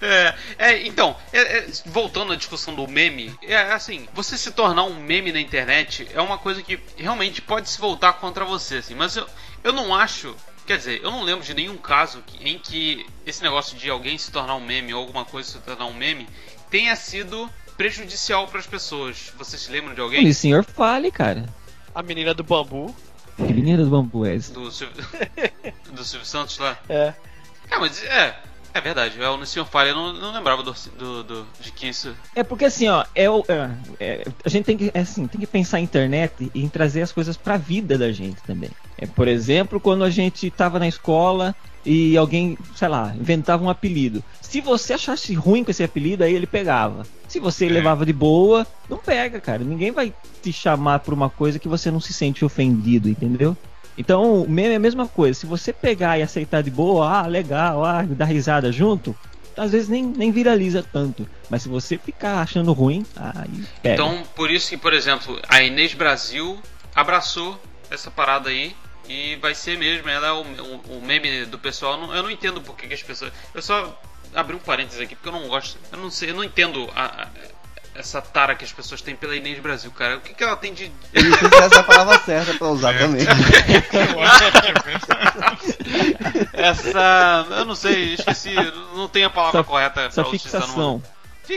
É, 0.00 0.34
é, 0.58 0.86
então, 0.86 1.14
é, 1.32 1.58
é, 1.58 1.66
voltando 1.86 2.32
à 2.32 2.36
discussão 2.36 2.74
do 2.74 2.88
meme, 2.88 3.34
é 3.42 3.56
assim, 3.56 4.08
você 4.14 4.36
se 4.38 4.50
tornar 4.52 4.84
um 4.84 4.94
meme 5.00 5.30
na 5.30 5.40
internet 5.40 6.08
é 6.14 6.20
uma 6.20 6.38
coisa 6.38 6.62
que 6.62 6.80
realmente 6.96 7.42
pode 7.42 7.68
se 7.68 7.78
voltar 7.78 8.14
contra 8.14 8.44
você, 8.44 8.76
assim, 8.76 8.94
mas 8.94 9.16
eu, 9.16 9.26
Eu 9.62 9.72
não 9.72 9.94
acho. 9.94 10.34
Quer 10.66 10.78
dizer, 10.78 11.00
eu 11.02 11.10
não 11.10 11.22
lembro 11.22 11.44
de 11.44 11.52
nenhum 11.52 11.76
caso 11.76 12.22
em 12.40 12.58
que 12.58 13.04
esse 13.26 13.42
negócio 13.42 13.76
de 13.76 13.90
alguém 13.90 14.16
se 14.16 14.30
tornar 14.30 14.54
um 14.54 14.64
meme 14.64 14.94
ou 14.94 15.00
alguma 15.00 15.24
coisa 15.24 15.50
se 15.50 15.58
tornar 15.58 15.84
um 15.86 15.94
meme 15.94 16.26
tenha 16.70 16.94
sido 16.96 17.50
prejudicial 17.76 18.46
para 18.46 18.60
as 18.60 18.66
pessoas. 18.66 19.32
Vocês 19.36 19.62
se 19.62 19.70
lembram 19.72 19.94
de 19.94 20.00
alguém? 20.00 20.26
O 20.28 20.34
senhor 20.34 20.64
fale, 20.64 21.10
cara. 21.10 21.46
A 21.94 22.02
menina 22.02 22.32
do 22.34 22.42
bambu. 22.44 22.94
Que 23.36 23.52
menina 23.52 23.82
do 23.84 23.90
bambu 23.90 24.24
é 24.26 24.36
essa? 24.36 24.52
Do 24.52 24.70
Silvio, 24.70 24.96
do 25.92 26.04
Silvio 26.04 26.26
Santos 26.26 26.58
lá? 26.58 26.76
É. 26.88 27.14
É, 27.70 27.78
mas 27.78 28.02
é. 28.04 28.38
É 28.72 28.80
verdade, 28.80 29.20
é 29.20 29.28
o 29.28 29.44
Senhor 29.44 29.64
Falha, 29.66 29.88
eu 29.88 29.96
não, 29.96 30.12
não 30.12 30.32
lembrava 30.32 30.62
do, 30.62 30.72
do, 30.96 31.24
do- 31.24 31.46
de 31.60 31.72
que 31.72 31.88
isso. 31.88 32.14
É 32.36 32.44
porque 32.44 32.64
assim, 32.66 32.88
ó, 32.88 33.04
é, 33.16 33.28
o- 33.28 33.44
é- 33.48 33.68
é- 33.98 34.24
a 34.44 34.48
gente 34.48 34.64
tem 34.64 34.76
que, 34.76 34.92
é 34.94 35.00
assim, 35.00 35.26
tem 35.26 35.40
que 35.40 35.46
pensar 35.46 35.78
a 35.78 35.80
internet 35.80 36.48
e 36.54 36.62
em 36.62 36.68
trazer 36.68 37.02
as 37.02 37.10
coisas 37.10 37.36
pra 37.36 37.56
vida 37.56 37.98
da 37.98 38.12
gente 38.12 38.40
também. 38.42 38.70
É, 39.00 39.06
por 39.06 39.26
exemplo, 39.26 39.80
quando 39.80 40.04
a 40.04 40.10
gente 40.10 40.50
tava 40.50 40.78
na 40.78 40.86
escola 40.86 41.54
e 41.86 42.16
alguém, 42.16 42.58
sei 42.76 42.88
lá, 42.88 43.14
inventava 43.18 43.64
um 43.64 43.70
apelido. 43.70 44.22
Se 44.42 44.60
você 44.60 44.92
achasse 44.92 45.32
ruim 45.32 45.64
com 45.64 45.70
esse 45.70 45.82
apelido, 45.82 46.22
aí 46.22 46.34
ele 46.34 46.46
pegava. 46.46 47.06
Se 47.26 47.40
você 47.40 47.66
É. 47.66 47.70
levava 47.70 48.04
de 48.04 48.12
boa, 48.12 48.66
não 48.88 48.98
pega, 48.98 49.40
cara. 49.40 49.64
Ninguém 49.64 49.90
vai 49.90 50.12
te 50.42 50.52
chamar 50.52 50.98
por 51.00 51.14
uma 51.14 51.30
coisa 51.30 51.58
que 51.58 51.68
você 51.68 51.90
não 51.90 52.00
se 52.00 52.12
sente 52.12 52.44
ofendido, 52.44 53.08
entendeu? 53.08 53.56
Então, 53.96 54.44
meme 54.48 54.74
é 54.74 54.76
a 54.76 54.80
mesma 54.80 55.06
coisa. 55.06 55.38
Se 55.38 55.46
você 55.46 55.72
pegar 55.72 56.18
e 56.18 56.22
aceitar 56.22 56.62
de 56.62 56.70
boa, 56.70 57.08
ah, 57.20 57.26
legal, 57.26 57.84
ah, 57.84 58.02
dar 58.02 58.26
risada 58.26 58.70
junto, 58.70 59.16
às 59.56 59.72
vezes 59.72 59.88
nem, 59.88 60.02
nem 60.04 60.30
viraliza 60.30 60.82
tanto. 60.82 61.26
Mas 61.48 61.62
se 61.62 61.68
você 61.68 61.96
ficar 61.98 62.40
achando 62.40 62.72
ruim, 62.72 63.04
aí 63.16 63.64
pega. 63.82 63.94
Então, 63.94 64.22
por 64.34 64.50
isso 64.50 64.68
que, 64.70 64.76
por 64.76 64.92
exemplo, 64.92 65.38
a 65.48 65.62
Inês 65.62 65.94
Brasil 65.94 66.58
abraçou 66.94 67.60
essa 67.90 68.10
parada 68.10 68.48
aí. 68.50 68.74
E 69.12 69.34
vai 69.42 69.56
ser 69.56 69.76
mesmo, 69.76 70.08
ela 70.08 70.28
é 70.28 70.32
o, 70.32 70.42
o- 70.42 70.98
o 70.98 71.02
meme 71.04 71.44
do 71.46 71.58
pessoal. 71.58 71.94
Eu 71.94 71.98
não, 72.06 72.14
eu 72.14 72.22
não 72.22 72.30
entendo 72.30 72.60
por 72.60 72.76
que, 72.76 72.86
que 72.86 72.94
as 72.94 73.02
pessoas. 73.02 73.32
Eu 73.52 73.60
só 73.60 74.00
abri 74.34 74.54
um 74.54 74.60
parênteses 74.60 75.00
aqui, 75.00 75.16
porque 75.16 75.28
eu 75.28 75.32
não 75.32 75.48
gosto. 75.48 75.76
Eu 75.90 75.98
não 75.98 76.10
sei, 76.12 76.30
eu 76.30 76.34
não 76.34 76.44
entendo 76.44 76.88
a- 76.94 77.24
a- 77.24 77.28
essa 77.92 78.22
tara 78.22 78.54
que 78.54 78.64
as 78.64 78.70
pessoas 78.72 79.02
têm 79.02 79.16
pela 79.16 79.34
Inês 79.34 79.58
Brasil, 79.58 79.90
cara. 79.90 80.18
O 80.18 80.20
que, 80.20 80.32
que 80.32 80.44
ela 80.44 80.56
tem 80.56 80.72
de. 80.72 80.84
Se 81.12 81.56
essa 81.60 81.74
é 81.74 81.78
a 81.78 81.82
palavra 81.82 82.18
certa 82.20 82.54
pra 82.54 82.68
usar 82.68 82.96
também. 82.96 83.26
Que 83.26 83.96
é 83.96 84.72
verdade. 84.72 85.78
Essa. 86.52 87.46
Eu 87.50 87.64
não 87.64 87.74
sei, 87.74 88.14
esqueci. 88.14 88.54
Não 88.94 89.08
tem 89.08 89.24
a 89.24 89.30
palavra 89.30 89.60
Essa- 89.60 89.68
correta 89.68 90.00
Essa 90.02 90.22
pra 90.22 90.30
utilizar 90.30 90.60
no 90.60 90.66
fixação. 90.68 91.02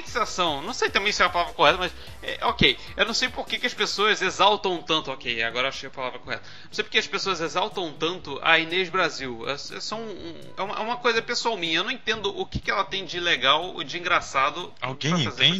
Fixação. 0.01 0.61
Não 0.63 0.73
sei 0.73 0.89
também 0.89 1.11
se 1.11 1.21
é 1.21 1.25
a 1.25 1.29
palavra 1.29 1.53
correta, 1.53 1.77
mas. 1.77 1.91
é, 2.23 2.39
ok. 2.45 2.75
Eu 2.97 3.05
não 3.05 3.13
sei 3.13 3.29
por 3.29 3.45
que, 3.45 3.59
que 3.59 3.67
as 3.67 3.73
pessoas 3.75 4.21
exaltam 4.23 4.81
tanto. 4.81 5.11
Ok, 5.11 5.43
agora 5.43 5.67
achei 5.67 5.87
a 5.87 5.91
palavra 5.91 6.17
correta. 6.17 6.41
Não 6.65 6.73
sei 6.73 6.83
por 6.83 6.89
que 6.89 6.97
as 6.97 7.05
pessoas 7.05 7.39
exaltam 7.41 7.93
tanto 7.93 8.39
a 8.41 8.57
Inês 8.57 8.89
Brasil. 8.89 9.45
É, 9.47 9.51
é 9.53 9.95
um- 9.95 10.35
é 10.57 10.61
uma, 10.63 10.75
é 10.77 10.79
uma 10.79 10.97
coisa 10.97 11.21
pessoal 11.21 11.55
minha. 11.55 11.77
Eu 11.77 11.83
não 11.83 11.91
entendo 11.91 12.35
o 12.35 12.43
que, 12.45 12.57
que 12.59 12.71
ela 12.71 12.83
tem 12.83 13.05
de 13.05 13.19
legal 13.19 13.65
ou 13.75 13.83
de 13.83 13.99
engraçado. 13.99 14.73
Alguém 14.81 15.11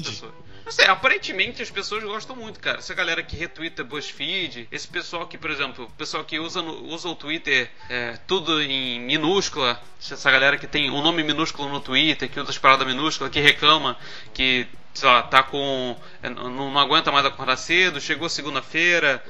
entende? 0.02 0.24
Não 0.66 0.72
sei, 0.72 0.86
aparentemente 0.86 1.62
as 1.62 1.70
pessoas 1.70 2.04
gostam 2.04 2.36
muito, 2.36 2.60
cara. 2.60 2.80
Essa 2.80 2.94
galera 2.94 3.22
que 3.22 3.36
retweeta 3.36 3.84
BuzzFeed, 3.84 4.68
esse 4.72 4.88
pessoal 4.88 5.28
que, 5.28 5.38
por 5.38 5.52
exemplo, 5.52 5.86
o 5.86 5.92
pessoal 5.92 6.24
que 6.24 6.40
usa, 6.40 6.62
usa 6.62 7.10
o 7.10 7.16
Twitter 7.16 7.70
é, 7.90 8.18
tudo 8.26 8.62
em 8.62 9.00
minúscula, 9.02 9.82
essa 10.00 10.32
galera 10.32 10.58
que 10.58 10.68
tem 10.68 10.90
um 10.90 11.02
nome 11.02 11.24
minúsculo 11.24 11.70
no 11.70 11.80
Twitter, 11.82 12.30
que 12.30 12.40
usa 12.40 12.50
as 12.50 12.58
paradas 12.58 12.88
minúsculas, 12.88 13.32
que 13.32 13.40
reclama, 13.42 13.98
que 14.34 14.68
sei 14.94 15.10
lá, 15.10 15.24
tá 15.24 15.42
com. 15.42 15.98
é, 16.22 16.30
Não, 16.30 16.50
não 16.50 16.80
aguenta 16.80 17.12
mais 17.12 17.26
acordar 17.26 17.58
cedo, 17.58 18.00
chegou 18.00 18.30
segunda-feira, 18.30 19.24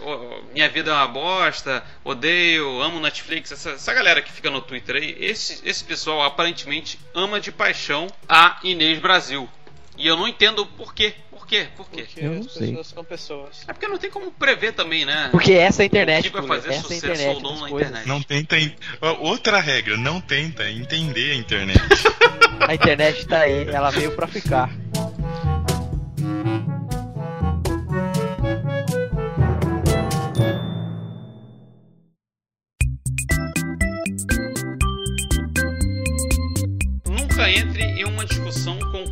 minha 0.54 0.69
vida 0.69 0.91
é 0.91 0.93
uma 0.93 1.08
bosta, 1.08 1.84
odeio, 2.04 2.82
amo 2.82 3.00
Netflix, 3.00 3.52
essa, 3.52 3.72
essa 3.72 3.93
galera 3.93 4.22
que 4.22 4.32
fica 4.32 4.50
no 4.52 4.62
Twitter 4.62 4.98
aí, 4.98 5.15
esse, 5.19 5.67
esse 5.67 5.84
pessoal 5.84 6.22
aparentemente 6.24 7.00
ama 7.13 7.39
de 7.39 7.52
paixão 7.52 8.08
a 8.28 8.60
Inês 8.63 9.00
Brasil. 9.00 9.50
E 9.97 10.08
eu 10.08 10.15
não 10.17 10.27
entendo 10.27 10.65
por 10.65 10.93
quê. 10.93 11.13
Por 11.29 11.45
quê? 11.47 11.67
Por 11.75 11.89
quê? 11.89 12.03
Porque 12.03 12.19
Eu 12.25 12.32
não 12.32 12.39
as 12.41 12.51
sei. 12.53 12.67
pessoas 12.69 12.88
são 12.88 13.03
pessoas. 13.03 13.63
É 13.67 13.73
porque 13.73 13.88
não 13.88 13.97
tem 13.97 14.10
como 14.10 14.32
prever 14.32 14.71
também, 14.73 15.06
né? 15.06 15.29
Porque 15.32 15.53
essa 15.53 15.82
é 15.82 15.84
a 15.84 15.86
internet, 15.86 16.27
O 16.29 16.32
que 16.32 16.41
vai 16.41 16.47
fazer 16.47 16.69
essa 16.69 16.79
é 16.79 16.82
sucesso 16.82 17.06
internet 17.06 17.36
ou 17.36 17.41
não 17.41 17.62
na 17.62 17.69
coisas. 17.69 17.89
internet? 17.91 18.08
Não 18.08 18.21
tenta. 18.21 18.56
Outra 19.19 19.60
regra, 19.60 19.97
não 19.97 20.19
tenta 20.21 20.69
entender 20.69 21.32
a 21.32 21.36
internet. 21.36 21.79
A 22.65 22.73
internet 22.75 23.27
tá 23.27 23.39
aí, 23.41 23.67
ela 23.67 23.89
veio 23.89 24.12
pra 24.15 24.25
ficar. 24.25 24.69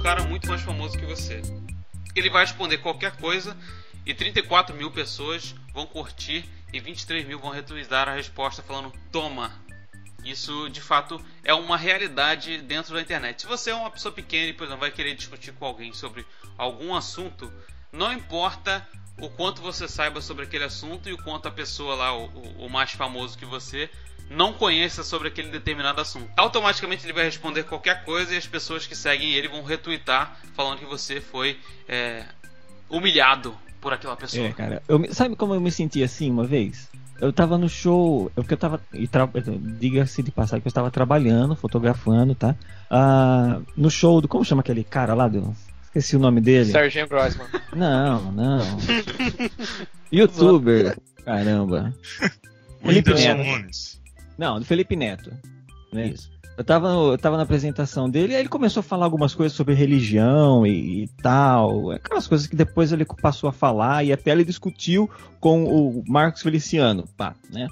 Cara 0.01 0.23
muito 0.23 0.47
mais 0.47 0.61
famoso 0.61 0.97
que 0.97 1.05
você. 1.05 1.41
Ele 2.15 2.29
vai 2.29 2.43
responder 2.45 2.77
qualquer 2.79 3.15
coisa 3.17 3.55
e 4.05 4.13
34 4.13 4.75
mil 4.75 4.91
pessoas 4.91 5.55
vão 5.73 5.85
curtir 5.85 6.43
e 6.73 6.79
23 6.79 7.25
mil 7.25 7.39
vão 7.39 7.51
retweetar 7.51 8.09
a 8.09 8.13
resposta 8.15 8.61
falando 8.63 8.91
toma. 9.11 9.51
Isso 10.23 10.69
de 10.69 10.81
fato 10.81 11.23
é 11.43 11.53
uma 11.53 11.77
realidade 11.77 12.59
dentro 12.59 12.93
da 12.93 13.01
internet. 13.01 13.41
Se 13.41 13.47
você 13.47 13.71
é 13.71 13.75
uma 13.75 13.89
pessoa 13.89 14.11
pequena 14.13 14.49
e 14.49 14.53
por 14.53 14.63
exemplo, 14.65 14.81
vai 14.81 14.91
querer 14.91 15.15
discutir 15.15 15.51
com 15.53 15.65
alguém 15.65 15.93
sobre 15.93 16.25
algum 16.57 16.93
assunto, 16.95 17.51
não 17.91 18.11
importa 18.13 18.87
o 19.19 19.29
quanto 19.29 19.61
você 19.61 19.87
saiba 19.87 20.21
sobre 20.21 20.45
aquele 20.45 20.63
assunto 20.63 21.09
e 21.09 21.13
o 21.13 21.17
quanto 21.23 21.47
a 21.47 21.51
pessoa 21.51 21.95
lá, 21.95 22.15
o, 22.15 22.25
o- 22.65 22.69
mais 22.69 22.91
famoso 22.91 23.37
que 23.37 23.45
você, 23.45 23.89
não 24.31 24.53
conheça 24.53 25.03
sobre 25.03 25.27
aquele 25.27 25.49
determinado 25.49 25.99
assunto. 26.01 26.27
Automaticamente 26.37 27.05
ele 27.05 27.13
vai 27.13 27.25
responder 27.25 27.63
qualquer 27.63 28.03
coisa 28.05 28.33
e 28.33 28.37
as 28.37 28.47
pessoas 28.47 28.87
que 28.87 28.95
seguem 28.95 29.33
ele 29.33 29.47
vão 29.47 29.63
retweetar 29.63 30.37
falando 30.55 30.79
que 30.79 30.85
você 30.85 31.19
foi 31.21 31.57
é, 31.87 32.23
humilhado 32.89 33.55
por 33.79 33.93
aquela 33.93 34.15
pessoa. 34.15 34.45
É, 34.47 34.51
cara. 34.51 34.81
Eu, 34.87 35.05
sabe 35.13 35.35
como 35.35 35.53
eu 35.53 35.61
me 35.61 35.71
senti 35.71 36.01
assim 36.03 36.29
uma 36.31 36.45
vez? 36.45 36.89
Eu 37.19 37.31
tava 37.31 37.55
no 37.57 37.69
show, 37.69 38.31
eu 38.35 38.43
que 38.43 38.53
eu 38.53 38.57
tava. 38.57 38.81
e 38.93 39.07
tra- 39.07 39.29
Diga-se 39.79 40.23
de 40.23 40.31
passar 40.31 40.59
que 40.59 40.67
eu 40.67 40.69
estava 40.69 40.89
trabalhando, 40.89 41.55
fotografando, 41.55 42.33
tá? 42.33 42.55
Ah, 42.89 43.59
no 43.77 43.91
show 43.91 44.19
do. 44.21 44.27
Como 44.27 44.43
chama 44.43 44.61
aquele 44.61 44.83
cara 44.83 45.13
lá 45.13 45.27
do. 45.27 45.55
Esqueci 45.83 46.15
o 46.15 46.19
nome 46.19 46.41
dele. 46.41 46.71
Serginho 46.71 47.07
Grossman. 47.07 47.45
Não, 47.75 48.31
não. 48.31 48.59
Youtuber. 50.11 50.97
Caramba. 51.23 51.93
Felipe 52.83 53.11
Whindersson 53.11 53.33
Neto. 53.35 53.59
Nunes. 53.61 53.90
Não, 54.41 54.57
do 54.59 54.65
Felipe 54.65 54.95
Neto. 54.95 55.31
Não 55.93 56.01
é 56.01 56.07
isso. 56.07 56.31
Eu 56.57 56.63
tava, 56.63 56.87
eu 56.87 57.17
tava 57.17 57.37
na 57.37 57.43
apresentação 57.43 58.09
dele 58.09 58.33
e 58.33 58.35
aí 58.35 58.41
ele 58.41 58.49
começou 58.49 58.81
a 58.81 58.83
falar 58.83 59.05
algumas 59.05 59.35
coisas 59.35 59.55
sobre 59.55 59.75
religião 59.75 60.65
e, 60.65 61.03
e 61.03 61.07
tal. 61.21 61.91
Aquelas 61.91 62.27
coisas 62.27 62.47
que 62.47 62.55
depois 62.55 62.91
ele 62.91 63.05
passou 63.21 63.47
a 63.47 63.53
falar 63.53 64.03
e 64.03 64.11
até 64.11 64.31
ele 64.31 64.43
discutiu 64.43 65.07
com 65.39 65.65
o 65.65 66.03
Marcos 66.07 66.41
Feliciano, 66.41 67.07
pá, 67.15 67.35
né? 67.53 67.67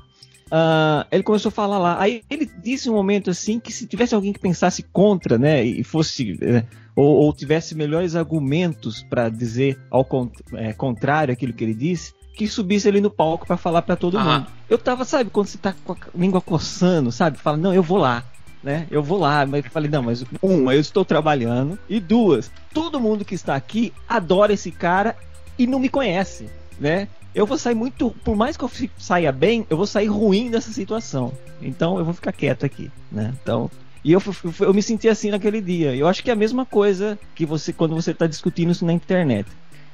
Ah, 0.52 1.08
ele 1.12 1.24
começou 1.24 1.50
a 1.50 1.52
falar 1.52 1.80
lá. 1.80 2.00
Aí 2.00 2.22
ele 2.30 2.46
disse 2.64 2.88
um 2.88 2.94
momento 2.94 3.32
assim 3.32 3.60
que 3.60 3.74
se 3.74 3.88
tivesse 3.88 4.14
alguém 4.14 4.32
que 4.32 4.40
pensasse 4.40 4.84
contra, 4.84 5.40
né, 5.40 5.64
e 5.64 5.84
fosse 5.84 6.38
eh, 6.40 6.64
ou, 6.96 7.18
ou 7.18 7.34
tivesse 7.34 7.74
melhores 7.74 8.16
argumentos 8.16 9.02
para 9.02 9.28
dizer 9.28 9.80
ao 9.90 10.06
con- 10.06 10.32
eh, 10.54 10.74
contrário 10.74 11.34
aquilo 11.34 11.54
que 11.54 11.64
ele 11.64 11.74
disse, 11.74 12.14
que 12.36 12.48
subisse 12.48 12.88
ali 12.88 13.02
no 13.02 13.10
palco 13.10 13.46
para 13.46 13.58
falar 13.58 13.82
para 13.82 13.96
todo 13.96 14.18
Aham. 14.18 14.40
mundo. 14.40 14.48
Eu 14.70 14.78
tava, 14.78 15.04
sabe, 15.04 15.30
quando 15.30 15.48
você 15.48 15.58
tá 15.58 15.74
com 15.84 15.94
a 15.94 15.98
língua 16.16 16.40
coçando, 16.42 17.12
sabe? 17.12 17.38
Fala, 17.38 17.58
não, 17.58 17.74
eu 17.74 17.84
vou 17.84 17.98
lá. 17.98 18.24
Né? 18.62 18.88
Eu 18.92 19.02
vou 19.02 19.18
lá, 19.18 19.46
mas 19.46 19.64
eu 19.64 19.72
falei, 19.72 19.90
não, 19.90 20.04
mas 20.04 20.26
uma, 20.42 20.76
eu 20.76 20.82
estou 20.82 21.06
trabalhando, 21.06 21.80
e 21.88 21.98
duas, 21.98 22.52
todo 22.74 23.00
mundo 23.00 23.24
que 23.24 23.34
está 23.34 23.56
aqui 23.56 23.94
adora 24.06 24.52
esse 24.52 24.70
cara 24.70 25.16
e 25.58 25.66
não 25.66 25.80
me 25.80 25.88
conhece, 25.88 26.50
né? 26.78 27.08
Eu 27.34 27.46
vou 27.46 27.58
sair 27.58 27.76
muito, 27.76 28.12
por 28.22 28.36
mais 28.36 28.58
que 28.58 28.64
eu 28.66 28.72
saia 28.98 29.32
bem, 29.32 29.66
eu 29.70 29.78
vou 29.78 29.86
sair 29.88 30.08
ruim 30.08 30.50
dessa 30.52 30.72
situação. 30.72 31.32
Então 31.62 31.98
eu 32.00 32.04
vou 32.04 32.14
ficar 32.14 32.34
quieto 32.34 32.66
aqui, 32.66 32.92
né? 33.10 33.34
Então, 33.42 33.72
e 34.04 34.12
eu, 34.12 34.20
fu- 34.20 34.52
eu 34.66 34.74
me 34.74 34.82
senti 34.84 35.08
assim 35.08 35.30
naquele 35.30 35.62
dia. 35.62 35.96
Eu 35.96 36.06
acho 36.08 36.22
que 36.22 36.30
é 36.30 36.34
a 36.34 36.36
mesma 36.36 36.66
coisa 36.66 37.18
que 37.36 37.46
você 37.46 37.72
quando 37.72 37.96
você 37.96 38.12
está 38.12 38.28
discutindo 38.28 38.72
isso 38.72 38.86
na 38.86 38.92
internet, 38.92 39.48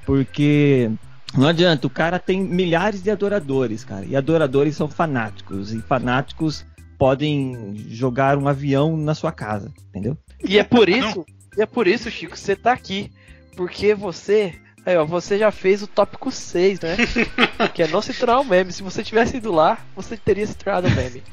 porque 0.06 0.90
não 1.34 1.48
adianta, 1.48 1.88
o 1.88 1.90
cara 1.90 2.20
tem 2.20 2.42
milhares 2.42 3.02
de 3.02 3.10
adoradores, 3.10 3.84
cara, 3.84 4.06
e 4.06 4.16
adoradores 4.16 4.76
são 4.76 4.88
fanáticos 4.88 5.74
e 5.74 5.82
fanáticos 5.82 6.66
podem 6.98 7.76
jogar 7.90 8.38
um 8.38 8.48
avião 8.48 8.96
na 8.96 9.14
sua 9.14 9.32
casa, 9.32 9.74
entendeu? 9.90 10.18
E 10.44 10.58
é 10.58 10.64
por 10.64 10.88
isso, 10.88 11.26
e 11.58 11.62
é 11.62 11.66
por 11.66 11.88
isso, 11.88 12.12
Chico, 12.12 12.38
você 12.38 12.56
tá 12.56 12.74
aqui. 12.74 13.12
Porque 13.56 13.96
você. 13.96 14.56
Aí, 14.86 14.96
ó, 14.98 15.06
você 15.06 15.40
já 15.40 15.50
fez 15.50 15.82
o 15.82 15.88
tópico 15.88 16.32
6, 16.32 16.82
né? 16.82 16.98
que 17.74 17.82
é 17.82 17.88
não 17.88 18.02
se 18.02 18.14
tornar 18.14 18.42
um 18.42 18.44
meme. 18.44 18.72
Se 18.72 18.84
você 18.84 19.04
tivesse 19.04 19.38
ido 19.38 19.52
lá, 19.52 19.84
você 19.96 20.16
teria 20.16 20.46
se 20.46 20.56
tornado 20.56 20.88
um 20.88 20.96
meme. 20.96 21.24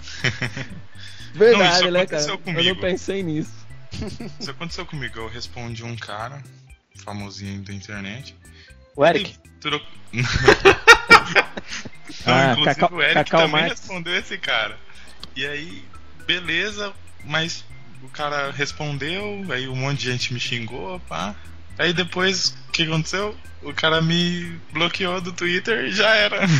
Verdade, 1.34 1.74
isso 1.74 1.90
né, 1.90 2.00
aconteceu 2.00 2.38
cara? 2.38 2.50
Eu 2.50 2.54
comigo. 2.54 2.74
não 2.74 2.80
pensei 2.80 3.22
nisso. 3.22 3.52
Isso 4.38 4.50
aconteceu 4.50 4.86
comigo. 4.86 5.18
Eu 5.18 5.28
respondi 5.28 5.84
um 5.84 5.96
cara, 5.96 6.42
famosinho 7.04 7.60
da 7.62 7.74
internet. 7.74 8.34
O 8.96 9.04
Eric. 9.06 9.30
Ele 9.30 9.38
trocou. 9.60 9.88
Ah, 12.24 12.52
Inclusive, 12.52 12.74
Cacau- 12.76 12.92
o 12.98 13.02
Eric 13.02 13.14
Cacau 13.14 13.40
também 13.40 13.62
Marx. 13.62 13.80
respondeu 13.80 14.16
esse 14.16 14.38
cara. 14.38 14.78
E 15.34 15.44
aí, 15.46 15.84
beleza, 16.24 16.92
mas 17.24 17.64
o 18.02 18.08
cara 18.08 18.50
respondeu, 18.52 19.44
aí 19.50 19.66
um 19.66 19.74
monte 19.74 20.00
de 20.00 20.12
gente 20.12 20.32
me 20.32 20.38
xingou, 20.38 21.00
pá. 21.00 21.34
Aí 21.78 21.92
depois, 21.92 22.54
o 22.68 22.72
que 22.72 22.84
aconteceu? 22.84 23.36
O 23.62 23.72
cara 23.72 24.00
me 24.00 24.56
bloqueou 24.72 25.20
do 25.20 25.32
Twitter 25.32 25.86
e 25.86 25.92
já 25.92 26.14
era. 26.14 26.40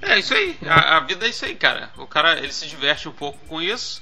É 0.00 0.16
isso 0.20 0.32
aí. 0.32 0.56
A, 0.64 0.98
a 0.98 1.00
vida 1.00 1.26
é 1.26 1.28
isso 1.28 1.44
aí, 1.44 1.56
cara. 1.56 1.90
O 1.96 2.06
cara 2.06 2.38
ele 2.38 2.52
se 2.52 2.68
diverte 2.68 3.08
um 3.08 3.12
pouco 3.12 3.36
com 3.48 3.60
isso, 3.60 4.00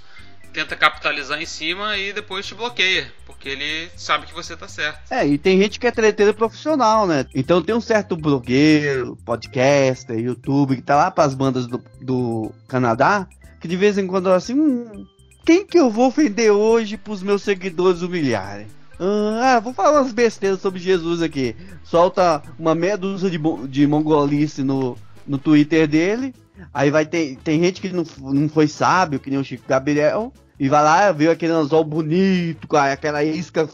tenta 0.57 0.74
capitalizar 0.74 1.38
em 1.40 1.44
cima 1.44 1.98
e 1.98 2.14
depois 2.14 2.46
te 2.46 2.54
bloqueia. 2.54 3.12
Porque 3.26 3.50
ele 3.50 3.90
sabe 3.94 4.24
que 4.24 4.32
você 4.32 4.57
tá 4.57 4.66
certo. 4.66 5.12
É, 5.12 5.26
e 5.26 5.36
tem 5.36 5.61
gente 5.61 5.78
que 5.78 5.86
é 5.86 5.90
treteiro 5.90 6.32
profissional, 6.32 7.07
né? 7.07 7.26
Então 7.34 7.61
tem 7.61 7.74
um 7.74 7.80
certo 7.80 8.16
blogueiro, 8.16 9.18
podcaster, 9.22 10.18
youtuber 10.18 10.76
que 10.76 10.82
tá 10.82 10.96
lá 10.96 11.11
pras 11.11 11.34
bandas 11.34 11.66
do, 11.66 11.84
do 12.00 12.50
Canadá, 12.66 13.28
que 13.61 13.68
de 13.68 13.76
vez 13.76 13.98
em 13.98 14.07
quando 14.07 14.30
assim, 14.30 14.54
hum, 14.54 15.07
quem 15.44 15.66
que 15.66 15.78
eu 15.78 15.90
vou 15.90 16.09
ofender 16.09 16.50
hoje 16.50 16.96
pros 16.96 17.22
meus 17.22 17.42
seguidores 17.42 18.00
humilharem? 18.00 18.66
Ah, 18.98 19.61
vou 19.61 19.74
falar 19.74 20.00
umas 20.00 20.12
besteiras 20.14 20.62
sobre 20.62 20.80
Jesus 20.80 21.20
aqui. 21.20 21.54
Solta 21.84 22.42
uma 22.59 22.74
meia 22.74 22.96
dúzia 22.96 23.28
de, 23.28 23.38
de 23.68 23.86
mongolice 23.86 24.62
no, 24.62 24.96
no 25.26 25.36
Twitter 25.36 25.86
dele. 25.86 26.34
Aí 26.72 26.90
vai 26.90 27.04
ter. 27.04 27.36
Tem 27.44 27.62
gente 27.62 27.82
que 27.82 27.90
não, 27.90 28.04
não 28.18 28.48
foi 28.48 28.66
sábio, 28.66 29.20
que 29.20 29.28
nem 29.28 29.38
o 29.38 29.44
Chico 29.44 29.68
Gabriel. 29.68 30.32
E 30.59 30.68
vai 30.68 30.82
lá, 30.82 31.12
viu 31.12 31.30
aquele 31.30 31.52
anzol 31.52 31.84
bonito, 31.84 32.66
com 32.66 32.76
aquela 32.76 33.22
isca 33.22 33.68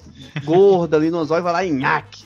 gorda 0.45 0.97
ali 0.97 1.11
no 1.11 1.21
anzol 1.21 1.39
e 1.39 1.43
vai 1.43 1.53
lá 1.53 1.65
e 1.65 1.71
nhaque. 1.71 2.25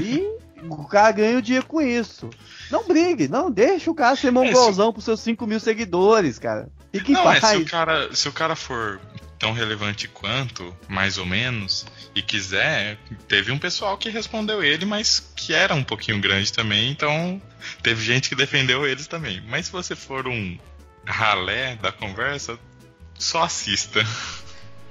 E 0.00 0.22
o 0.68 0.84
cara 0.84 1.12
ganha 1.12 1.38
o 1.38 1.42
dia 1.42 1.62
com 1.62 1.80
isso. 1.80 2.28
Não 2.70 2.86
brigue, 2.86 3.26
não, 3.26 3.50
deixa 3.50 3.90
o 3.90 3.94
cara 3.94 4.14
ser 4.14 4.30
mongolzão 4.30 4.92
pros 4.92 5.04
seus 5.04 5.20
5 5.20 5.46
mil 5.46 5.58
seguidores, 5.58 6.38
cara. 6.38 6.68
Fique 6.92 7.12
em 7.12 7.14
Não, 7.14 7.32
é, 7.32 7.40
paz. 7.40 7.56
se 7.56 7.62
o, 7.62 7.66
cara, 7.66 8.14
se 8.14 8.28
o 8.28 8.32
cara 8.32 8.54
for 8.54 9.00
tão 9.38 9.52
relevante 9.52 10.06
quanto, 10.06 10.76
mais 10.86 11.16
ou 11.16 11.24
menos, 11.24 11.86
e 12.14 12.20
quiser, 12.20 12.98
teve 13.26 13.50
um 13.50 13.58
pessoal 13.58 13.96
que 13.96 14.10
respondeu 14.10 14.62
ele, 14.62 14.84
mas 14.84 15.32
que 15.34 15.54
era 15.54 15.74
um 15.74 15.82
pouquinho 15.82 16.20
grande 16.20 16.52
também, 16.52 16.90
então 16.90 17.40
teve 17.82 18.04
gente 18.04 18.28
que 18.28 18.34
defendeu 18.34 18.86
eles 18.86 19.06
também. 19.06 19.42
Mas 19.48 19.66
se 19.66 19.72
você 19.72 19.96
for 19.96 20.28
um 20.28 20.58
ralé 21.06 21.76
da 21.76 21.90
conversa, 21.90 22.58
só 23.20 23.44
assista. 23.44 24.00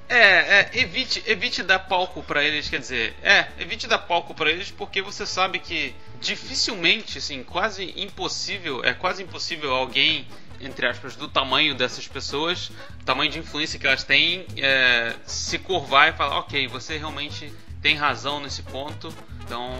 É, 0.07 0.17
é, 0.17 0.69
evite, 0.73 1.21
evite 1.27 1.61
dar 1.61 1.79
palco 1.79 2.23
pra 2.23 2.43
eles, 2.43 2.67
quer 2.67 2.79
dizer, 2.79 3.15
é, 3.21 3.47
evite 3.59 3.85
dar 3.85 3.99
palco 3.99 4.33
pra 4.33 4.49
eles 4.49 4.71
porque 4.71 5.01
você 5.03 5.23
sabe 5.25 5.59
que 5.59 5.93
dificilmente, 6.19 7.19
assim, 7.19 7.43
quase 7.43 7.93
impossível, 7.95 8.83
é 8.83 8.91
quase 8.93 9.21
impossível 9.21 9.71
alguém, 9.71 10.27
entre 10.59 10.87
aspas, 10.87 11.15
do 11.15 11.27
tamanho 11.27 11.75
dessas 11.75 12.07
pessoas, 12.07 12.71
tamanho 13.05 13.29
de 13.29 13.37
influência 13.37 13.77
que 13.77 13.85
elas 13.85 14.03
têm, 14.03 14.47
é, 14.57 15.13
se 15.27 15.59
curvar 15.59 16.09
e 16.09 16.13
falar, 16.17 16.39
ok, 16.39 16.67
você 16.67 16.97
realmente 16.97 17.53
tem 17.81 17.95
razão 17.95 18.39
nesse 18.41 18.63
ponto, 18.63 19.13
então 19.45 19.71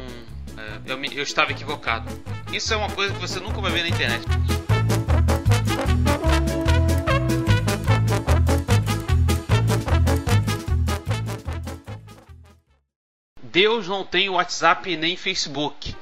é, 0.86 0.92
eu, 0.92 0.98
me- 0.98 1.10
eu 1.16 1.24
estava 1.24 1.52
equivocado. 1.52 2.08
Isso 2.54 2.72
é 2.72 2.78
uma 2.78 2.90
coisa 2.92 3.14
que 3.16 3.20
você 3.20 3.40
nunca 3.40 3.60
vai 3.62 3.72
ver 3.72 3.82
na 3.82 3.90
internet. 3.90 4.24
Deus 13.52 13.88
não 13.88 14.06
tem 14.06 14.30
WhatsApp 14.30 14.96
nem 14.96 15.18
Facebook. 15.18 15.96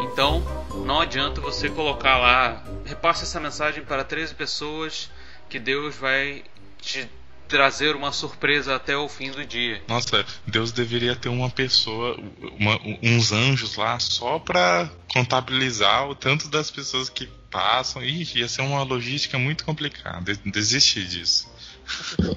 Então, 0.00 0.42
não 0.84 1.00
adianta 1.00 1.40
você 1.40 1.70
colocar 1.70 2.18
lá, 2.18 2.64
repasse 2.84 3.22
essa 3.22 3.38
mensagem 3.38 3.84
para 3.84 4.02
13 4.02 4.34
pessoas 4.34 5.08
que 5.48 5.60
Deus 5.60 5.94
vai 5.94 6.42
te 6.80 7.08
trazer 7.52 7.94
uma 7.94 8.10
surpresa 8.12 8.74
até 8.74 8.96
o 8.96 9.08
fim 9.10 9.30
do 9.30 9.44
dia. 9.44 9.82
Nossa, 9.86 10.24
Deus 10.46 10.72
deveria 10.72 11.14
ter 11.14 11.28
uma 11.28 11.50
pessoa, 11.50 12.18
uma- 12.58 12.80
uns 13.02 13.30
anjos 13.30 13.76
lá 13.76 13.98
só 14.00 14.38
pra 14.38 14.88
contabilizar 15.12 16.08
o 16.08 16.14
tanto 16.14 16.48
das 16.48 16.70
pessoas 16.70 17.10
que 17.10 17.26
passam. 17.50 18.02
Ih, 18.02 18.26
ia 18.34 18.48
ser 18.48 18.62
uma 18.62 18.82
logística 18.82 19.38
muito 19.38 19.64
complicada. 19.66 20.34
Desistir 20.46 21.04
disso. 21.06 21.52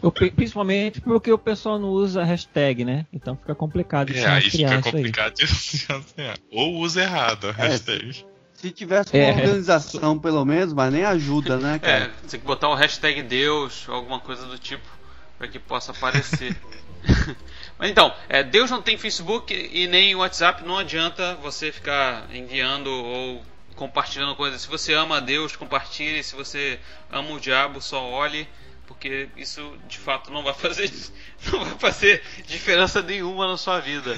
Eu 0.04 0.12
principalmente 0.12 1.00
porque 1.00 1.32
o 1.32 1.38
pessoal 1.38 1.80
não 1.80 1.90
usa 1.90 2.24
hashtag, 2.24 2.84
né? 2.84 3.06
Então 3.14 3.38
fica 3.38 3.56
complicado 3.56 4.12
de 4.12 4.18
É, 4.20 4.28
aí 4.28 4.42
fica 4.50 4.58
isso 4.66 4.74
aí. 4.74 4.82
complicado 4.82 5.34
de. 5.36 5.46
Ou 6.52 6.76
usa 6.80 7.04
errado 7.04 7.48
a 7.48 7.52
hashtag. 7.54 8.26
Se 8.54 8.72
tivesse 8.72 9.14
uma 9.16 9.24
É. 9.24 9.32
organização, 9.32 10.18
pelo 10.20 10.44
menos, 10.44 10.74
mas 10.74 10.92
nem 10.92 11.06
ajuda, 11.06 11.58
né, 11.58 11.76
É, 11.76 11.80
cara? 11.80 12.14
tem 12.30 12.40
que 12.40 12.46
botar 12.46 12.70
o 12.70 12.74
hashtag 12.76 13.22
Deus, 13.22 13.86
alguma 13.88 14.20
coisa 14.20 14.46
do 14.48 14.58
tipo, 14.58 14.84
para 15.38 15.48
que 15.48 15.60
possa 15.60 15.92
aparecer. 15.92 16.56
Mas 17.78 17.90
então, 17.92 18.14
é, 18.30 18.42
Deus 18.42 18.72
não 18.72 18.82
tem 18.82 18.98
Facebook 18.98 19.54
e 19.54 19.88
nem 19.88 20.16
WhatsApp, 20.16 20.66
não 20.66 20.78
adianta 20.78 21.36
você 21.36 21.72
ficar 21.72 22.26
enviando 22.34 22.88
ou 22.88 23.44
compartilhando 23.76 24.36
coisas. 24.36 24.62
Se 24.62 24.68
você 24.68 24.94
ama 24.94 25.18
a 25.18 25.20
Deus, 25.20 25.56
compartilhe. 25.56 26.24
Se 26.24 26.36
você 26.36 26.80
ama 27.12 27.32
o 27.32 27.40
diabo, 27.40 27.82
só 27.82 28.04
olhe, 28.04 28.48
porque 28.88 29.30
isso 29.36 29.78
de 29.88 29.98
fato 29.98 30.32
não 30.32 30.44
vai 30.44 30.54
fazer, 30.54 30.92
não 31.52 31.64
vai 31.66 31.78
fazer 31.78 32.24
diferença 32.46 33.02
nenhuma 33.02 33.48
na 33.48 33.58
sua 33.58 33.80
vida. 33.80 34.16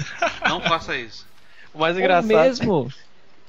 Não 0.48 0.60
faça 0.60 0.96
isso. 0.96 1.26
O 1.74 1.80
mais 1.80 1.96
Ou 1.96 2.00
engraçado. 2.00 2.28
mesmo, 2.28 2.92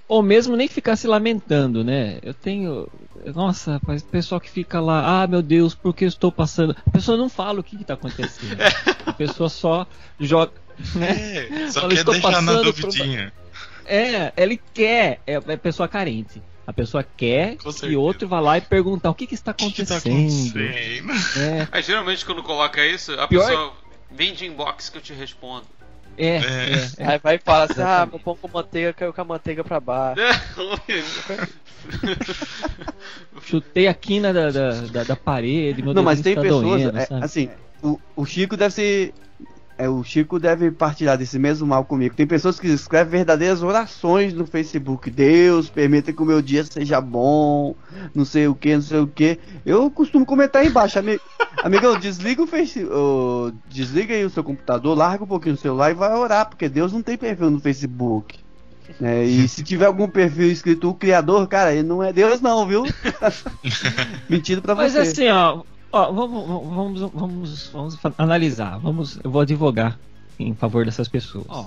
ou 0.10 0.22
mesmo 0.24 0.57
nem 0.57 0.68
ficar 0.68 0.95
se 0.97 1.07
lamentando, 1.07 1.84
né? 1.84 2.20
Eu 2.22 2.34
tenho. 2.34 2.89
Nossa, 3.36 3.74
rapaz, 3.74 4.01
pessoal 4.01 4.41
que 4.41 4.49
fica 4.49 4.80
lá, 4.80 5.22
ah 5.24 5.28
meu 5.28 5.41
Deus, 5.41 5.76
por 5.76 5.93
que 5.93 6.05
eu 6.05 6.07
estou 6.10 6.32
passando? 6.32 6.76
A 6.86 6.89
pessoa 6.89 7.18
não 7.18 7.30
fala 7.30 7.60
o 7.60 7.64
que 7.64 7.76
está 7.76 7.93
acontecendo. 7.93 8.57
A 9.05 9.14
pessoa 9.14 9.47
só 9.49 9.86
joga. 10.20 10.51
Né? 10.95 11.66
É, 11.66 11.72
só 11.72 11.82
Fala, 11.82 11.93
quer 11.93 12.03
deixar 12.05 12.41
na 12.41 12.62
duvidinha. 12.62 13.34
É, 13.86 14.32
ele 14.38 14.60
quer, 14.74 15.20
é, 15.28 15.34
é 15.36 15.57
pessoa 15.57 15.88
carente. 15.88 16.41
A 16.66 16.72
pessoa 16.74 17.03
quer 17.03 17.57
que 17.57 17.95
outro 17.95 18.28
vá 18.28 18.39
lá 18.39 18.57
e 18.57 18.62
perguntar 18.62 19.10
o 19.10 19.16
que, 19.16 19.26
que 19.28 19.34
está 19.34 19.51
O 19.51 19.53
que, 19.55 19.72
que 19.72 19.82
acontecendo. 19.82 20.03
tá 20.03 20.10
acontecendo? 20.10 21.39
É, 21.39 21.68
Mas 21.72 21.86
geralmente 21.86 22.24
quando 22.26 22.43
coloca 22.43 22.86
isso, 22.86 23.12
a 23.14 23.28
Pior- 23.28 23.45
pessoa 23.47 23.74
vem 24.12 24.34
de 24.34 24.45
inbox 24.45 24.88
que 24.89 24.97
eu 24.97 25.01
te 25.01 25.12
respondo. 25.14 25.66
É, 26.20 26.26
É. 26.26 26.38
é, 26.38 26.41
é. 26.97 27.07
Aí 27.07 27.17
vai 27.17 27.36
e 27.36 27.39
fala 27.39 27.63
assim: 27.63 27.82
ah, 27.82 28.07
meu 28.09 28.20
pão 28.20 28.36
com 28.36 28.49
manteiga 28.51 28.93
caiu 28.93 29.13
com 29.13 29.22
a 29.22 29.26
manteiga 29.26 29.63
pra 29.63 29.80
baixo. 29.80 30.22
Chutei 33.41 33.88
a 33.88 33.93
quina 33.93 34.34
da, 34.34 34.51
da, 34.51 34.72
da, 34.82 35.03
da 35.03 35.15
parede, 35.15 35.82
meu 35.82 35.93
Não, 35.93 36.03
mas 36.03 36.22
tem 36.22 36.36
tá 36.36 36.41
pessoas, 36.41 36.82
doendo, 36.82 36.99
é, 36.99 37.07
assim, 37.22 37.49
o, 37.82 37.97
o 38.15 38.26
Chico 38.26 38.57
deve 38.57 38.74
ser. 38.74 39.13
É, 39.82 39.88
o 39.88 40.03
Chico 40.03 40.38
deve 40.38 40.71
partilhar 40.71 41.17
desse 41.17 41.39
mesmo 41.39 41.65
mal 41.65 41.86
comigo. 41.86 42.13
Tem 42.13 42.27
pessoas 42.27 42.59
que 42.59 42.67
escrevem 42.67 43.11
verdadeiras 43.19 43.63
orações 43.63 44.34
no 44.34 44.45
Facebook. 44.45 45.09
Deus, 45.09 45.69
permita 45.69 46.11
que 46.11 46.21
o 46.21 46.25
meu 46.25 46.41
dia 46.41 46.65
seja 46.65 46.99
bom, 46.99 47.73
não 48.13 48.25
sei 48.25 48.45
o 48.49 48.53
que, 48.53 48.75
não 48.75 48.82
sei 48.82 48.99
o 48.99 49.07
que. 49.07 49.39
Eu 49.65 49.89
costumo 49.89 50.25
comentar 50.25 50.61
aí 50.63 50.67
embaixo, 50.67 50.99
amigo. 50.99 51.21
Amigão, 51.63 51.97
desliga 51.97 52.41
o 52.43 52.47
Face, 52.47 52.84
ô, 52.84 53.53
desliga 53.69 54.13
aí 54.13 54.25
o 54.25 54.30
seu 54.30 54.43
computador, 54.43 54.97
larga 54.97 55.23
um 55.23 55.27
pouquinho 55.27 55.55
o 55.55 55.57
celular 55.57 55.91
e 55.91 55.93
vai 55.93 56.13
orar, 56.13 56.49
porque 56.49 56.67
Deus 56.67 56.91
não 56.91 57.01
tem 57.01 57.17
perfil 57.17 57.49
no 57.49 57.61
Facebook. 57.61 58.38
né? 58.99 59.23
e 59.23 59.47
se 59.47 59.63
tiver 59.63 59.86
algum 59.86 60.09
perfil 60.09 60.51
escrito 60.51 60.89
o 60.89 60.93
Criador, 60.93 61.47
cara, 61.47 61.73
ele 61.73 61.88
não 61.88 62.03
é 62.03 62.11
Deus 62.11 62.41
não, 62.41 62.67
viu? 62.67 62.84
Mentindo 64.30 64.61
pra 64.61 64.75
Mas 64.75 64.91
você. 64.93 64.99
assim, 64.99 65.30
ó, 65.30 65.63
ó 65.91 66.11
vamos, 66.11 66.45
vamos, 66.47 67.11
vamos, 67.13 67.67
vamos 67.73 67.97
analisar. 68.17 68.77
Vamos, 68.79 69.19
eu 69.23 69.29
vou 69.31 69.41
advogar 69.41 69.97
em 70.39 70.53
favor 70.53 70.85
dessas 70.85 71.07
pessoas. 71.07 71.45
Ó, 71.49 71.65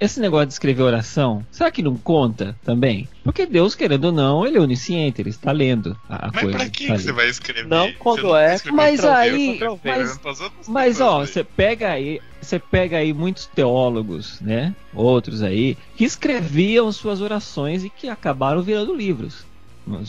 esse 0.00 0.20
negócio 0.20 0.46
de 0.46 0.52
escrever 0.52 0.82
oração, 0.82 1.44
será 1.50 1.72
que 1.72 1.82
não 1.82 1.96
conta 1.96 2.56
também? 2.64 3.08
Porque 3.24 3.44
Deus, 3.44 3.74
querendo 3.74 4.04
ou 4.04 4.12
não, 4.12 4.46
ele 4.46 4.56
é 4.56 4.60
onisciente, 4.60 5.20
ele 5.20 5.30
está 5.30 5.50
lendo 5.50 5.96
a, 6.08 6.28
a 6.28 6.30
Mas 6.32 6.42
coisa. 6.44 6.58
pra 6.58 6.68
que, 6.70 6.86
tá 6.86 6.94
que 6.94 7.02
você 7.02 7.12
vai 7.12 7.28
escrever? 7.28 7.66
Não, 7.68 7.92
quando 7.94 8.36
é, 8.36 8.56
mas 8.72 9.04
aí- 9.04 9.58
Deus, 9.58 9.80
mas- 9.84 10.20
Mas 10.68 11.00
ó, 11.00 11.18
você 11.26 11.42
pega 11.42 11.90
aí, 11.90 12.20
você 12.40 12.60
pega 12.60 12.98
aí 12.98 13.12
muitos 13.12 13.46
teólogos, 13.46 14.40
né? 14.40 14.72
Outros 14.94 15.42
aí 15.42 15.76
que 15.96 16.04
escreviam 16.04 16.92
suas 16.92 17.20
orações 17.20 17.82
e 17.82 17.90
que 17.90 18.08
acabaram 18.08 18.62
virando 18.62 18.94
livros. 18.94 19.44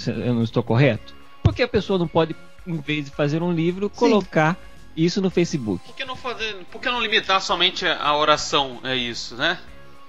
Eu 0.07 0.35
não 0.35 0.43
estou 0.43 0.61
correto? 0.61 1.15
Porque 1.41 1.63
a 1.63 1.67
pessoa 1.67 1.97
não 1.97 2.07
pode, 2.07 2.35
em 2.69 2.77
vez 2.77 3.05
de 3.05 3.11
fazer 3.11 3.41
um 3.41 3.51
livro, 3.51 3.89
colocar 3.89 4.57
isso 4.95 5.21
no 5.21 5.29
Facebook. 5.29 5.83
Por 5.85 5.95
que 5.95 6.05
não 6.05 6.15
fazer. 6.15 6.55
Por 6.71 6.81
que 6.81 6.89
não 6.89 7.01
limitar 7.01 7.41
somente 7.41 7.85
a 7.85 8.15
oração? 8.15 8.79
É 8.83 8.95
isso, 8.95 9.35
né? 9.35 9.59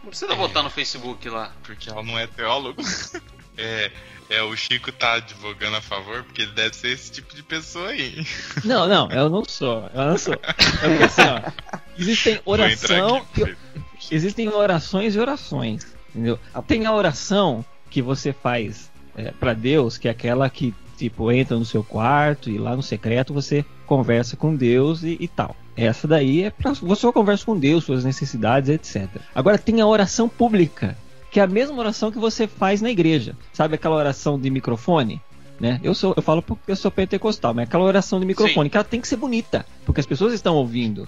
Não 0.03 0.11
precisa 0.11 0.35
botar 0.35 0.63
no 0.63 0.71
Facebook 0.71 1.29
lá. 1.29 1.53
Porque 1.63 1.91
ela 1.91 2.03
não 2.03 2.19
é 2.19 2.27
teólogo. 2.27 2.83
é, 3.57 3.91
é, 4.29 4.43
o 4.43 4.57
Chico 4.57 4.91
tá 4.93 5.15
advogando 5.15 5.77
a 5.77 5.81
favor, 5.81 6.23
porque 6.25 6.43
ele 6.43 6.53
deve 6.53 6.75
ser 6.75 6.89
esse 6.89 7.11
tipo 7.13 7.35
de 7.35 7.43
pessoa 7.43 7.89
aí. 7.89 8.27
Não, 8.65 8.87
não, 8.87 9.11
eu 9.11 9.29
não 9.29 9.45
sou. 9.45 9.91
Eu 9.95 10.05
não 10.05 10.19
sou. 10.19 10.35
É 10.35 10.53
porque 10.89 11.05
assim, 11.05 11.23
ó, 11.23 11.79
existem 11.99 12.41
oração, 12.45 13.17
aqui. 13.17 13.43
e- 13.43 14.15
existem 14.15 14.49
orações 14.49 15.15
e 15.15 15.19
orações. 15.19 15.87
Entendeu? 16.11 16.39
Tem 16.67 16.87
a 16.87 16.93
oração 16.93 17.65
que 17.89 18.03
você 18.03 18.33
faz 18.33 18.91
é, 19.17 19.33
para 19.33 19.55
Deus, 19.55 19.99
que 19.99 20.09
é 20.09 20.11
aquela 20.11 20.49
que 20.49 20.75
tipo 21.01 21.33
entra 21.33 21.59
no 21.59 21.65
seu 21.65 21.83
quarto 21.83 22.51
e 22.51 22.59
lá 22.59 22.77
no 22.77 22.83
secreto 22.83 23.33
você 23.33 23.65
conversa 23.87 24.37
com 24.37 24.55
Deus 24.55 25.03
e, 25.03 25.17
e 25.19 25.27
tal. 25.27 25.57
Essa 25.77 26.07
daí 26.07 26.43
é 26.43 26.51
para 26.51 26.73
você 26.75 27.11
conversa 27.11 27.45
com 27.45 27.59
Deus, 27.59 27.85
suas 27.85 28.05
necessidades, 28.05 28.69
etc. 28.69 29.09
Agora 29.35 29.57
tem 29.59 29.81
a 29.81 29.87
oração 29.87 30.29
pública, 30.29 30.97
que 31.31 31.41
é 31.41 31.43
a 31.43 31.47
mesma 31.47 31.77
oração 31.79 32.13
que 32.13 32.19
você 32.19 32.47
faz 32.47 32.83
na 32.83 32.91
igreja. 32.91 33.35
Sabe 33.53 33.75
aquela 33.77 33.97
oração 33.97 34.39
de 34.39 34.51
microfone? 34.51 35.21
Né? 35.59 35.81
Eu, 35.83 35.95
sou, 35.95 36.15
eu 36.17 36.23
falo 36.23 36.43
porque 36.43 36.71
eu 36.73 36.77
sou 36.77 36.91
pentecostal, 36.91 37.53
mas 37.53 37.69
aquela 37.69 37.85
oração 37.85 38.19
de 38.19 38.27
microfone, 38.27 38.67
Sim. 38.67 38.71
que 38.71 38.77
ela 38.77 38.85
tem 38.85 39.01
que 39.01 39.09
ser 39.09 39.17
bonita, 39.17 39.67
porque 39.85 40.01
as 40.01 40.07
pessoas 40.07 40.33
estão 40.33 40.55
ouvindo. 40.55 41.07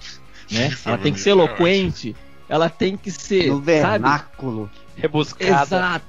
Né? 0.51 0.65
É 0.65 0.71
Ela 0.89 0.97
tem 0.97 1.11
que 1.13 1.19
bonito, 1.19 1.19
ser 1.19 1.29
é 1.29 1.33
eloquente, 1.33 2.15
ela 2.49 2.69
tem 2.69 2.97
que 2.97 3.09
ser. 3.09 3.47
No 3.47 3.55
sabe? 3.55 3.65
vernáculo. 3.65 4.69
Rebuscada. 4.95 5.63
Exato. 5.63 6.05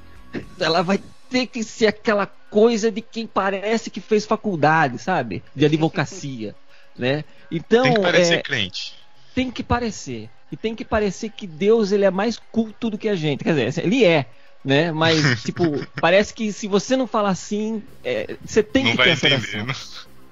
Ela 0.59 0.83
vai 0.83 1.01
ter 1.31 1.47
que 1.47 1.63
ser 1.63 1.87
aquela 1.87 2.27
coisa 2.55 2.89
de 2.93 3.01
quem 3.01 3.27
parece 3.27 3.91
que 3.91 4.01
fez 4.01 4.25
faculdade, 4.25 4.97
sabe? 4.99 5.43
De 5.57 5.65
advocacia, 5.67 6.55
né? 6.97 7.25
Então, 7.51 7.83
Tem 7.83 7.95
que 7.95 8.01
parecer 8.01 8.35
é, 8.35 8.43
crente. 8.43 8.95
tem 9.35 9.51
que 9.51 9.63
parecer. 9.65 10.31
E 10.53 10.57
tem 10.57 10.73
que 10.73 10.85
parecer 10.85 11.31
que 11.31 11.49
Deus 11.49 11.91
ele 11.91 12.05
é 12.05 12.11
mais 12.13 12.39
culto 12.53 12.91
do 12.91 12.97
que 12.97 13.09
a 13.09 13.17
gente. 13.17 13.43
Quer 13.43 13.55
dizer, 13.57 13.85
ele 13.85 14.05
é, 14.05 14.27
né? 14.65 14.93
Mas, 14.93 15.19
tipo, 15.43 15.65
parece 16.01 16.33
que 16.33 16.53
se 16.53 16.69
você 16.69 16.97
não 16.97 17.09
falar 17.09 17.31
assim, 17.31 17.83
é, 18.05 18.37
você 18.45 18.63
tem 18.63 18.85
Não 18.85 18.93
que 18.93 19.03
ter 19.03 19.11
essa 19.11 19.27
entender. 19.29 19.65
né? 19.67 19.75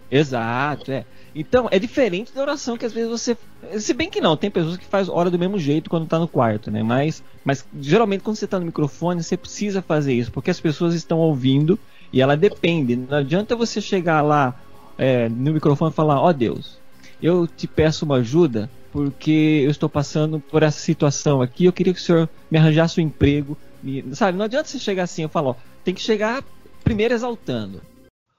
Exato, 0.09 0.93
é. 0.93 1.05
Então, 1.35 1.67
é 1.73 1.79
diferente 1.79 2.33
da 2.33 2.43
oração 2.43 2.77
que 2.77 2.85
às 2.87 2.93
vezes 2.93 3.11
você. 3.11 3.37
Se 3.81 3.93
bem 3.95 4.11
que 4.11 4.21
não, 4.21 4.37
tem 4.37 4.51
pessoas 4.51 4.77
que 4.77 4.85
faz 4.85 5.09
hora 5.09 5.29
do 5.31 5.39
mesmo 5.39 5.59
jeito 5.59 5.91
quando 5.91 6.07
tá 6.07 6.19
no 6.21 6.29
quarto, 6.29 6.71
né? 6.71 6.83
Mas, 6.83 7.23
mas 7.45 7.67
geralmente 7.81 8.23
quando 8.23 8.37
você 8.37 8.47
tá 8.47 8.61
no 8.61 8.67
microfone, 8.67 9.23
você 9.23 9.37
precisa 9.37 9.83
fazer 9.83 10.13
isso, 10.13 10.31
porque 10.31 10.51
as 10.51 10.61
pessoas 10.61 10.95
estão 10.95 11.19
ouvindo 11.19 11.79
e 12.13 12.21
ela 12.21 12.37
depende. 12.37 12.97
Não 12.97 13.19
adianta 13.19 13.57
você 13.57 13.81
chegar 13.81 14.21
lá 14.21 14.61
é, 14.99 15.29
no 15.29 15.53
microfone 15.53 15.91
e 15.91 15.95
falar: 15.95 16.21
Ó 16.21 16.33
Deus, 16.33 16.79
eu 17.23 17.47
te 17.47 17.67
peço 17.67 18.05
uma 18.05 18.17
ajuda 18.17 18.69
porque 18.93 19.63
eu 19.65 19.71
estou 19.71 19.89
passando 19.89 20.39
por 20.39 20.63
essa 20.63 20.79
situação 20.79 21.41
aqui. 21.41 21.65
Eu 21.65 21.73
queria 21.73 21.95
que 21.95 22.01
o 22.01 22.03
senhor 22.03 22.29
me 22.51 22.59
arranjasse 22.59 23.01
um 23.01 23.05
emprego. 23.05 23.57
sabe, 24.13 24.37
não 24.37 24.45
adianta 24.45 24.69
você 24.69 24.79
chegar 24.79 25.05
assim. 25.05 25.23
Eu 25.23 25.29
falo: 25.29 25.57
tem 25.83 25.95
que 25.95 26.03
chegar 26.03 26.45
primeiro 26.85 27.15
exaltando. 27.15 27.81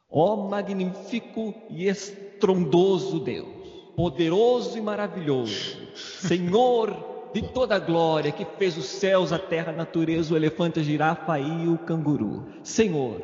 Ó 0.09 0.47
magnífico 0.47 1.55
e 1.71 1.88
estrondoso 1.88 3.19
Deus, 3.19 3.47
poderoso 3.95 4.78
e 4.78 4.82
maravilhoso, 4.82 5.78
Senhor 5.95 7.11
de 7.34 7.41
toda 7.41 7.76
a 7.76 7.80
glória, 7.80 8.32
que 8.32 8.45
fez 8.45 8.78
os 8.78 8.86
céus, 8.86 9.34
a 9.34 9.39
terra, 9.39 9.71
a 9.71 9.76
natureza, 9.76 10.34
o 10.34 10.38
elefante, 10.38 10.80
a 10.80 10.84
girafa 10.84 11.39
e 11.39 11.67
o 11.67 11.80
canguru. 11.80 12.45
Senhor, 12.61 13.24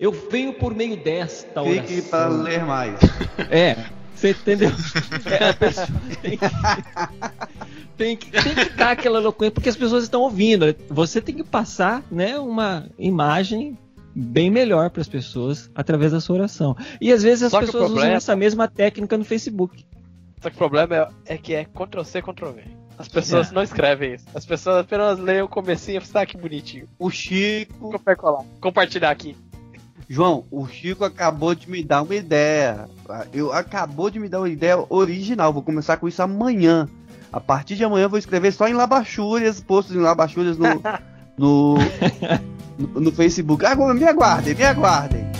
eu 0.00 0.12
venho 0.12 0.52
por 0.54 0.74
meio 0.74 0.96
desta 0.96 1.62
oração. 1.62 1.86
Fique 1.86 2.02
para 2.08 2.28
ler 2.28 2.64
mais. 2.64 2.98
É, 3.50 3.76
você 4.14 4.30
entendeu? 4.30 4.70
É, 5.26 5.48
a 5.50 5.54
pessoa 5.54 5.86
tem 6.22 6.38
que, 6.38 6.46
tem 7.96 8.16
que, 8.16 8.30
tem 8.30 8.54
que 8.54 8.70
dar 8.76 8.90
aquela 8.92 9.18
eloquência, 9.18 9.52
porque 9.52 9.68
as 9.68 9.76
pessoas 9.76 10.04
estão 10.04 10.22
ouvindo. 10.22 10.74
Você 10.88 11.20
tem 11.20 11.34
que 11.34 11.44
passar 11.44 12.02
né, 12.10 12.38
uma 12.38 12.86
imagem 12.98 13.76
bem 14.14 14.50
melhor 14.50 14.90
para 14.90 15.00
as 15.00 15.08
pessoas 15.08 15.70
através 15.74 16.12
da 16.12 16.20
sua 16.20 16.36
oração. 16.36 16.76
E 17.00 17.12
às 17.12 17.22
vezes 17.22 17.44
as 17.44 17.50
Só 17.50 17.60
pessoas 17.60 17.84
usam 17.84 17.94
problema- 17.94 18.16
essa 18.16 18.34
mesma 18.34 18.66
técnica 18.68 19.16
no 19.16 19.24
Facebook. 19.24 19.84
Só 20.40 20.48
que 20.50 20.54
o 20.56 20.58
problema 20.58 20.96
é, 21.26 21.34
é 21.34 21.38
que 21.38 21.54
é 21.54 21.64
Ctrl-C, 21.64 22.22
Ctrl-V. 22.22 22.62
As 22.96 23.06
pessoas 23.08 23.50
É. 23.50 23.54
não 23.54 23.62
escrevem 23.62 24.14
isso. 24.14 24.24
As 24.34 24.44
pessoas 24.44 24.78
apenas 24.78 25.18
leem 25.20 25.42
o 25.42 25.48
comecinho 25.48 25.98
e 25.98 26.00
falam, 26.04 26.22
ah, 26.24 26.26
que 26.26 26.36
bonitinho. 26.36 26.88
O 26.98 27.10
Chico. 27.10 27.92
Compartilhar 28.60 29.10
aqui. 29.10 29.36
João, 30.08 30.46
o 30.50 30.66
Chico 30.66 31.04
acabou 31.04 31.54
de 31.54 31.70
me 31.70 31.82
dar 31.82 32.02
uma 32.02 32.14
ideia. 32.14 32.88
Eu 33.32 33.52
acabou 33.52 34.08
de 34.10 34.18
me 34.18 34.28
dar 34.28 34.40
uma 34.40 34.48
ideia 34.48 34.82
original. 34.88 35.52
Vou 35.52 35.62
começar 35.62 35.98
com 35.98 36.08
isso 36.08 36.22
amanhã. 36.22 36.88
A 37.30 37.38
partir 37.38 37.76
de 37.76 37.84
amanhã 37.84 38.04
eu 38.04 38.10
vou 38.10 38.18
escrever 38.18 38.52
só 38.52 38.66
em 38.66 38.72
labachúrias, 38.72 39.60
postos 39.60 39.94
em 39.94 40.00
labachúrias 40.00 40.56
no, 40.56 40.68
no, 41.36 41.74
no, 42.78 43.00
no 43.00 43.12
Facebook. 43.12 43.66
Agora 43.66 43.92
me 43.92 44.04
aguardem, 44.04 44.54
me 44.54 44.64
aguardem. 44.64 45.37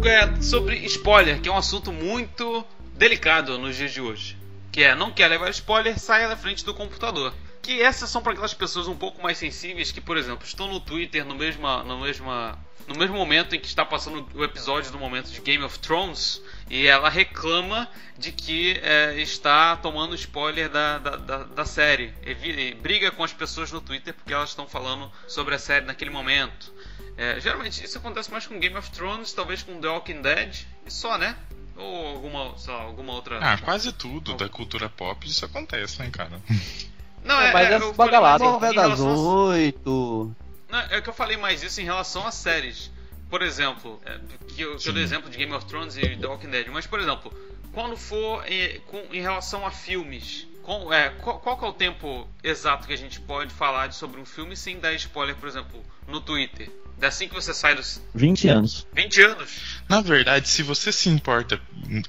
Tópico 0.00 0.08
é 0.08 0.42
sobre 0.42 0.76
spoiler, 0.86 1.40
que 1.40 1.48
é 1.48 1.52
um 1.52 1.56
assunto 1.56 1.92
muito 1.92 2.64
delicado 2.94 3.58
nos 3.58 3.76
dias 3.76 3.92
de 3.92 4.00
hoje. 4.00 4.36
Que 4.72 4.84
é, 4.84 4.94
não 4.94 5.10
quer 5.10 5.28
levar 5.28 5.50
spoiler, 5.50 5.98
saia 5.98 6.28
da 6.28 6.36
frente 6.36 6.64
do 6.64 6.72
computador. 6.72 7.34
Que 7.60 7.82
essas 7.82 8.08
são 8.08 8.22
para 8.22 8.32
aquelas 8.32 8.54
pessoas 8.54 8.88
um 8.88 8.96
pouco 8.96 9.22
mais 9.22 9.36
sensíveis 9.36 9.92
que, 9.92 10.00
por 10.00 10.16
exemplo, 10.16 10.46
estão 10.46 10.68
no 10.68 10.80
Twitter 10.80 11.24
no, 11.24 11.34
mesma, 11.34 11.82
no, 11.82 12.00
mesma, 12.00 12.58
no 12.88 12.96
mesmo 12.96 13.16
momento 13.16 13.54
em 13.54 13.60
que 13.60 13.66
está 13.66 13.84
passando 13.84 14.26
o 14.34 14.42
episódio 14.42 14.90
do 14.90 14.98
momento 14.98 15.30
de 15.30 15.40
Game 15.40 15.62
of 15.62 15.78
Thrones 15.78 16.40
e 16.70 16.86
ela 16.86 17.10
reclama 17.10 17.88
de 18.16 18.32
que 18.32 18.80
é, 18.82 19.20
está 19.20 19.76
tomando 19.76 20.14
spoiler 20.14 20.70
da, 20.70 20.98
da, 20.98 21.16
da, 21.16 21.38
da 21.44 21.64
série. 21.66 22.14
E, 22.24 22.30
e 22.30 22.74
briga 22.74 23.10
com 23.10 23.22
as 23.22 23.32
pessoas 23.32 23.70
no 23.70 23.80
Twitter 23.80 24.14
porque 24.14 24.32
elas 24.32 24.50
estão 24.50 24.66
falando 24.66 25.12
sobre 25.28 25.54
a 25.54 25.58
série 25.58 25.84
naquele 25.84 26.10
momento. 26.10 26.72
É, 27.16 27.38
geralmente 27.40 27.84
isso 27.84 27.98
acontece 27.98 28.30
mais 28.30 28.46
com 28.46 28.58
Game 28.58 28.76
of 28.76 28.90
Thrones, 28.90 29.32
talvez 29.32 29.62
com 29.62 29.80
The 29.80 29.88
Walking 29.88 30.22
Dead, 30.22 30.54
e 30.86 30.90
só, 30.90 31.18
né? 31.18 31.36
Ou 31.76 32.06
alguma, 32.08 32.56
sei 32.58 32.72
lá, 32.72 32.82
alguma 32.82 33.12
outra. 33.14 33.38
Ah, 33.42 33.58
quase 33.58 33.92
tudo 33.92 34.34
da 34.34 34.48
cultura 34.48 34.88
pop 34.88 35.26
isso 35.26 35.44
acontece, 35.44 35.98
né, 36.00 36.10
cara? 36.10 36.40
Não, 37.24 37.38
É, 37.40 37.52
mas 37.52 37.68
é 37.70 37.74
eu 37.76 37.80
falei 37.80 37.94
bagalado. 37.96 38.44
Novela 38.44 38.88
das 38.88 39.00
a- 39.00 39.04
oito. 39.04 40.34
Não, 40.70 40.78
é 40.78 41.00
que 41.02 41.08
eu 41.08 41.12
falei 41.14 41.36
mais 41.36 41.62
isso 41.62 41.80
em 41.80 41.84
relação 41.84 42.26
a 42.26 42.30
séries. 42.30 42.90
Por 43.28 43.42
exemplo, 43.42 44.00
é, 44.06 44.18
que 44.54 44.62
eu, 44.62 44.76
que 44.76 44.88
eu 44.88 44.92
dei 44.92 45.02
exemplo 45.02 45.28
de 45.30 45.36
Game 45.36 45.52
of 45.52 45.66
Thrones 45.66 45.96
e 45.96 46.16
The 46.16 46.26
Walking 46.26 46.48
Dead. 46.50 46.66
Mas, 46.68 46.86
por 46.86 46.98
exemplo, 46.98 47.32
quando 47.72 47.96
for 47.96 48.42
em, 48.50 48.80
com- 48.80 49.04
em 49.12 49.20
relação 49.20 49.66
a 49.66 49.70
filmes, 49.70 50.46
com- 50.62 50.92
é, 50.92 51.10
qual, 51.10 51.38
qual 51.40 51.58
é 51.62 51.66
o 51.68 51.72
tempo 51.72 52.28
exato 52.42 52.86
que 52.86 52.92
a 52.92 52.96
gente 52.98 53.20
pode 53.20 53.52
falar 53.52 53.86
de- 53.88 53.94
sobre 53.96 54.20
um 54.20 54.24
filme 54.26 54.56
sem 54.56 54.78
dar 54.78 54.92
spoiler, 54.94 55.34
por 55.36 55.48
exemplo, 55.48 55.84
no 56.06 56.20
Twitter? 56.20 56.70
É 57.02 57.06
Assim 57.06 57.26
que 57.28 57.34
você 57.34 57.54
sai 57.54 57.74
dos 57.74 57.98
20 58.14 58.46
anos. 58.48 58.86
20 58.94 59.22
anos. 59.22 59.50
Na 59.88 60.02
verdade, 60.02 60.46
se 60.46 60.62
você 60.62 60.92
se 60.92 61.08
importa 61.08 61.58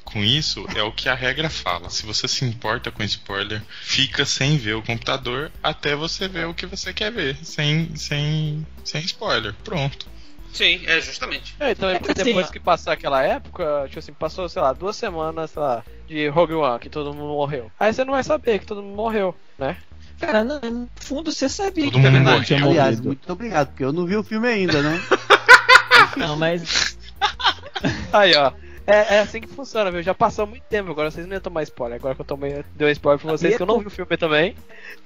com 0.04 0.22
isso, 0.22 0.66
é 0.76 0.84
o 0.84 0.92
que 0.92 1.08
a 1.08 1.16
regra 1.16 1.50
fala. 1.50 1.90
Se 1.90 2.06
você 2.06 2.28
se 2.28 2.44
importa 2.44 2.92
com 2.92 3.02
spoiler, 3.04 3.64
fica 3.82 4.26
sem 4.26 4.58
ver 4.58 4.74
o 4.74 4.82
computador 4.84 5.50
até 5.64 5.96
você 5.96 6.28
ver 6.28 6.46
o 6.46 6.54
que 6.54 6.66
você 6.66 6.94
quer 6.94 7.10
ver, 7.10 7.38
sem, 7.46 7.96
sem, 7.96 8.68
sem 8.84 9.02
spoiler. 9.06 9.54
Pronto. 9.64 10.08
Sim, 10.54 10.82
é 10.86 11.00
justamente. 11.02 11.56
É, 11.60 11.72
então 11.72 11.90
É 11.90 11.96
assim, 11.98 12.24
depois 12.26 12.48
ó. 12.48 12.52
que 12.52 12.60
passar 12.60 12.94
aquela 12.94 13.24
época, 13.24 13.86
tipo 13.88 14.00
assim, 14.00 14.14
passou, 14.14 14.48
sei 14.50 14.62
lá, 14.62 14.74
duas 14.74 14.96
semanas, 14.96 15.52
sei 15.52 15.62
lá, 15.62 15.84
de 16.08 16.28
Rogue 16.28 16.54
One, 16.54 16.80
que 16.80 16.90
todo 16.90 17.14
mundo 17.14 17.34
morreu. 17.34 17.72
Aí 17.80 17.94
você 17.94 18.04
não 18.04 18.14
vai 18.14 18.24
saber 18.24 18.60
que 18.60 18.66
todo 18.66 18.84
mundo 18.84 18.96
morreu, 18.96 19.36
né? 19.58 19.78
Cara, 20.20 20.44
no, 20.44 20.88
fundo 20.98 21.32
você 21.32 21.50
sabia 21.50 21.86
Todo 21.86 21.94
que 21.94 22.00
mundo 22.00 22.20
morreu. 22.20 22.44
tinha 22.44 22.64
Aliás, 22.64 22.90
morrido. 22.98 23.08
muito 23.08 23.34
obrigado, 23.34 23.68
porque 23.70 23.84
eu 23.84 23.92
não 23.94 24.06
vi 24.06 24.16
o 24.18 24.24
filme 24.24 24.48
ainda, 24.48 24.82
né? 24.82 25.00
Não, 26.18 26.36
mas 26.38 26.98
Aí, 28.14 28.36
ó. 28.36 28.52
É, 28.92 29.16
é 29.16 29.20
assim 29.20 29.42
que 29.42 29.48
funciona, 29.48 29.90
viu? 29.92 30.02
Já 30.04 30.14
passou 30.14 30.46
muito 30.46 30.64
tempo, 30.64 30.92
agora 30.92 31.10
vocês 31.10 31.26
não 31.26 31.34
iam 31.34 31.42
tomar 31.42 31.64
spoiler. 31.64 31.98
Agora 32.00 32.16
que 32.16 32.22
eu 32.22 32.26
tomei, 32.26 32.64
dei 32.76 32.88
um 32.88 32.92
spoiler 32.92 33.20
pra 33.20 33.32
vocês, 33.32 33.54
é 33.54 33.58
que 33.58 33.62
eu 33.64 33.68
não 33.68 33.80
vi 33.80 33.88
o 33.88 33.90
filme 33.90 34.18
também, 34.18 34.56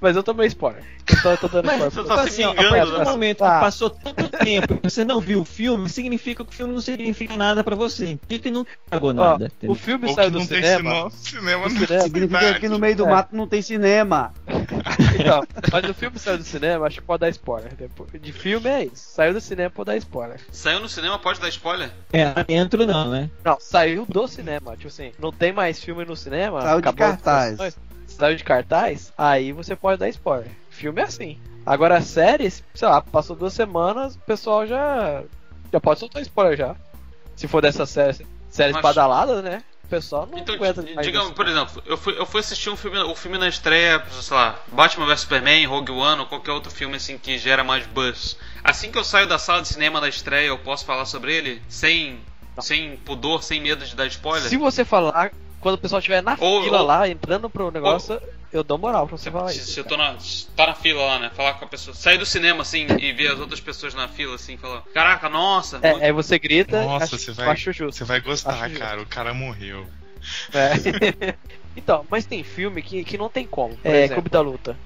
mas 0.02 0.16
eu 0.16 0.24
tomei 0.24 0.48
spoiler. 0.48 0.84
Então 1.10 1.32
eu 1.32 1.38
tô 1.38 1.48
dando 1.48 1.66
Mas, 1.66 1.76
spoiler 1.76 1.92
pra 2.06 2.16
tá 2.16 2.22
vocês. 2.24 2.34
se 2.36 2.44
assim, 2.44 2.50
ó, 2.50 2.52
a 2.52 2.70
partir 2.70 2.92
né? 2.92 3.04
do 3.06 3.12
momento 3.12 3.38
Tá. 3.40 3.54
que 3.56 3.60
passou 3.62 3.90
tanto 3.90 4.30
tempo 4.30 4.80
e 4.84 4.90
você 4.90 5.04
não 5.06 5.20
viu 5.20 5.42
o 5.42 5.46
filme, 5.46 5.88
significa 5.90 6.44
que 6.44 6.52
o 6.52 6.54
filme 6.56 6.74
não 6.74 6.82
significa 6.82 7.36
nada 7.38 7.64
pra 7.64 7.76
você. 7.76 8.18
Porque 8.28 8.50
não 8.52 8.66
pagou 8.90 9.12
Ó, 9.12 9.14
nada. 9.14 9.44
o 9.46 9.48
entendeu? 9.48 9.76
filme 9.76 10.08
Ou 10.08 10.14
saiu 10.16 10.26
que 10.28 10.32
do 10.34 10.40
não 10.40 10.48
tem 10.48 10.62
cinema. 10.64 11.10
cinema, 11.12 11.70
cinema. 11.70 11.70
Significa 12.04 12.40
cidade. 12.40 12.60
que 12.60 12.70
no 12.70 12.80
meio 12.80 12.96
do 12.96 13.06
É. 13.06 13.10
mato 13.10 13.36
não 13.36 13.48
tem 13.48 13.62
cinema. 13.62 14.34
Então, 15.20 15.44
mas 15.72 15.90
o 15.90 15.94
filme 15.94 16.20
saiu 16.20 16.38
do 16.38 16.44
cinema, 16.44 16.86
acho 16.88 17.00
que 17.00 17.06
pode 17.06 17.22
dar 17.22 17.30
spoiler. 17.30 17.74
Depois- 17.76 18.10
De 18.22 18.32
filme 18.34 18.70
é 18.70 18.86
isso. 18.86 19.10
Saiu 19.12 19.34
do 19.34 19.42
cinema, 19.42 19.70
pode 19.70 19.88
dar 19.88 19.98
spoiler. 19.98 20.40
Saiu 20.52 20.80
no 20.80 20.90
cinema, 20.90 21.18
pode 21.20 21.40
dar 21.40 21.50
spoiler? 21.50 21.90
É, 22.12 22.44
dentro 22.44 22.86
não, 22.86 23.10
né? 23.10 23.30
Não, 23.44 23.58
saiu 23.60 24.06
do 24.08 24.28
cinema. 24.28 24.76
Tipo 24.76 24.88
assim, 24.88 25.12
não 25.20 25.32
tem 25.32 25.52
mais 25.54 25.82
filme 25.84 26.04
no 26.06 26.16
cinema. 26.16 26.62
Saiu 26.62 26.82
de 26.82 26.94
cartaz. 26.94 27.76
Saiu 28.08 28.36
de 28.38 28.44
cartaz, 28.44 29.12
aí 29.18 29.52
você 29.52 29.76
pode 29.76 30.00
dar 30.00 30.10
spoiler. 30.10 30.50
Filme 30.70 31.02
é 31.02 31.06
assim. 31.06 31.40
Agora, 31.66 32.00
séries, 32.02 32.64
sei 32.74 32.88
lá, 32.88 33.02
passou 33.02 33.36
duas 33.36 33.54
semanas, 33.54 34.16
o 34.16 34.20
pessoal 34.20 34.68
já. 34.68 35.24
Já 35.74 35.80
pode 35.80 36.00
soltar 36.00 36.22
spoiler 36.22 36.58
já. 36.58 36.76
Se 37.36 37.48
for 37.48 37.62
dessas 37.62 37.90
séries, 37.90 38.22
séries 38.50 38.74
Mas- 38.76 38.84
né? 39.42 39.64
O 39.86 39.88
pessoal 39.88 40.28
não 40.32 40.40
Então, 40.40 40.56
aguenta 40.56 40.82
digamos, 41.04 41.32
por 41.34 41.48
exemplo, 41.48 41.82
eu 41.86 41.96
fui, 41.96 42.18
eu 42.18 42.26
fui 42.26 42.40
assistir 42.40 42.72
um 42.72 42.76
filme, 42.76 42.98
o 42.98 43.14
filme 43.16 43.38
na 43.38 43.48
estreia, 43.48 44.04
sei 44.10 44.36
lá, 44.36 44.60
Batman 44.70 45.06
vs 45.06 45.20
Superman, 45.22 45.64
Rogue 45.68 45.92
One 45.92 46.22
ou 46.22 46.26
qualquer 46.26 46.52
outro 46.54 46.72
filme 46.72 46.96
assim 46.96 47.20
que 47.20 47.38
gera 47.38 47.64
mais 47.64 47.86
buzz. 47.86 48.36
Assim 48.64 48.92
que 48.92 48.98
eu 48.98 49.04
saio 49.04 49.28
da 49.28 49.38
sala 49.38 49.62
de 49.62 49.68
cinema 49.68 50.02
da 50.02 50.10
estreia, 50.10 50.48
eu 50.48 50.58
posso 50.58 50.84
falar 50.86 51.06
sobre 51.06 51.34
ele 51.36 51.62
sem, 51.70 52.20
sem 52.60 52.98
pudor, 52.98 53.44
sem 53.44 53.62
medo 53.62 53.86
de 53.86 53.96
dar 53.96 54.08
spoiler? 54.08 54.50
Se 54.50 54.58
você 54.58 54.84
falar, 54.84 55.32
quando 55.60 55.76
o 55.76 55.78
pessoal 55.78 56.00
estiver 56.00 56.24
na 56.24 56.36
Ou- 56.40 56.64
fila 56.64 56.80
ou- 56.82 56.86
lá, 56.88 57.08
entrando 57.08 57.48
pro 57.48 57.70
negócio, 57.70 58.20
eu 58.56 58.64
dou 58.64 58.78
moral 58.78 59.08
pra 59.08 59.18
você 59.18 59.30
falar 59.30 59.50
Se, 59.50 59.60
isso. 59.60 59.72
se 59.72 59.84
tô 59.84 59.98
na, 59.98 60.16
tá 60.56 60.68
na 60.68 60.76
fila 60.76 61.04
lá, 61.06 61.20
né? 61.20 61.32
Falar 61.34 61.56
com 61.56 61.66
a 61.66 61.68
pessoa. 61.68 61.96
Sair 61.96 62.18
do 62.18 62.26
cinema 62.26 62.62
assim 62.62 62.88
e 63.00 63.12
ver 63.14 63.32
as 63.32 63.40
outras 63.40 63.60
pessoas 63.60 63.94
na 63.94 64.08
fila 64.08 64.36
assim, 64.36 64.58
falar: 64.58 64.82
Caraca, 64.94 65.30
nossa! 65.30 65.80
muito- 65.80 66.02
É, 66.02 66.06
aí 66.06 66.12
você 66.12 66.40
grita, 66.40 66.84
Nossa, 66.84 67.16
acho, 67.16 67.18
você 67.20 67.32
vai, 67.32 67.50
acho 67.50 67.72
justo. 67.74 67.98
você 67.98 68.04
vai 68.04 68.20
gostar, 68.22 68.54
Acho 68.54 68.70
justo. 68.70 68.80
cara. 68.80 69.02
O 69.02 69.06
cara 69.06 69.34
morreu. 69.34 69.86
É. 70.54 71.36
então, 71.78 72.06
mas 72.10 72.26
tem 72.26 72.44
filme 72.44 72.82
que, 72.82 73.04
que 73.04 73.18
não 73.18 73.30
tem 73.30 73.46
como. 73.46 73.76
Por 73.78 73.92
é, 73.92 73.98
exemplo? 74.00 74.16
Clube 74.16 74.30
da 74.30 74.42
Luta. 74.42 74.78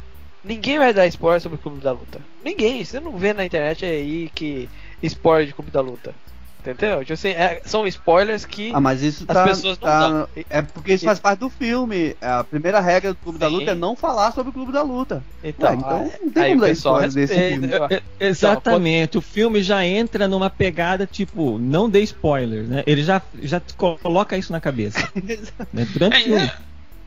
Ninguém 0.43 0.78
vai 0.78 0.93
dar 0.93 1.05
spoiler 1.07 1.41
sobre 1.41 1.57
o 1.57 1.61
Clube 1.61 1.82
da 1.82 1.91
Luta. 1.91 2.22
Ninguém. 2.43 2.84
Você 2.84 2.99
não 2.99 3.17
vê 3.17 3.34
na 3.34 3.45
internet 3.45 3.86
aí 3.86 4.30
que 4.30 4.70
spoiler 5.03 5.47
de 5.47 5.53
Clube 5.53 5.72
da 5.72 5.82
Luta. 5.82 6.15
Entendeu? 6.60 6.99
Tipo 6.99 7.14
assim, 7.14 7.30
é- 7.30 7.62
são 7.66 7.88
spoilers 7.88 8.45
que. 8.45 8.72
Ah, 8.74 8.82
mas 8.82 9.01
isso 9.01 9.26
As 9.28 9.34
tá, 9.34 9.43
pessoas 9.45 9.80
não 9.80 9.88
tá- 9.88 10.10
dão. 10.10 10.28
É 10.49 10.62
porque 10.62 10.93
isso 10.93 11.05
faz 11.05 11.20
parte 11.20 11.39
do 11.39 11.49
filme. 11.49 12.16
A 12.22 12.43
primeira 12.43 12.80
regra 12.82 13.14
do 13.14 13.20
Clube 13.20 13.39
da 13.39 13.47
Sim. 13.47 13.53
Luta 13.53 13.72
é 13.72 13.76
não 13.76 13.95
falar 13.95 14.32
sobre 14.34 14.49
o 14.49 14.53
Clube 14.53 14.72
da 14.74 14.82
Luta. 14.82 15.24
Então, 15.41 15.70
Ué, 15.70 15.76
então 15.78 15.99
não 16.22 16.32
tem 16.32 16.43
aí 16.43 16.49
como 16.49 16.62
dar 16.62 16.70
spoiler 16.72 17.12
desse 17.12 17.34
filme. 17.34 17.68
É, 17.89 18.01
Exatamente, 18.20 19.18
o 19.18 19.22
filme 19.22 19.64
já 19.64 19.86
entra 19.86 20.28
numa 20.28 20.49
pegada 20.49 21.07
tipo, 21.07 21.57
não 21.57 21.89
dê 21.89 22.01
spoilers, 22.01 22.68
né? 22.68 22.84
Ele 22.86 23.03
já, 23.03 23.22
já 23.41 23.60
te 23.60 23.74
coloca 23.76 24.38
isso 24.38 24.51
na 24.51 24.60
cabeça. 24.60 24.99
né? 25.72 25.86
Durante 25.86 26.16
o 26.16 26.18
É, 26.18 26.24
filme. 26.24 26.51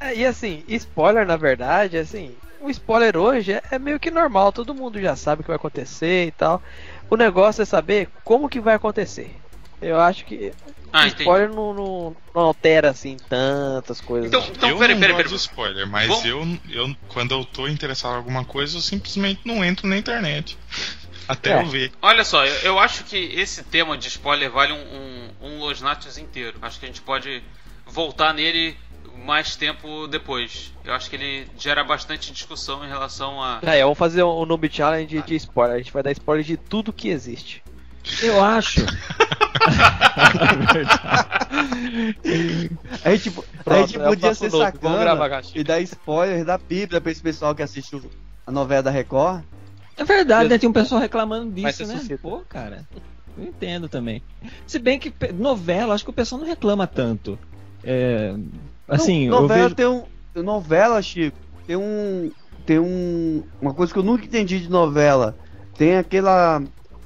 é, 0.00 0.10
É, 0.10 0.16
e 0.16 0.26
assim, 0.26 0.64
spoiler 0.68 1.26
na 1.26 1.36
verdade, 1.36 1.96
assim, 1.98 2.36
o 2.60 2.68
spoiler 2.70 3.16
hoje 3.16 3.52
é, 3.52 3.62
é 3.72 3.78
meio 3.78 4.00
que 4.00 4.10
normal, 4.10 4.52
todo 4.52 4.74
mundo 4.74 5.00
já 5.00 5.14
sabe 5.16 5.40
o 5.40 5.44
que 5.44 5.48
vai 5.48 5.56
acontecer 5.56 6.26
e 6.28 6.32
tal. 6.32 6.62
O 7.10 7.16
negócio 7.16 7.62
é 7.62 7.64
saber 7.64 8.08
como 8.24 8.48
que 8.48 8.60
vai 8.60 8.74
acontecer. 8.74 9.41
Eu 9.82 10.00
acho 10.00 10.24
que 10.24 10.52
Ah, 10.92 11.06
spoiler 11.06 11.48
não, 11.48 11.72
não- 11.74 12.16
não 12.34 12.42
altera 12.42 12.90
assim 12.90 13.16
tantas 13.28 14.00
coisas. 14.00 14.28
Então, 14.28 14.46
então 14.52 14.68
eu 14.68 14.78
peraí, 14.78 14.94
não 14.94 15.00
peraí. 15.00 15.24
de 15.24 15.34
spoiler, 15.34 15.86
mas 15.86 16.24
eu, 16.24 16.46
eu, 16.70 16.94
quando 17.08 17.32
eu 17.32 17.44
tô 17.44 17.66
interessado 17.66 18.12
em 18.12 18.16
alguma 18.16 18.44
coisa, 18.44 18.76
eu 18.76 18.80
simplesmente 18.82 19.40
não 19.44 19.64
entro 19.64 19.88
na 19.88 19.96
internet. 19.96 20.56
Até 21.28 21.52
É. 21.52 21.62
eu 21.62 21.66
ver. 21.66 21.92
Olha 22.02 22.24
só, 22.24 22.44
eu, 22.44 22.54
eu 22.62 22.78
acho 22.78 23.04
que 23.04 23.16
esse 23.16 23.62
tema 23.64 23.96
de 23.96 24.08
spoiler 24.08 24.50
vale 24.50 24.72
um, 24.72 24.76
um, 24.76 25.30
um 25.48 25.58
Los 25.60 25.80
Natos 25.80 26.18
inteiro. 26.18 26.58
Acho 26.60 26.78
que 26.78 26.84
a 26.84 26.88
gente 26.88 27.00
pode 27.00 27.42
voltar 27.86 28.34
nele 28.34 28.76
mais 29.24 29.56
tempo 29.56 30.06
depois. 30.08 30.72
Eu 30.84 30.92
acho 30.92 31.08
que 31.08 31.16
ele 31.16 31.48
gera 31.56 31.84
bastante 31.84 32.32
discussão 32.32 32.84
em 32.84 32.88
relação 32.88 33.42
a. 33.42 33.60
É, 33.62 33.82
vamos 33.82 33.96
fazer 33.98 34.22
um 34.24 34.44
Noob 34.44 34.68
Challenge 34.70 35.22
de 35.22 35.34
spoiler. 35.36 35.76
A 35.76 35.78
gente 35.78 35.92
vai 35.92 36.02
dar 36.02 36.10
spoiler 36.12 36.44
de 36.44 36.56
tudo 36.56 36.92
que 36.92 37.08
existe. 37.08 37.61
Eu 38.22 38.42
acho. 38.42 38.84
A 43.04 43.10
gente, 43.14 43.28
a 43.28 43.62
Pronto, 43.62 43.86
gente 43.86 43.96
é 43.96 44.04
o 44.04 44.08
podia 44.08 44.28
papo 44.30 44.34
ser 44.34 44.50
gravar, 44.50 44.72
sacana 44.72 45.42
e 45.54 45.64
dar 45.64 45.80
spoiler 45.80 46.44
da 46.44 46.58
Bíblia 46.58 47.00
pra 47.00 47.12
esse 47.12 47.22
pessoal 47.22 47.54
que 47.54 47.62
assistiu 47.62 48.02
a 48.46 48.50
novela 48.50 48.82
da 48.84 48.90
Record. 48.90 49.42
É 49.96 50.04
verdade, 50.04 50.48
né? 50.48 50.58
Tem 50.58 50.68
um 50.68 50.72
pessoal 50.72 51.00
reclamando 51.00 51.52
disso, 51.52 51.86
né? 51.86 51.96
suscita. 51.96 52.18
Pô, 52.22 52.40
cara. 52.48 52.86
Eu 53.36 53.44
entendo 53.44 53.88
também. 53.88 54.22
Se 54.66 54.78
bem 54.78 54.98
que 54.98 55.12
novela, 55.34 55.94
acho 55.94 56.04
que 56.04 56.10
o 56.10 56.14
pessoal 56.14 56.40
não 56.40 56.48
reclama 56.48 56.86
tanto. 56.86 57.38
É, 57.84 58.34
assim, 58.88 59.28
Não, 59.28 59.36
eu 59.36 59.42
novela 59.42 59.62
vejo... 59.64 59.74
tem 59.74 59.86
um. 59.86 60.04
Novela, 60.34 61.02
Chico, 61.02 61.36
tem 61.66 61.76
um. 61.76 62.30
Tem 62.64 62.78
um. 62.78 63.42
Uma 63.60 63.74
coisa 63.74 63.92
que 63.92 63.98
eu 63.98 64.02
nunca 64.02 64.24
entendi 64.24 64.60
de 64.60 64.70
novela. 64.70 65.36
Tem 65.76 65.96
aquela. 65.96 66.62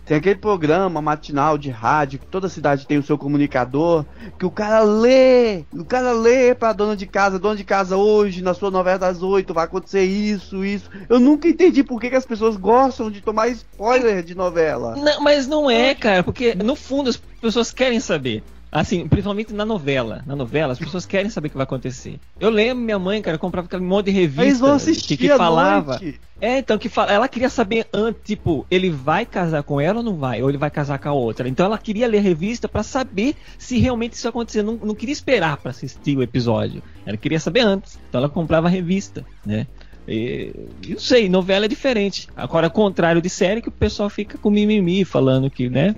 Tem 0.06 0.16
aquele 0.16 0.36
programa 0.36 1.02
matinal 1.02 1.58
de 1.58 1.68
rádio 1.68 2.20
que 2.20 2.26
toda 2.26 2.48
cidade 2.48 2.86
tem 2.86 2.96
o 2.96 3.02
seu 3.02 3.18
comunicador, 3.18 4.04
que 4.38 4.46
o 4.46 4.50
cara 4.52 4.80
lê, 4.80 5.64
o 5.72 5.84
cara 5.84 6.12
lê 6.12 6.54
pra 6.54 6.72
dona 6.72 6.96
de 6.96 7.06
casa, 7.06 7.40
dona 7.40 7.56
de 7.56 7.64
casa 7.64 7.96
hoje, 7.96 8.40
na 8.40 8.54
sua 8.54 8.70
novela 8.70 9.00
das 9.00 9.20
oito, 9.20 9.52
vai 9.52 9.64
acontecer 9.64 10.04
isso, 10.04 10.64
isso. 10.64 10.88
Eu 11.08 11.18
nunca 11.18 11.48
entendi 11.48 11.82
por 11.82 12.00
que, 12.00 12.08
que 12.08 12.14
as 12.14 12.24
pessoas 12.24 12.56
gostam 12.56 13.10
de 13.10 13.20
tomar 13.20 13.48
spoiler 13.48 14.22
de 14.22 14.36
novela. 14.36 14.94
Não, 14.94 15.20
mas 15.20 15.48
não 15.48 15.68
é, 15.68 15.92
cara, 15.92 16.22
porque 16.22 16.54
no 16.54 16.76
fundo 16.76 17.10
as 17.10 17.16
pessoas 17.16 17.72
querem 17.72 17.98
saber. 17.98 18.44
Assim, 18.70 19.06
principalmente 19.06 19.54
na 19.54 19.64
novela. 19.64 20.22
Na 20.26 20.36
novela, 20.36 20.72
as 20.72 20.78
pessoas 20.78 21.06
querem 21.06 21.30
saber 21.30 21.48
o 21.48 21.50
que 21.50 21.56
vai 21.56 21.64
acontecer. 21.64 22.18
Eu 22.38 22.50
lembro 22.50 22.84
minha 22.84 22.98
mãe, 22.98 23.22
cara, 23.22 23.38
comprava 23.38 23.66
aquele 23.66 23.82
monte 23.82 24.06
de 24.06 24.12
revista 24.12 24.44
Eles 24.44 24.60
vão 24.60 24.74
assistir 24.74 25.16
que, 25.16 25.28
que 25.28 25.36
falava. 25.36 25.98
noite. 25.98 26.20
É, 26.38 26.58
então 26.58 26.76
que 26.76 26.88
fala, 26.88 27.12
ela 27.12 27.28
queria 27.28 27.48
saber 27.48 27.86
antes, 27.92 28.20
tipo, 28.22 28.66
ele 28.70 28.90
vai 28.90 29.24
casar 29.24 29.62
com 29.62 29.80
ela 29.80 29.98
ou 29.98 30.04
não 30.04 30.16
vai? 30.16 30.42
Ou 30.42 30.50
ele 30.50 30.58
vai 30.58 30.70
casar 30.70 30.98
com 30.98 31.08
a 31.08 31.12
outra? 31.12 31.48
Então 31.48 31.64
ela 31.64 31.78
queria 31.78 32.06
ler 32.06 32.18
a 32.18 32.22
revista 32.22 32.68
pra 32.68 32.82
saber 32.82 33.34
se 33.56 33.78
realmente 33.78 34.12
isso 34.12 34.26
ia 34.26 34.30
acontecer. 34.30 34.62
Não, 34.62 34.74
não 34.74 34.94
queria 34.94 35.12
esperar 35.14 35.56
pra 35.56 35.70
assistir 35.70 36.16
o 36.16 36.22
episódio. 36.22 36.82
Ela 37.06 37.16
queria 37.16 37.40
saber 37.40 37.60
antes. 37.60 37.98
Então 38.08 38.18
ela 38.18 38.28
comprava 38.28 38.66
a 38.66 38.70
revista, 38.70 39.24
né? 39.44 39.66
E, 40.06 40.52
eu 40.88 41.00
sei, 41.00 41.28
novela 41.28 41.64
é 41.64 41.68
diferente. 41.68 42.28
Agora, 42.36 42.66
ao 42.66 42.70
contrário 42.70 43.20
de 43.20 43.28
série, 43.28 43.62
que 43.62 43.68
o 43.68 43.72
pessoal 43.72 44.08
fica 44.08 44.38
com 44.38 44.50
mimimi 44.50 45.04
falando 45.04 45.50
que, 45.50 45.68
né? 45.68 45.96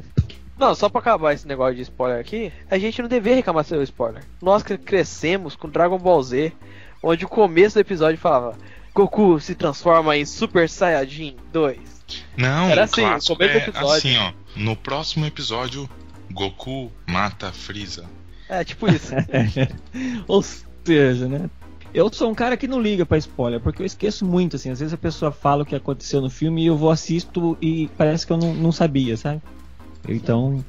Não, 0.59 0.75
só 0.75 0.89
pra 0.89 1.01
acabar 1.01 1.33
esse 1.33 1.47
negócio 1.47 1.77
de 1.77 1.83
spoiler 1.83 2.19
aqui, 2.19 2.53
a 2.71 2.79
gente 2.79 3.01
não 3.01 3.09
deveria 3.09 3.37
reclamar 3.37 3.65
seu 3.65 3.83
spoiler. 3.83 4.25
Nós 4.43 4.63
que 4.63 4.77
crescemos 4.77 5.55
com 5.55 5.69
Dragon 5.69 5.99
Ball 5.99 6.23
Z, 6.23 6.53
onde 7.03 7.25
o 7.25 7.29
começo 7.29 7.77
do 7.77 7.81
episódio 7.81 8.19
falava 8.19 8.57
Goku 8.95 9.39
se 9.41 9.55
transforma 9.55 10.17
em 10.17 10.25
Super 10.25 10.69
Saiyajin 10.69 11.37
2. 11.53 11.79
Não, 12.37 12.69
Era 12.69 12.85
assim, 12.85 13.03
clássico 13.03 13.33
no 13.35 13.39
começo 13.39 13.55
do 13.55 13.59
é 13.59 13.69
episódio. 13.69 13.97
assim, 13.97 14.17
ó. 14.17 14.33
No 14.57 14.75
próximo 14.75 15.27
episódio, 15.27 15.89
Goku 16.33 16.91
mata 17.07 17.53
Freeza. 17.53 18.07
É, 18.49 18.65
tipo 18.65 18.89
isso. 18.91 19.13
Ou 20.27 20.43
seja, 20.85 21.29
né? 21.29 21.49
Eu 21.95 22.13
sou 22.13 22.31
um 22.31 22.35
cara 22.35 22.57
que 22.57 22.67
não 22.67 22.81
liga 22.81 23.07
pra 23.07 23.17
spoiler, 23.19 23.61
porque 23.61 23.83
eu 23.83 23.87
esqueço 23.87 24.25
muito, 24.25 24.57
assim. 24.57 24.71
Às 24.71 24.81
vezes 24.81 24.93
a 24.93 24.99
pessoa 24.99 25.31
fala 25.31 25.63
o 25.63 25.67
que 25.67 25.77
aconteceu 25.77 26.21
no 26.21 26.29
filme 26.29 26.63
e 26.65 26.67
eu 26.67 26.77
vou 26.77 26.91
assisto 26.91 27.57
e 27.63 27.89
parece 27.97 28.27
que 28.27 28.33
eu 28.33 28.37
não, 28.37 28.53
não 28.53 28.73
sabia, 28.73 29.17
sabe? 29.17 29.41
Então. 30.09 30.65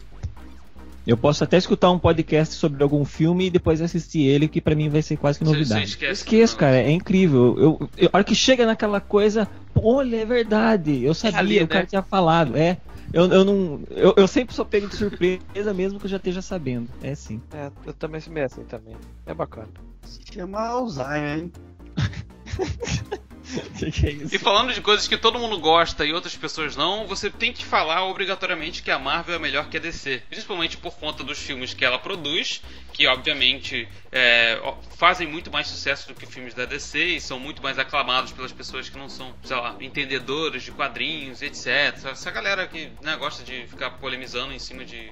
Eu 1.07 1.17
posso 1.17 1.43
até 1.43 1.57
escutar 1.57 1.89
um 1.89 1.97
podcast 1.97 2.53
sobre 2.53 2.83
algum 2.83 3.03
filme 3.03 3.47
e 3.47 3.49
depois 3.49 3.81
assistir 3.81 4.27
ele, 4.27 4.47
que 4.47 4.61
pra 4.61 4.75
mim 4.75 4.89
vai 4.89 5.01
ser 5.01 5.17
quase 5.17 5.39
que 5.39 5.45
novidade. 5.45 5.81
você 5.81 5.93
esquece 5.93 6.05
eu 6.05 6.11
esqueço, 6.11 6.55
cara, 6.55 6.77
é 6.77 6.91
incrível. 6.91 7.55
Eu, 7.57 7.89
eu, 7.97 8.09
a 8.13 8.17
hora 8.17 8.23
que 8.23 8.35
chega 8.35 8.63
naquela 8.63 9.01
coisa, 9.01 9.47
olha, 9.75 10.17
é 10.17 10.25
verdade. 10.25 11.03
Eu 11.03 11.15
sabia, 11.15 11.39
ali, 11.39 11.63
o 11.63 11.67
cara 11.67 11.81
né? 11.81 11.87
tinha 11.87 12.03
falado. 12.03 12.55
É. 12.55 12.77
Eu, 13.11 13.25
eu 13.25 13.43
não. 13.43 13.81
Eu, 13.89 14.13
eu 14.17 14.27
sempre 14.27 14.53
sou 14.53 14.63
pego 14.63 14.87
de 14.87 14.95
surpresa, 14.95 15.73
mesmo 15.73 15.99
que 15.99 16.05
eu 16.05 16.09
já 16.09 16.17
esteja 16.17 16.43
sabendo. 16.43 16.87
É 17.01 17.15
sim. 17.15 17.41
é, 17.53 17.71
eu 17.87 17.93
também 17.93 18.21
sou 18.21 18.31
meio 18.31 18.45
assim 18.45 18.63
também. 18.63 18.95
É 19.25 19.33
bacana. 19.33 19.69
Se 20.03 20.19
chama 20.31 20.59
Alzheimer, 20.59 21.39
hein? 21.39 21.51
que, 23.77 23.91
que 23.91 24.07
é 24.07 24.11
isso? 24.11 24.35
E 24.35 24.37
falando 24.37 24.73
de 24.73 24.81
coisas 24.81 25.07
que 25.07 25.17
todo 25.17 25.39
mundo 25.39 25.57
gosta 25.59 26.05
e 26.05 26.13
outras 26.13 26.35
pessoas 26.35 26.75
não, 26.75 27.07
você 27.07 27.29
tem 27.29 27.51
que 27.51 27.65
falar 27.65 28.05
obrigatoriamente 28.05 28.83
que 28.83 28.91
a 28.91 28.99
Marvel 28.99 29.35
é 29.35 29.39
melhor 29.39 29.69
que 29.69 29.77
a 29.77 29.79
DC. 29.79 30.23
Principalmente 30.29 30.77
por 30.77 30.95
conta 30.95 31.23
dos 31.23 31.39
filmes 31.39 31.73
que 31.73 31.83
ela 31.83 31.97
produz, 31.97 32.61
que 32.93 33.07
obviamente 33.07 33.87
é, 34.11 34.59
fazem 34.97 35.27
muito 35.27 35.51
mais 35.51 35.67
sucesso 35.67 36.07
do 36.07 36.13
que 36.13 36.25
filmes 36.25 36.53
da 36.53 36.65
DC 36.65 37.03
e 37.03 37.21
são 37.21 37.39
muito 37.39 37.61
mais 37.61 37.79
aclamados 37.79 38.31
pelas 38.31 38.51
pessoas 38.51 38.89
que 38.89 38.97
não 38.97 39.09
são, 39.09 39.33
sei 39.43 39.57
lá, 39.57 39.75
entendedores 39.79 40.63
de 40.63 40.71
quadrinhos, 40.71 41.41
etc. 41.41 41.67
Essa 42.11 42.31
galera 42.31 42.67
que 42.67 42.91
né, 43.01 43.15
gosta 43.17 43.43
de 43.43 43.65
ficar 43.67 43.91
polemizando 43.91 44.53
em 44.53 44.59
cima 44.59 44.85
de 44.85 45.11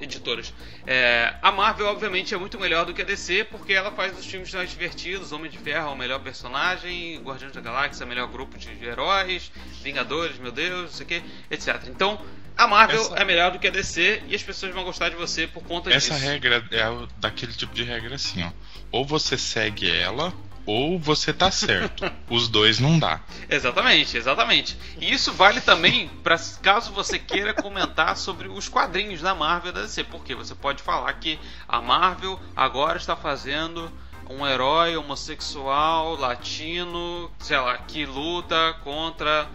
editoras. 0.00 0.52
É, 0.86 1.34
a 1.40 1.52
Marvel, 1.52 1.86
obviamente, 1.86 2.34
é 2.34 2.36
muito 2.38 2.58
melhor 2.58 2.84
do 2.84 2.92
que 2.92 3.02
a 3.02 3.04
DC, 3.04 3.44
porque 3.44 3.72
ela 3.72 3.90
faz 3.92 4.18
os 4.18 4.26
filmes 4.26 4.52
mais 4.52 4.70
divertidos. 4.70 5.32
Homem 5.32 5.50
de 5.50 5.58
Ferro 5.58 5.88
é 5.88 5.92
o 5.92 5.96
melhor 5.96 6.20
personagem, 6.20 7.20
Guardiões 7.22 7.52
da 7.52 7.60
Galáxia 7.60 8.02
é 8.02 8.06
o 8.06 8.08
melhor 8.08 8.26
grupo 8.28 8.58
de 8.58 8.68
heróis, 8.84 9.50
Vingadores, 9.82 10.38
meu 10.38 10.52
Deus, 10.52 10.82
não 10.82 10.88
sei 10.90 11.04
o 11.04 11.08
que, 11.08 11.22
etc. 11.50 11.82
Então, 11.88 12.20
a 12.56 12.66
Marvel 12.66 13.00
Essa- 13.00 13.14
é 13.16 13.24
melhor 13.24 13.50
do 13.52 13.58
que 13.58 13.66
a 13.66 13.70
DC 13.70 14.22
e 14.28 14.34
as 14.34 14.42
pessoas 14.42 14.72
vão 14.74 14.84
gostar 14.84 15.08
de 15.10 15.16
você 15.16 15.46
por 15.46 15.62
conta 15.64 15.92
Essa 15.92 16.14
disso. 16.14 16.24
regra 16.26 16.64
é 16.70 16.84
daquele 17.18 17.52
tipo 17.52 17.74
de 17.74 17.82
regra 17.84 18.14
assim, 18.14 18.42
ó. 18.42 18.50
Ou 18.92 19.04
você 19.04 19.36
segue 19.36 19.90
ela, 19.90 20.32
ou 20.66 20.98
você 20.98 21.32
tá 21.32 21.50
certo. 21.50 22.10
Os 22.30 22.48
dois 22.48 22.78
não 22.78 22.98
dá. 22.98 23.20
Exatamente, 23.48 24.16
exatamente. 24.16 24.76
E 24.98 25.12
isso 25.12 25.32
vale 25.32 25.60
também 25.60 26.08
para 26.22 26.36
caso 26.62 26.92
você 26.92 27.18
queira 27.18 27.52
comentar 27.54 28.16
sobre 28.16 28.48
os 28.48 28.68
quadrinhos 28.68 29.20
da 29.20 29.34
Marvel 29.34 29.70
e 29.70 29.74
da 29.74 29.82
DC, 29.82 30.04
porque 30.04 30.34
você 30.34 30.54
pode 30.54 30.82
falar 30.82 31.12
que 31.14 31.38
a 31.68 31.80
Marvel 31.80 32.38
agora 32.56 32.96
está 32.96 33.14
fazendo 33.14 33.90
um 34.28 34.46
herói 34.46 34.96
homossexual 34.96 36.16
latino, 36.16 37.30
sei 37.38 37.58
lá, 37.58 37.76
que 37.78 38.06
luta 38.06 38.74
contra 38.82 39.46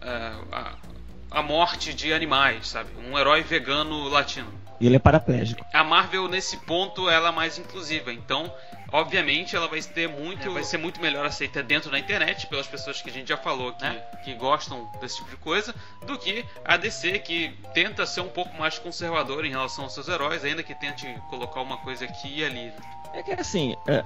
é, 0.00 0.32
a, 0.52 0.74
a 1.30 1.42
morte 1.42 1.92
de 1.92 2.12
animais, 2.12 2.68
sabe? 2.68 2.90
Um 3.08 3.18
herói 3.18 3.42
vegano 3.42 4.08
latino. 4.08 4.52
E 4.80 4.86
ele 4.86 4.96
é 4.96 4.98
paraplégico. 4.98 5.64
A 5.72 5.84
Marvel 5.84 6.28
nesse 6.28 6.56
ponto 6.58 7.08
ela 7.08 7.28
é 7.28 7.32
mais 7.32 7.58
inclusiva, 7.58 8.12
então 8.12 8.52
obviamente 8.94 9.56
ela 9.56 9.66
vai 9.66 9.82
ter 9.82 10.08
muito, 10.08 10.52
vai 10.52 10.62
ser 10.62 10.78
muito 10.78 11.00
melhor 11.00 11.26
aceita 11.26 11.60
dentro 11.64 11.90
da 11.90 11.98
internet 11.98 12.46
pelas 12.46 12.68
pessoas 12.68 13.02
que 13.02 13.10
a 13.10 13.12
gente 13.12 13.28
já 13.28 13.36
falou 13.36 13.72
que, 13.72 13.82
Né? 13.82 14.00
que 14.24 14.34
gostam 14.34 14.88
desse 15.00 15.16
tipo 15.16 15.30
de 15.30 15.36
coisa, 15.36 15.74
do 16.06 16.16
que 16.16 16.44
a 16.64 16.76
DC 16.76 17.18
que 17.18 17.52
tenta 17.74 18.06
ser 18.06 18.20
um 18.20 18.28
pouco 18.28 18.56
mais 18.56 18.78
conservadora 18.78 19.48
em 19.48 19.50
relação 19.50 19.84
aos 19.84 19.94
seus 19.94 20.06
heróis, 20.06 20.44
ainda 20.44 20.62
que 20.62 20.74
tente 20.76 21.12
colocar 21.28 21.60
uma 21.60 21.76
coisa 21.78 22.04
aqui 22.04 22.38
e 22.38 22.44
ali. 22.44 22.72
É 23.12 23.22
que 23.22 23.32
assim. 23.32 23.74
É, 23.88 24.04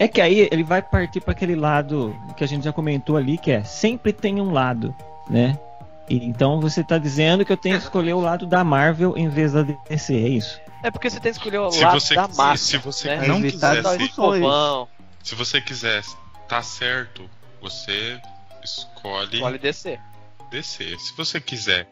é 0.00 0.08
que 0.08 0.20
aí 0.20 0.48
ele 0.50 0.64
vai 0.64 0.82
partir 0.82 1.20
para 1.20 1.30
aquele 1.30 1.54
lado 1.54 2.14
que 2.36 2.42
a 2.42 2.48
gente 2.48 2.64
já 2.64 2.72
comentou 2.72 3.16
ali, 3.16 3.38
que 3.38 3.52
é 3.52 3.62
sempre 3.62 4.12
tem 4.12 4.40
um 4.40 4.52
lado, 4.52 4.92
né? 5.30 5.56
E, 6.10 6.24
então 6.26 6.60
você 6.60 6.82
tá 6.82 6.98
dizendo 6.98 7.44
que 7.44 7.52
eu 7.52 7.56
tenho 7.56 7.76
que 7.76 7.84
escolher 7.84 8.14
o 8.14 8.20
lado 8.20 8.46
da 8.46 8.64
Marvel 8.64 9.16
em 9.16 9.28
vez 9.28 9.52
da 9.52 9.62
DC, 9.62 10.12
é 10.12 10.28
isso? 10.28 10.65
É 10.86 10.90
porque 10.92 11.10
você 11.10 11.18
tem 11.18 11.32
que 11.32 11.38
escolher 11.38 11.58
o 11.58 11.72
Se 11.72 11.82
lado 11.82 11.98
você, 11.98 12.14
da 12.14 12.28
massa. 12.28 12.64
se 12.64 12.76
você 12.76 13.16
né? 13.16 13.26
não 13.26 13.42
quiser 13.42 13.82
se 15.20 15.34
você 15.34 15.60
quiser 15.60 16.04
tá 16.48 16.62
certo, 16.62 17.28
você 17.60 18.20
escolhe 18.62 19.34
escolhe 19.34 19.58
descer. 19.58 20.00
DC. 20.48 20.96
Se 20.96 21.16
você 21.16 21.40
quiser 21.40 21.88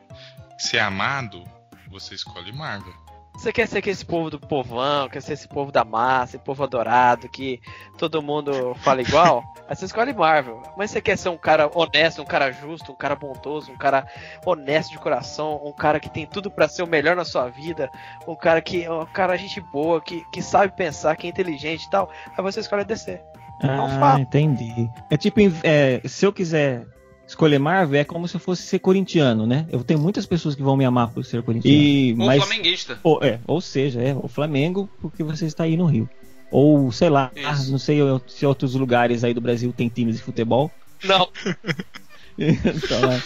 ser 0.57 0.78
amado, 0.78 1.42
você 1.88 2.14
escolhe 2.14 2.53
Marvel. 2.53 2.95
Você 3.37 3.53
quer 3.53 3.66
ser 3.66 3.82
que 3.82 3.91
esse 3.91 4.05
povo 4.05 4.30
do 4.30 4.39
povão, 4.39 5.09
quer 5.09 5.20
ser 5.20 5.32
esse 5.32 5.49
povo 5.49 5.72
da 5.72 5.85
massa, 5.85 6.37
esse 6.37 6.45
povo 6.45 6.62
adorado, 6.62 7.28
que 7.28 7.61
todo 7.99 8.22
mundo 8.22 8.74
fala 8.76 9.03
igual? 9.03 9.43
aí 9.68 9.74
você 9.74 9.85
escolhe 9.85 10.12
Marvel. 10.12 10.62
Mas 10.76 10.93
você 10.93 11.01
quer 11.01 11.18
ser 11.18 11.28
um 11.28 11.37
cara 11.37 11.68
honesto, 11.74 12.22
um 12.22 12.24
cara 12.24 12.53
justo, 12.53 12.93
um 12.93 12.95
cara 12.95 13.16
bondoso, 13.16 13.72
um 13.72 13.76
cara 13.76 14.07
honesto 14.47 14.93
de 14.93 14.99
coração, 14.99 15.61
um 15.64 15.72
cara 15.72 15.99
que 15.99 16.09
tem 16.09 16.26
tudo 16.26 16.51
pra 16.51 16.68
ser 16.68 16.85
o 16.85 16.87
melhor 16.87 17.16
na 17.16 17.24
sua 17.24 17.49
vida, 17.49 17.91
um 18.26 18.37
cara 18.37 18.62
que 18.62 18.89
um 18.89 19.05
cara 19.07 19.37
gente 19.37 19.61
boa, 19.61 20.01
que, 20.01 20.24
que 20.30 20.41
sabe 20.41 20.74
pensar, 20.74 21.16
que 21.16 21.26
é 21.26 21.30
inteligente 21.30 21.85
e 21.85 21.91
tal. 21.91 22.09
Aí 22.37 22.43
você 22.43 22.61
escolhe 22.61 22.85
DC. 22.85 23.20
um 23.62 23.89
Ah, 24.14 24.20
entendi. 24.20 24.89
É 25.11 25.16
tipo, 25.16 25.41
é, 25.64 26.01
se 26.05 26.24
eu 26.24 26.32
quiser 26.32 26.87
escolher 27.27 27.59
Marvel, 27.59 28.01
é 28.01 28.05
como 28.05 28.29
se 28.29 28.37
eu 28.37 28.41
fosse 28.41 28.62
ser 28.62 28.79
corintiano, 28.79 29.47
né? 29.47 29.66
Eu 29.70 29.83
tenho 29.83 29.99
muitas 30.01 30.27
pessoas 30.27 30.55
que 30.55 30.62
vão 30.62 30.77
me 30.77 30.85
amar 30.85 31.09
por 31.11 31.25
ser 31.25 31.43
corintiano. 31.43 31.77
E, 31.77 32.12
Ou 32.12 32.27
mas, 32.27 32.45
flamenguista. 32.45 32.99
ou, 33.03 33.22
é, 33.22 33.41
ou 33.47 33.61
seja, 33.61 34.01
é 34.01 34.14
o 34.14 34.29
Flamengo, 34.29 34.89
porque 35.01 35.22
você 35.22 35.47
está 35.47 35.64
aí 35.64 35.77
no 35.77 35.87
Rio. 35.87 36.09
Ou, 36.51 36.93
sei 36.93 37.09
lá, 37.09 37.31
Isso. 37.35 37.70
não 37.72 37.79
sei 37.79 37.99
se 38.27 38.47
outros 38.47 38.75
lugares 38.75 39.25
aí 39.25 39.35
do 39.35 39.41
Brasil 39.41 39.72
tem 39.72 39.89
times 39.89 40.16
de 40.16 40.22
futebol. 40.22 40.70
Não, 41.03 41.29
então, 42.39 43.12
é. 43.12 43.22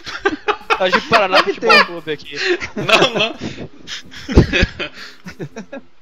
a 0.79 0.89
gente 0.89 1.07
Paraná 1.09 1.43
Futebol 1.43 1.85
Clube 1.85 2.13
aqui. 2.13 2.37
Não, 2.77 3.15
não. 3.15 3.35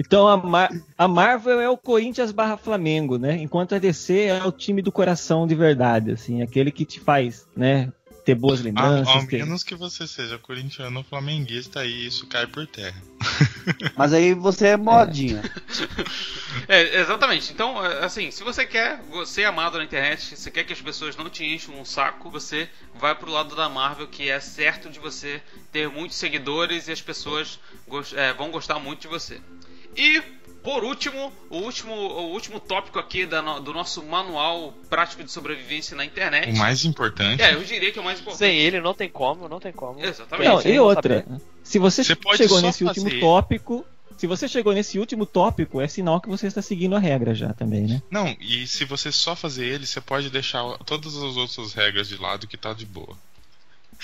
Então 0.00 0.26
a, 0.26 0.36
Mar- 0.36 0.72
a 0.96 1.06
Marvel 1.06 1.60
é 1.60 1.68
o 1.68 1.76
Corinthians 1.76 2.32
barra 2.32 2.56
Flamengo, 2.56 3.18
né? 3.18 3.36
Enquanto 3.36 3.74
a 3.74 3.78
DC 3.78 4.22
é 4.22 4.42
o 4.44 4.50
time 4.50 4.80
do 4.80 4.90
coração 4.90 5.46
de 5.46 5.54
verdade, 5.54 6.12
assim, 6.12 6.40
aquele 6.42 6.70
que 6.72 6.86
te 6.86 6.98
faz, 6.98 7.46
né? 7.54 7.92
Ter 8.24 8.34
boas 8.34 8.60
A- 8.60 8.62
lembranças. 8.64 9.08
ao 9.08 9.26
ter- 9.26 9.38
menos 9.44 9.62
que 9.62 9.74
você 9.74 10.06
seja 10.06 10.38
corintiano 10.38 10.98
ou 10.98 11.04
flamenguista, 11.04 11.80
aí 11.80 12.06
isso 12.06 12.26
cai 12.26 12.46
por 12.46 12.66
terra. 12.66 12.96
Mas 13.96 14.12
aí 14.14 14.32
você 14.34 14.68
é 14.68 14.76
modinha. 14.76 15.42
É, 16.68 17.00
exatamente. 17.00 17.52
Então, 17.52 17.84
é, 17.84 18.04
assim, 18.04 18.30
se 18.30 18.42
você 18.42 18.64
quer 18.66 19.00
ser 19.26 19.44
amado 19.44 19.78
na 19.78 19.84
internet, 19.84 20.36
se 20.36 20.50
quer 20.50 20.64
que 20.64 20.72
as 20.72 20.80
pessoas 20.80 21.16
não 21.16 21.28
te 21.28 21.44
enchem 21.44 21.74
um 21.78 21.84
saco, 21.84 22.30
você 22.30 22.68
vai 22.98 23.14
pro 23.14 23.30
lado 23.30 23.54
da 23.56 23.68
Marvel, 23.68 24.06
que 24.06 24.28
é 24.28 24.38
certo 24.40 24.88
de 24.90 24.98
você 24.98 25.40
ter 25.72 25.88
muitos 25.88 26.16
seguidores 26.16 26.88
e 26.88 26.92
as 26.92 27.00
pessoas 27.00 27.58
gos- 27.88 28.12
é, 28.14 28.32
vão 28.32 28.50
gostar 28.50 28.78
muito 28.78 29.02
de 29.02 29.08
você. 29.08 29.40
E 29.96 30.20
por 30.62 30.84
último, 30.84 31.32
o 31.48 31.56
último, 31.58 31.94
o 31.94 32.32
último 32.32 32.60
tópico 32.60 32.98
aqui 32.98 33.24
da 33.24 33.40
no- 33.40 33.60
do 33.60 33.72
nosso 33.72 34.02
manual 34.04 34.74
prático 34.90 35.24
de 35.24 35.32
sobrevivência 35.32 35.96
na 35.96 36.04
internet. 36.04 36.50
O 36.52 36.56
mais 36.58 36.84
importante. 36.84 37.42
É, 37.42 37.54
eu 37.54 37.64
diria 37.64 37.90
que 37.90 37.98
é 37.98 38.02
o 38.02 38.04
mais 38.04 38.20
importante. 38.20 38.38
Sem 38.40 38.58
ele 38.58 38.78
não 38.80 38.92
tem 38.94 39.08
como, 39.08 39.48
não 39.48 39.58
tem 39.58 39.72
como. 39.72 40.04
Exatamente. 40.04 40.48
Não, 40.48 40.60
e 40.62 40.76
não 40.76 40.84
outra, 40.84 41.22
saber. 41.24 41.40
se 41.62 41.78
você, 41.78 42.04
Você 42.04 42.14
pode 42.14 42.36
chegou 42.38 42.60
nesse 42.60 42.84
último 42.84 43.06
fazer. 43.06 43.20
tópico, 43.20 43.86
se 44.18 44.26
você 44.26 44.46
chegou 44.46 44.74
nesse 44.74 44.98
último 44.98 45.24
tópico, 45.24 45.80
é 45.80 45.88
sinal 45.88 46.20
que 46.20 46.28
você 46.28 46.46
está 46.46 46.60
seguindo 46.60 46.94
a 46.94 46.98
regra 46.98 47.34
já 47.34 47.54
também, 47.54 47.86
né? 47.86 48.02
Não, 48.10 48.36
e 48.38 48.66
se 48.66 48.84
você 48.84 49.10
só 49.10 49.34
fazer 49.34 49.64
ele, 49.66 49.86
você 49.86 49.98
pode 50.00 50.28
deixar 50.28 50.62
todas 50.84 51.16
as 51.16 51.36
outras 51.38 51.72
regras 51.72 52.06
de 52.06 52.18
lado 52.18 52.46
que 52.46 52.58
tá 52.58 52.74
de 52.74 52.84
boa. 52.84 53.16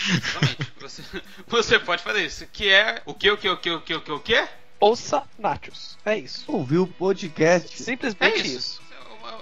Exatamente. 0.09 0.73
Você, 0.81 1.03
você 1.47 1.79
pode 1.79 2.03
fazer 2.03 2.25
isso. 2.25 2.47
Que 2.53 2.69
é 2.71 3.03
o 3.05 3.13
que, 3.15 3.31
o 3.31 3.37
que, 3.37 3.49
o 3.49 3.57
que, 3.59 3.71
o 3.71 3.81
que, 3.83 3.95
o 3.95 4.01
que, 4.01 4.13
o 4.13 4.21
que? 4.21 4.49
Ouça 4.79 5.23
Nachos. 5.39 5.97
É 6.05 6.17
isso. 6.17 6.45
Ouviu 6.47 6.83
o 6.83 6.87
podcast. 6.87 7.73
É 7.73 7.85
Simplesmente 7.85 8.41
isso. 8.41 8.57
isso. 8.57 8.87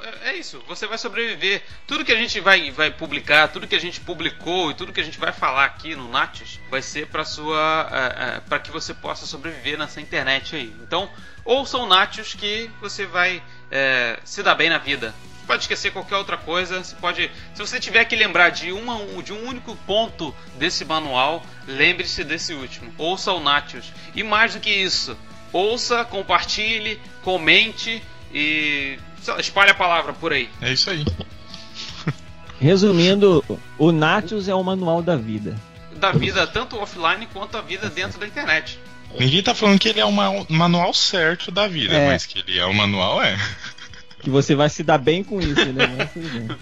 É, 0.02 0.30
é 0.30 0.36
isso, 0.36 0.62
você 0.66 0.86
vai 0.86 0.98
sobreviver. 0.98 1.62
Tudo 1.86 2.04
que 2.04 2.12
a 2.12 2.16
gente 2.16 2.40
vai, 2.40 2.70
vai 2.70 2.90
publicar, 2.90 3.48
tudo 3.48 3.66
que 3.66 3.74
a 3.74 3.80
gente 3.80 4.00
publicou 4.00 4.70
e 4.70 4.74
tudo 4.74 4.92
que 4.92 5.00
a 5.00 5.04
gente 5.04 5.18
vai 5.18 5.32
falar 5.32 5.64
aqui 5.64 5.94
no 5.94 6.08
Natius 6.08 6.60
vai 6.70 6.82
ser 6.82 7.06
para 7.08 7.24
sua, 7.24 7.88
é, 7.90 8.36
é, 8.36 8.40
para 8.40 8.58
que 8.58 8.70
você 8.70 8.94
possa 8.94 9.26
sobreviver 9.26 9.78
nessa 9.78 10.00
internet 10.00 10.56
aí. 10.56 10.74
Então, 10.82 11.10
ouça 11.44 11.78
o 11.78 11.86
Natius 11.86 12.34
que 12.34 12.70
você 12.80 13.06
vai 13.06 13.42
é, 13.70 14.18
se 14.24 14.42
dar 14.42 14.54
bem 14.54 14.70
na 14.70 14.78
vida. 14.78 15.14
Pode 15.46 15.62
esquecer 15.62 15.92
qualquer 15.92 16.16
outra 16.16 16.36
coisa. 16.36 16.82
Você 16.82 16.96
pode, 16.96 17.30
se 17.54 17.60
você 17.60 17.78
tiver 17.78 18.04
que 18.06 18.16
lembrar 18.16 18.50
de, 18.50 18.72
uma, 18.72 18.98
de 19.22 19.32
um 19.32 19.46
único 19.48 19.76
ponto 19.86 20.34
desse 20.58 20.84
manual, 20.84 21.42
lembre-se 21.66 22.24
desse 22.24 22.54
último. 22.54 22.92
Ouça 22.98 23.32
o 23.32 23.40
Natius. 23.40 23.92
E 24.14 24.22
mais 24.22 24.54
do 24.54 24.60
que 24.60 24.70
isso, 24.70 25.16
ouça, 25.52 26.04
compartilhe, 26.04 26.98
comente 27.22 28.02
e 28.32 28.98
lá, 29.26 29.38
espalhe 29.40 29.70
a 29.70 29.74
palavra 29.74 30.12
por 30.12 30.32
aí. 30.32 30.48
É 30.60 30.72
isso 30.72 30.90
aí. 30.90 31.04
Resumindo, 32.60 33.44
o 33.78 33.92
Natius 33.92 34.48
é 34.48 34.54
o 34.54 34.62
manual 34.62 35.02
da 35.02 35.16
vida. 35.16 35.54
Da 35.96 36.12
vida 36.12 36.46
tanto 36.46 36.78
offline 36.78 37.26
quanto 37.32 37.56
a 37.56 37.60
vida 37.60 37.88
dentro 37.90 38.18
da 38.18 38.26
internet. 38.26 38.78
Ninguém 39.18 39.42
tá 39.42 39.54
falando 39.54 39.78
que 39.78 39.88
ele 39.88 40.00
é 40.00 40.04
o 40.04 40.10
ma- 40.12 40.44
manual 40.48 40.92
certo 40.92 41.50
da 41.50 41.68
vida, 41.68 41.94
É. 41.94 42.08
mas 42.08 42.26
que 42.26 42.38
ele 42.40 42.58
é 42.58 42.64
o 42.66 42.74
manual, 42.74 43.22
é. 43.22 43.36
Que 44.24 44.30
você 44.30 44.54
vai 44.54 44.70
se 44.70 44.82
dar 44.82 44.98
bem 44.98 45.22
com 45.22 45.40
isso, 45.40 45.72
né? 45.72 46.10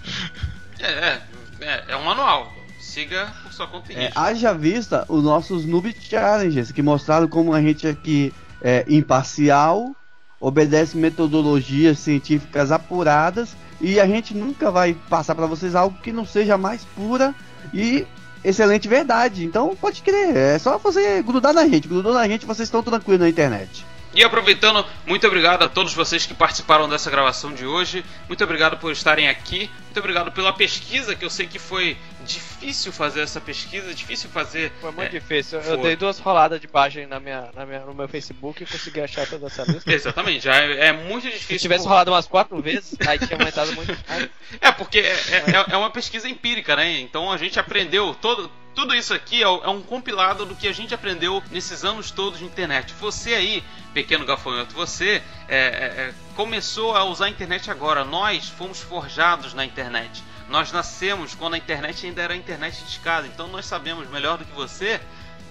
É, 0.81 0.91
é, 0.91 1.23
é, 1.61 1.85
é 1.91 1.97
um 1.97 2.03
manual. 2.03 2.53
Siga 2.81 3.33
por 3.45 3.53
sua 3.53 3.69
conta 3.69 3.93
e 3.93 3.97
É, 3.97 4.13
haja 4.17 4.53
vista 4.53 5.07
os 5.09 5.23
nossos 5.23 5.65
Noob 5.65 5.95
Challenges, 6.01 6.73
que 6.73 6.83
mostraram 6.83 7.29
como 7.29 7.55
a 7.55 7.63
gente 7.63 7.87
aqui 7.87 8.35
é 8.61 8.85
imparcial, 8.89 9.95
obedece 10.41 10.97
metodologias 10.97 12.01
científicas 12.01 12.73
apuradas 12.73 13.57
e 13.81 14.01
a 14.01 14.07
gente 14.07 14.35
nunca 14.35 14.73
vai 14.73 14.95
passar 15.09 15.37
para 15.37 15.47
vocês 15.47 15.77
algo 15.77 15.97
que 16.03 16.13
não 16.13 16.27
seja 16.27 16.59
mais 16.59 16.85
pura 16.97 17.33
e 17.73 18.05
excelente 18.43 18.89
verdade. 18.89 19.45
Então 19.45 19.77
pode 19.77 20.03
crer, 20.03 20.37
é 20.37 20.59
só 20.59 20.79
você 20.79 21.23
grudar 21.23 21.55
na 21.55 21.67
gente, 21.69 21.87
grudou 21.87 22.13
na 22.13 22.27
gente, 22.27 22.45
vocês 22.45 22.67
estão 22.67 22.83
tranquilos 22.83 23.21
na 23.21 23.29
internet. 23.29 23.87
E 24.15 24.23
aproveitando, 24.23 24.85
muito 25.07 25.27
obrigado 25.27 25.63
a 25.63 25.69
todos 25.69 25.95
vocês 25.95 26.27
que 26.27 26.35
participaram 26.35 26.89
dessa 26.89 27.11
gravação 27.11 27.55
de 27.55 27.65
hoje. 27.65 28.05
Muito 28.29 28.45
obrigado 28.45 28.77
por 28.77 28.93
estarem 28.93 29.29
aqui. 29.29 29.71
Muito 29.85 29.99
obrigado 29.99 30.31
pela 30.33 30.53
pesquisa, 30.53 31.15
que 31.15 31.25
eu 31.25 31.31
sei 31.31 31.47
que 31.47 31.59
foi 31.59 31.97
difícil 32.25 32.93
fazer 32.93 33.23
essa 33.23 33.41
pesquisa, 33.41 33.95
difícil 33.95 34.29
fazer. 34.31 34.71
Foi 34.81 34.91
muito 34.93 35.17
é, 35.17 35.19
difícil. 35.19 35.61
Eu 35.61 35.79
dei 35.79 35.97
duas 35.97 36.19
roladas 36.19 36.61
de 36.61 36.69
página 36.69 37.07
na 37.07 37.21
minha, 37.21 37.49
na 37.55 37.65
minha, 37.65 37.81
no 37.81 37.95
meu 37.95 38.07
Facebook 38.07 38.63
e 38.63 38.67
consegui 38.67 39.01
achar 39.01 39.27
toda 39.27 39.47
essa 39.47 39.65
lista. 39.65 39.91
Exatamente, 39.93 40.45
já 40.45 40.57
é, 40.57 40.89
é 40.89 40.93
muito 40.93 41.25
difícil. 41.25 41.57
Se 41.57 41.63
tivesse 41.63 41.85
por- 41.85 41.91
rolado 41.91 42.11
umas 42.11 42.27
quatro 42.27 42.61
vezes, 42.61 42.95
aí 43.07 43.19
tinha 43.19 43.39
aumentado 43.39 43.73
muito 43.73 43.97
mais. 44.09 44.29
É, 44.61 44.73
porque 44.73 44.99
é, 44.99 45.13
é- 45.13 45.73
é 45.73 45.77
uma 45.77 45.91
pesquisa 45.91 46.29
empírica, 46.29 46.77
né? 46.77 47.01
Então 47.01 47.31
a 47.31 47.37
gente 47.39 47.59
aprendeu 47.59 48.15
todo. 48.21 48.51
Tudo 48.75 48.95
isso 48.95 49.13
aqui 49.13 49.43
é, 49.43 49.47
é 49.47 49.69
um 49.69 49.83
compilado 49.83 50.47
do 50.47 50.55
que 50.55 50.67
a 50.67 50.73
gente 50.73 50.95
aprendeu 50.95 51.43
nesses 51.51 51.85
anos 51.85 52.11
todos 52.11 52.39
de 52.39 52.45
internet. 52.45 52.95
Você 53.01 53.35
aí, 53.35 53.63
pequeno 53.93 54.25
gafanhoto, 54.25 54.75
você 54.75 55.23
é, 55.49 55.57
é, 55.57 55.59
é, 55.59 56.15
começou 56.35 56.97
a 56.97 57.05
usar 57.05 57.27
a 57.27 57.29
internet 57.29 57.71
agora. 57.71 58.05
Nós 58.05 58.49
fomos 58.49 58.81
forjados 58.81 59.55
na 59.55 59.65
internet. 59.65 60.23
Nós 60.49 60.73
nascemos 60.73 61.35
quando 61.35 61.55
a 61.55 61.59
internet 61.59 62.07
ainda 62.07 62.23
era 62.23 62.35
a 62.35 62.37
internet 62.37 62.83
de 62.83 62.91
escada. 62.91 63.27
Então 63.27 63.49
nós 63.49 63.67
sabemos 63.67 64.09
melhor 64.11 64.39
do 64.39 64.45
que 64.45 64.55
você, 64.55 65.01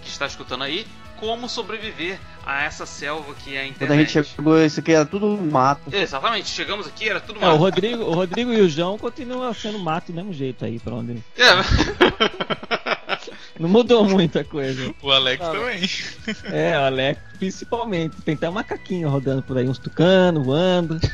que 0.02 0.10
está 0.10 0.26
escutando 0.26 0.64
aí, 0.64 0.88
como 1.20 1.48
sobreviver 1.48 2.20
a 2.44 2.64
essa 2.64 2.86
selva 2.88 3.36
que 3.36 3.56
é 3.56 3.62
a 3.62 3.66
internet. 3.68 3.78
Quando 3.88 3.92
a 3.92 4.04
gente 4.04 4.36
chegou, 4.36 4.60
isso 4.66 4.80
aqui 4.80 4.92
era 4.92 5.06
tudo 5.06 5.38
mato. 5.38 5.94
Exatamente, 5.94 6.50
chegamos 6.50 6.88
aqui, 6.88 7.08
era 7.08 7.20
tudo 7.20 7.40
É, 7.40 7.46
o 7.46 7.52
mato. 7.52 7.58
Rodrigo, 7.58 8.04
o 8.04 8.14
Rodrigo 8.14 8.52
e 8.52 8.62
o 8.62 8.68
João 8.68 8.98
continuam 8.98 9.54
sendo 9.54 9.78
mato 9.78 10.12
do 10.12 10.16
mesmo 10.16 10.34
jeito 10.34 10.66
aí, 10.66 10.80
pra 10.80 10.96
onde. 10.96 11.24
É. 11.38 12.92
Não 13.60 13.70
mudou 13.70 14.06
muita 14.06 14.44
coisa. 14.44 14.94
O 15.02 15.12
Alex 15.12 15.44
Ah, 15.44 15.52
também. 15.52 15.82
É, 16.46 16.78
o 16.78 16.82
Alex, 16.82 17.20
principalmente. 17.38 18.22
Tem 18.22 18.36
até 18.36 18.50
um 18.50 18.54
macaquinho 18.54 19.10
rodando 19.10 19.44
por 19.44 19.58
aí, 19.58 19.68
uns 19.68 19.78
tucanos 19.80 20.46
voando. 20.46 21.00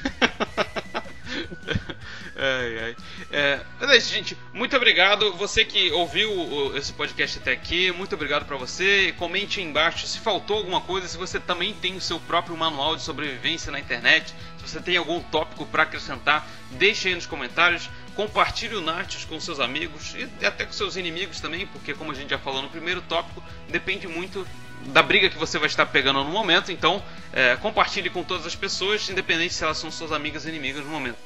Ai, 2.40 2.80
ai. 2.84 2.96
É, 3.32 3.60
mas 3.80 3.90
é 3.90 3.98
isso, 3.98 4.14
gente. 4.14 4.38
Muito 4.54 4.76
obrigado. 4.78 5.34
Você 5.34 5.66
que 5.66 5.92
ouviu 5.92 6.72
esse 6.78 6.94
podcast 6.94 7.40
até 7.40 7.52
aqui, 7.52 7.92
muito 7.92 8.14
obrigado 8.14 8.46
pra 8.46 8.56
você. 8.56 9.12
Comente 9.18 9.60
aí 9.60 9.66
embaixo 9.66 10.06
se 10.06 10.20
faltou 10.20 10.58
alguma 10.58 10.80
coisa, 10.80 11.08
se 11.08 11.18
você 11.18 11.40
também 11.40 11.74
tem 11.74 11.96
o 11.96 12.02
seu 12.02 12.20
próprio 12.20 12.56
manual 12.56 12.96
de 12.96 13.02
sobrevivência 13.02 13.72
na 13.72 13.80
internet, 13.80 14.36
se 14.68 14.74
você 14.74 14.82
tem 14.82 14.98
algum 14.98 15.22
tópico 15.22 15.66
pra 15.66 15.84
acrescentar, 15.84 16.48
deixe 16.72 17.08
aí 17.08 17.16
nos 17.16 17.26
comentários. 17.26 17.90
Compartilhe 18.16 18.76
o 18.76 18.82
Nartios 18.82 19.26
com 19.26 19.40
seus 19.40 19.60
amigos 19.60 20.16
e 20.16 20.46
até 20.46 20.66
com 20.66 20.74
seus 20.74 20.96
inimigos 20.96 21.40
também, 21.40 21.68
porque 21.68 21.94
como 21.94 22.12
a 22.12 22.16
gente 22.16 22.30
já 22.32 22.40
falou 22.40 22.62
no 22.62 22.70
primeiro 22.70 23.02
tópico, 23.04 23.44
depende 23.70 24.08
muito 24.08 24.46
da 24.88 25.02
briga 25.02 25.30
que 25.30 25.38
você 25.38 25.58
vai 25.58 25.68
estar 25.68 25.86
pegando 25.86 26.24
no 26.24 26.30
momento. 26.30 26.72
Então, 26.72 27.04
é, 27.34 27.56
compartilhe 27.58 28.10
com 28.10 28.24
todas 28.24 28.46
as 28.46 28.56
pessoas, 28.56 29.10
independente 29.10 29.54
se 29.54 29.64
elas 29.64 29.78
são 29.78 29.92
suas 29.92 30.12
amigas 30.12 30.44
ou 30.44 30.50
inimigas 30.50 30.84
no 30.84 30.90
momento. 30.90 31.18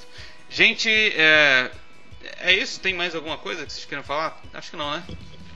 Gente, 0.50 0.90
é, 0.90 1.72
é 2.40 2.54
isso? 2.54 2.80
Tem 2.80 2.94
mais 2.94 3.16
alguma 3.16 3.38
coisa 3.38 3.66
que 3.66 3.72
vocês 3.72 3.86
queiram 3.86 4.04
falar? 4.04 4.42
Acho 4.54 4.72
que 4.72 4.78
não, 4.78 4.92
né? 4.92 5.04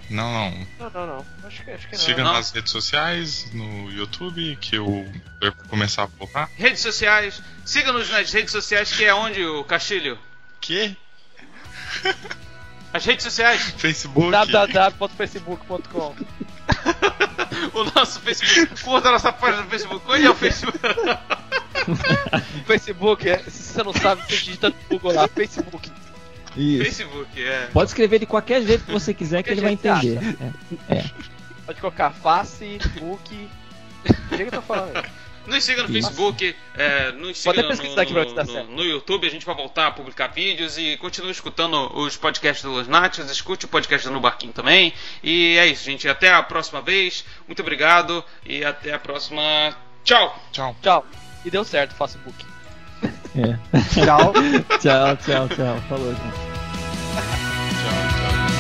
Não, 0.10 0.32
não. 0.32 0.68
Não, 0.80 0.90
não, 0.90 1.08
não. 1.08 1.26
Acho 1.44 1.64
que, 1.64 1.72
acho 1.72 1.88
que 1.88 1.96
não. 1.96 2.02
Siga 2.02 2.24
não. 2.24 2.34
nas 2.34 2.52
redes 2.52 2.72
sociais, 2.72 3.52
no 3.54 3.92
YouTube, 3.92 4.58
que 4.62 4.76
eu 4.76 5.06
eu 5.42 5.52
vou 5.52 5.66
começar 5.68 6.04
a 6.04 6.08
postar. 6.08 6.50
Redes 6.56 6.82
sociais, 6.82 7.42
siga-nos 7.64 8.10
nas 8.10 8.32
redes 8.32 8.52
sociais, 8.52 8.92
que 8.92 9.06
é 9.06 9.14
onde, 9.14 9.44
o 9.46 9.64
Castilho? 9.64 10.18
Que? 10.62 10.96
As 12.94 13.06
redes 13.06 13.24
sociais, 13.24 13.74
Facebook. 13.78 14.32
www.facebook.com 14.32 16.16
o 17.74 17.84
nosso 17.96 18.20
Facebook, 18.22 18.82
curta 18.84 19.10
a 19.10 19.12
nossa 19.12 19.34
página 19.34 19.64
no 19.64 19.70
Facebook. 19.70 20.06
Onde 20.08 20.26
é 20.26 20.30
o 20.30 20.36
Facebook? 20.36 20.80
Facebook, 22.66 23.30
é, 23.30 23.38
se 23.44 23.74
você 23.74 23.84
não 23.84 23.94
sabe, 23.94 24.22
você 24.24 24.38
digita 24.38 24.70
no 24.70 24.76
Google 24.90 25.14
lá, 25.14 25.28
Facebook. 25.28 25.92
Isso. 26.56 26.84
Facebook, 26.84 27.44
é. 27.44 27.68
Pode 27.74 27.90
escrever 27.90 28.20
de 28.20 28.26
qualquer 28.26 28.62
jeito 28.64 28.86
que 28.86 28.92
você 28.92 29.14
quiser 29.14 29.44
que 29.44 29.50
ele 29.50 29.62
vai 29.62 29.74
entender. 29.74 30.20
você 30.20 30.78
É. 30.90 31.04
Pode 31.66 31.82
colocar 31.82 32.12
face, 32.12 32.80
book. 33.00 33.50
O 34.32 34.38
que 34.38 34.44
eu 34.44 34.52
tô 34.52 34.62
falando 34.62 34.96
aí? 34.98 35.04
Nos 35.48 35.64
siga 35.64 35.84
no 35.84 35.90
Isso. 35.96 36.08
Facebook, 36.08 36.56
é, 36.76 37.12
nos 37.12 37.38
siga 37.38 37.54
Pode 37.54 37.62
no, 37.64 37.68
pesquisar 37.70 38.02
aqui 38.02 38.14
pra 38.14 38.24
ver 38.24 38.30
se 38.30 38.36
tá 38.36 38.44
no- 38.44 38.52
certo. 38.52 38.72
no 38.72 38.84
YouTube, 38.84 39.28
a 39.28 39.30
gente 39.30 39.46
vai 39.46 39.54
voltar 39.54 39.88
a 39.88 39.92
publicar 39.92 40.28
vídeos 40.28 40.76
e 40.78 40.98
continue 40.98 41.30
escutando 41.32 41.76
os 42.00 42.18
podcasts 42.18 42.64
do 42.64 42.72
Los 42.72 42.88
Nachos, 42.88 43.30
escute 43.30 43.66
o 43.66 43.68
podcast 43.68 44.08
do 44.08 44.14
No 44.14 44.20
Barquinho 44.20 44.54
também. 44.54 44.92
E 45.24 45.56
é 45.58 45.68
isso, 45.68 45.84
gente. 45.84 46.08
Até 46.08 46.34
a 46.34 46.42
próxima 46.42 46.82
vez. 46.82 47.24
Muito 47.48 47.62
obrigado 47.62 48.24
e 48.44 48.66
até 48.66 48.94
a 48.94 48.98
próxima. 49.00 49.42
Tchau! 50.04 50.44
Tchau. 50.52 50.76
Tchau. 50.82 51.06
E 51.44 51.50
deu 51.52 51.64
certo 51.64 51.92
o 51.92 51.96
Facebook. 51.96 52.44
É. 53.38 53.58
Tchau. 53.94 54.32
Tchau, 54.80 55.18
tchau, 55.18 55.50
tchau. 55.50 55.76
Falou, 55.90 56.14
gente. 56.16 56.56
Tchau, 57.82 58.08
tchau. 58.10 58.56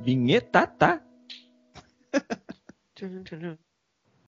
Vinheta, 0.00 0.66
tá? 0.66 1.00